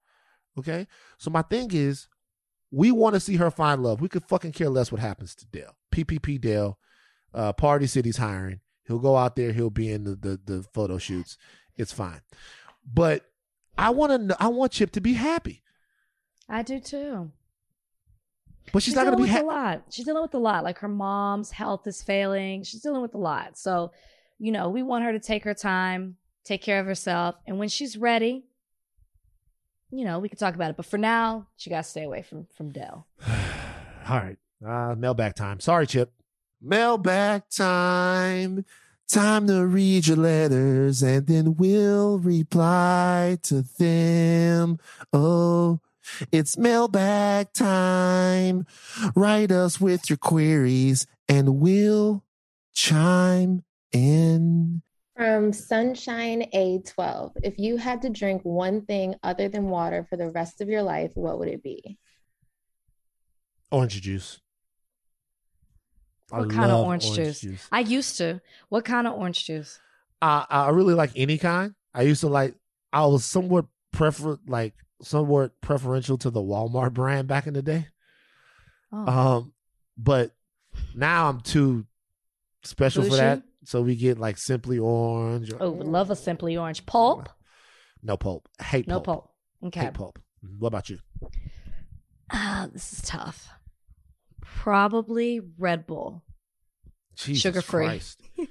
[0.57, 0.87] Okay.
[1.17, 2.07] So my thing is,
[2.71, 3.99] we want to see her find love.
[3.99, 5.75] We could fucking care less what happens to Dale.
[5.93, 6.77] PPP Dale,
[7.33, 8.61] uh, Party City's hiring.
[8.87, 9.51] He'll go out there.
[9.51, 11.37] He'll be in the the, the photo shoots.
[11.75, 12.21] It's fine.
[12.85, 13.25] But
[13.77, 14.37] I want to.
[14.39, 15.61] I want Chip to be happy.
[16.49, 17.31] I do too.
[18.73, 19.43] But she's, She's not going to be with happy.
[19.43, 19.83] a lot.
[19.89, 20.63] She's dealing with a lot.
[20.63, 22.63] Like her mom's health is failing.
[22.63, 23.57] She's dealing with a lot.
[23.57, 23.91] So,
[24.37, 27.69] you know, we want her to take her time, take care of herself, and when
[27.69, 28.43] she's ready,
[29.89, 30.77] you know, we can talk about it.
[30.77, 33.07] But for now, she got to stay away from from Dell.
[34.07, 34.37] All right.
[34.65, 35.59] Uh, mailbag time.
[35.59, 36.13] Sorry, Chip.
[36.61, 38.63] Mailbag time.
[39.11, 44.79] Time to read your letters and then we'll reply to them.
[45.11, 45.81] Oh,
[46.31, 48.65] it's mailbag time.
[49.13, 52.23] Write us with your queries and we'll
[52.73, 54.81] chime in.
[55.17, 60.29] From Sunshine A12, if you had to drink one thing other than water for the
[60.29, 61.97] rest of your life, what would it be?
[63.71, 64.39] Orange juice.
[66.31, 67.67] I What kind of love orange, juice?
[67.71, 68.41] I used to.
[68.69, 69.79] What kind of orange juice?
[70.21, 71.73] I I really like any kind.
[71.93, 72.55] I used to like.
[72.93, 77.87] I was somewhat prefer like somewhat preferential to the Walmart brand back in the day.
[78.91, 79.07] Oh.
[79.07, 79.53] Um,
[79.97, 80.31] but
[80.95, 81.85] now I'm too
[82.63, 83.43] special for that.
[83.63, 85.53] So we get like simply orange.
[85.53, 87.29] Or, oh, love a simply orange pulp.
[88.03, 88.47] No pulp.
[88.61, 89.05] Hate No pulp.
[89.05, 89.31] pulp.
[89.65, 89.81] Okay.
[89.81, 90.19] Hate pulp.
[90.57, 90.99] What about you?
[92.31, 93.49] Ah, this is tough.
[94.55, 96.23] Probably Red Bull.
[97.15, 97.85] Jesus Sugar-free.
[97.85, 98.21] Christ.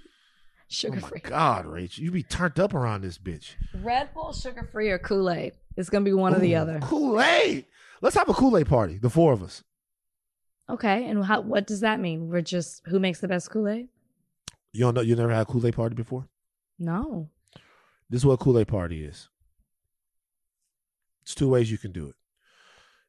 [0.69, 1.21] Sugar oh my free.
[1.21, 3.55] God, Rach, you be turned up around this bitch.
[3.83, 5.55] Red Bull, sugar free, or Kool Aid.
[5.77, 6.79] It's gonna be one or the other.
[6.81, 7.67] Kool Aid.
[8.01, 8.97] Let's have a Kool Aid party.
[8.97, 9.65] The four of us.
[10.69, 11.41] Okay, and how?
[11.41, 12.29] What does that mean?
[12.29, 13.89] We're just who makes the best Kool Aid?
[14.73, 15.01] You don't know?
[15.01, 16.29] You never had a Kool Aid party before?
[16.79, 17.29] No.
[18.09, 19.29] This is what Kool Aid party is.
[21.23, 22.15] It's two ways you can do it.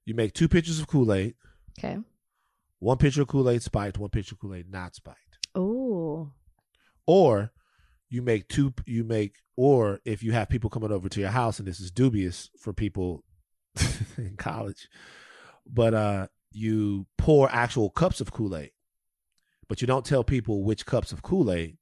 [0.05, 1.35] You make two pitchers of Kool Aid.
[1.77, 1.99] Okay.
[2.81, 3.99] One pitcher of Kool Aid spiked.
[3.99, 5.37] One pitcher of Kool Aid not spiked.
[5.53, 6.31] Oh.
[7.05, 7.51] Or
[8.09, 8.73] you make two.
[8.87, 11.91] You make or if you have people coming over to your house, and this is
[11.91, 13.23] dubious for people
[14.17, 14.89] in college,
[15.71, 18.71] but uh, you pour actual cups of Kool Aid,
[19.69, 21.77] but you don't tell people which cups of Kool Aid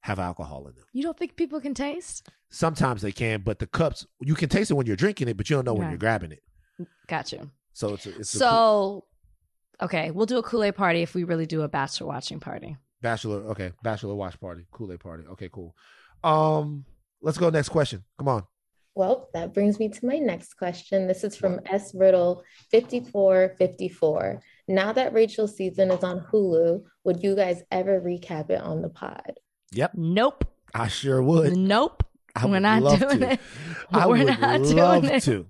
[0.00, 0.84] have alcohol in them.
[0.92, 2.28] You don't think people can taste?
[2.50, 5.48] Sometimes they can, but the cups you can taste it when you're drinking it, but
[5.48, 6.42] you don't know when you're grabbing it.
[7.06, 7.48] Gotcha.
[7.74, 9.04] So it's a, it's So,
[9.82, 12.76] okay, we'll do a Kool Aid party if we really do a bachelor watching party.
[13.02, 13.38] bachelor.
[13.50, 15.24] Okay, bachelor watch party, Kool Aid party.
[15.32, 15.74] Okay, cool.
[16.24, 16.84] Um,
[17.20, 18.04] let's go next question.
[18.18, 18.44] Come on.
[18.94, 21.06] Well, that brings me to my next question.
[21.06, 21.94] This is from S.
[21.94, 24.40] Riddle 5454.
[24.68, 28.88] Now that Rachel's season is on Hulu, would you guys ever recap it on the
[28.88, 29.38] pod?
[29.72, 30.44] Yep, Nope.
[30.74, 31.56] I sure would.
[31.56, 32.02] Nope.
[32.34, 33.32] I We're would not love doing to.
[33.32, 33.40] it.
[33.92, 35.22] I We're would not doing love it.
[35.24, 35.46] to.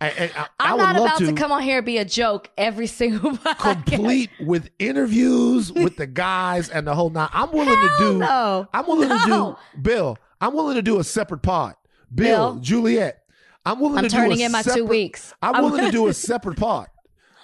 [0.00, 0.30] I,
[0.74, 1.26] would not love about to.
[1.26, 3.84] to come on here and be a joke every single podcast.
[3.86, 7.28] complete with interviews with the guys and the whole nine.
[7.32, 8.18] I'm willing to do.
[8.18, 8.68] no.
[8.72, 9.56] I'm willing to do.
[9.82, 11.74] Bill, I'm willing to do a separate pod.
[12.14, 12.60] Bill, Bill.
[12.62, 13.22] Juliet,
[13.66, 14.30] I'm willing to do my own.
[14.30, 15.34] I'm to turning do a in my two separate- weeks.
[15.42, 16.86] I'm willing to do a separate pod,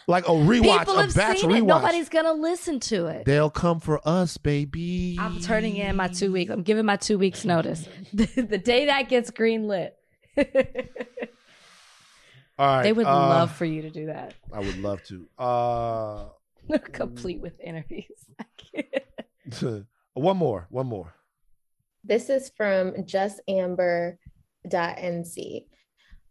[0.07, 1.55] like a rewatch, People a have batch seen it.
[1.55, 1.67] rewatch.
[1.67, 3.25] Nobody's gonna listen to it.
[3.25, 5.17] They'll come for us, baby.
[5.21, 6.53] I'm turning in my two weeks.
[6.53, 7.89] I'm giving my two weeks notice.
[8.15, 9.99] the, the day that gets green lit,
[12.59, 14.35] All right, they would uh, love for you to do that.
[14.53, 15.27] I would love to.
[15.39, 16.29] Uh,
[16.93, 18.07] Complete with interviews.
[20.15, 21.15] one more, one more.
[22.03, 24.17] This is from justamber.nc.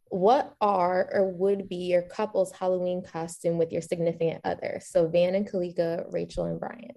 [0.10, 4.80] What are or would be your couple's Halloween costume with your significant other?
[4.84, 6.96] So Van and Kalika, Rachel and Bryan.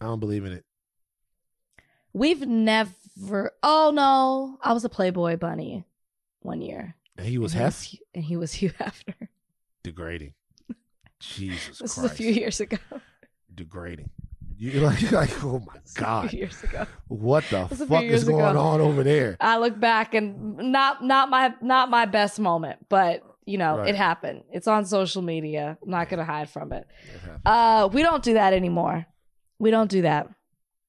[0.00, 0.64] I don't believe in it.
[2.12, 3.52] We've never.
[3.62, 5.84] Oh no, I was a Playboy bunny
[6.40, 6.94] one year.
[7.18, 9.28] And he was and Hef and he was Hugh Hefner.
[9.82, 10.34] degrading.
[11.20, 11.80] Jesus Christ.
[11.80, 12.76] This Christ, is a few years ago.
[13.54, 14.10] degrading.
[14.56, 16.86] You like, you're like, oh my god, few years ago.
[17.08, 18.58] what the fuck is going ago.
[18.60, 19.36] on over there?
[19.40, 23.88] I look back and not not my not my best moment, but you know Right.
[23.90, 24.42] it happened.
[24.52, 25.78] It's on social media.
[25.82, 26.86] I'm not gonna hide from it.
[27.14, 27.30] It.
[27.46, 29.06] Uh, we don't do that anymore.
[29.60, 30.28] We don't do that.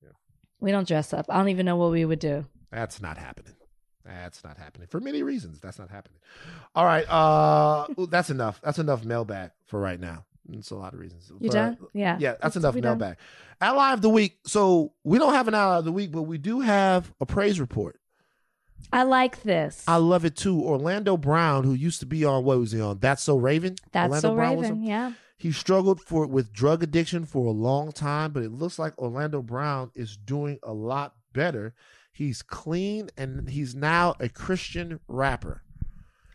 [0.04, 0.10] Yeah.
[0.60, 1.26] We don't dress up.
[1.30, 2.46] I don't even know what we would do.
[2.72, 3.54] That's not happening.
[4.10, 5.60] That's not happening for many reasons.
[5.60, 6.20] That's not happening.
[6.76, 8.60] All right, uh, that's enough.
[8.62, 10.26] That's enough mailbag for right now.
[10.52, 11.32] It's a lot of reasons.
[11.40, 11.78] You For- done?
[11.94, 12.18] Yeah.
[12.20, 13.16] Yeah, that's enough we done?
[13.62, 14.40] Ally of the week.
[14.46, 17.60] So we don't have an ally of the week, but we do have a praise
[17.60, 18.00] report.
[18.92, 19.84] I like this.
[19.88, 20.62] I love it too.
[20.62, 23.00] Orlando Brown, who used to be on what was he on?
[23.00, 23.76] That's so Raven.
[23.92, 24.84] That's Orlando so Brown Raven.
[24.84, 25.12] Yeah.
[25.38, 29.42] He struggled for with drug addiction for a long time, but it looks like Orlando
[29.42, 31.74] Brown is doing a lot better.
[32.20, 35.64] He's clean and he's now a Christian rapper.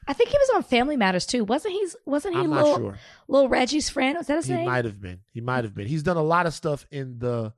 [0.09, 1.45] I think he was on Family Matters too.
[1.45, 1.87] Wasn't he?
[2.07, 2.99] Wasn't he I'm little sure.
[3.29, 4.17] little Reggie's friend?
[4.17, 4.65] Was that his He name?
[4.65, 5.21] might have been.
[5.35, 5.87] He might have been.
[5.87, 7.53] He's done a lot of stuff in the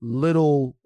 [0.00, 0.76] little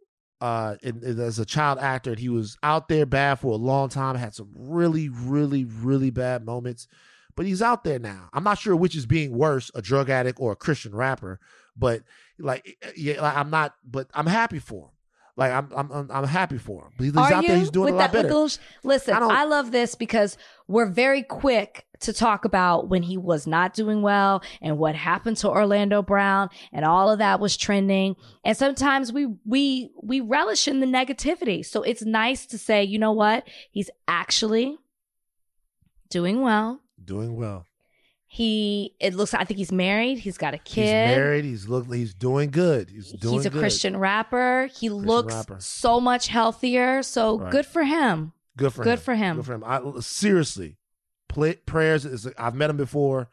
[0.42, 3.56] uh in, in- as a child actor and he was out there bad for a
[3.56, 6.88] long time had some really really really bad moments
[7.36, 10.38] but he's out there now i'm not sure which is being worse a drug addict
[10.40, 11.38] or a christian rapper
[11.76, 12.02] but
[12.40, 14.90] like yeah like, i'm not but i'm happy for him
[15.36, 17.86] like i'm i'm i'm, happy for him But he's Are out you there he's doing
[17.86, 20.36] with a lot that, better those- listen, I I, love this because
[20.68, 25.36] we're very quick to talk about when he was not doing well and what happened
[25.38, 28.16] to Orlando Brown and all of that was trending.
[28.44, 31.64] And sometimes we we we relish in the negativity.
[31.64, 33.46] So it's nice to say, you know what?
[33.70, 34.76] He's actually
[36.10, 36.80] doing well.
[37.02, 37.66] doing well
[38.34, 40.18] He it looks I think he's married.
[40.18, 40.82] He's got a kid.
[41.08, 43.60] he's married he's look he's doing good he's doing He's a good.
[43.60, 44.68] Christian rapper.
[44.76, 45.56] He looks rapper.
[45.60, 47.04] so much healthier.
[47.04, 47.52] So Right.
[47.52, 48.32] good for him.
[48.56, 49.04] Good for Good him.
[49.04, 49.36] for him.
[49.36, 49.62] Good for him.
[49.64, 50.78] I, seriously,
[51.28, 52.26] play, prayers is.
[52.36, 53.28] I've met him before.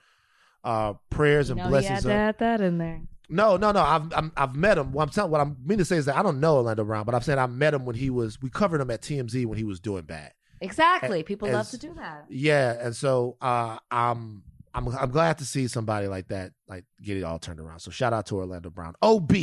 [0.64, 2.04] Uh, prayers You and know, he blessings.
[2.04, 3.02] had add that in there.
[3.28, 3.82] No, no, no.
[3.82, 4.92] I've I'm, I've met him.
[4.92, 7.06] What I'm telling, what I'm meaning to say is that I don't know Orlando Brown,
[7.06, 8.40] but I'm saying I met him when he was.
[8.40, 10.34] We covered him at TMZ when he was doing bad.
[10.60, 11.24] Exactly.
[11.24, 12.26] People love to do that.
[12.30, 14.44] Yeah, and so uh, I'm
[14.74, 17.80] I'm I'm glad to see somebody like that like get it all turned around.
[17.80, 18.94] So shout out to Orlando Brown.
[19.02, 19.34] OB,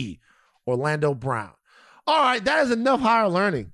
[0.67, 1.53] Orlando Brown.
[2.07, 3.73] All right, that is enough higher learning.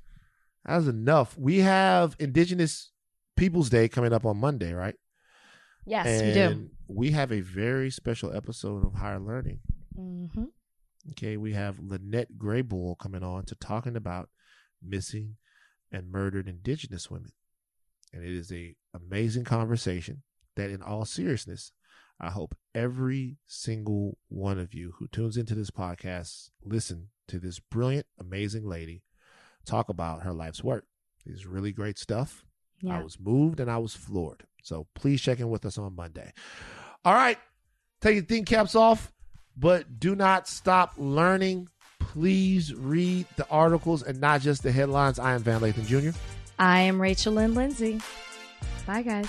[0.65, 1.37] That is enough.
[1.39, 2.91] We have Indigenous
[3.37, 4.97] Peoples Day coming up on Monday, right?
[5.87, 6.71] Yes, we do.
[6.89, 9.61] we have a very special episode of higher learning.
[9.95, 10.45] hmm
[11.11, 14.31] Okay, we have Lynette Grey Bull coming on to talking about
[14.83, 15.37] missing
[15.93, 17.33] and murdered Indigenous women,
[18.13, 20.23] and it is a amazing conversation.
[20.57, 21.73] That, in all seriousness,
[22.21, 27.59] I hope every single one of you who tunes into this podcast listen to this
[27.59, 29.03] brilliant, amazing lady
[29.65, 30.85] talk about her life's work.
[31.27, 32.45] It's really great stuff.
[32.81, 32.99] Yeah.
[32.99, 34.45] I was moved and I was floored.
[34.63, 36.33] So please check in with us on Monday.
[37.05, 37.39] All right,
[38.01, 39.13] take your think caps off,
[39.57, 41.69] but do not stop learning.
[41.99, 45.19] Please read the articles and not just the headlines.
[45.19, 46.17] I am Van Lathan Jr.
[46.59, 48.01] I am Rachel Lynn Lindsay.
[48.87, 49.29] Bye, guys.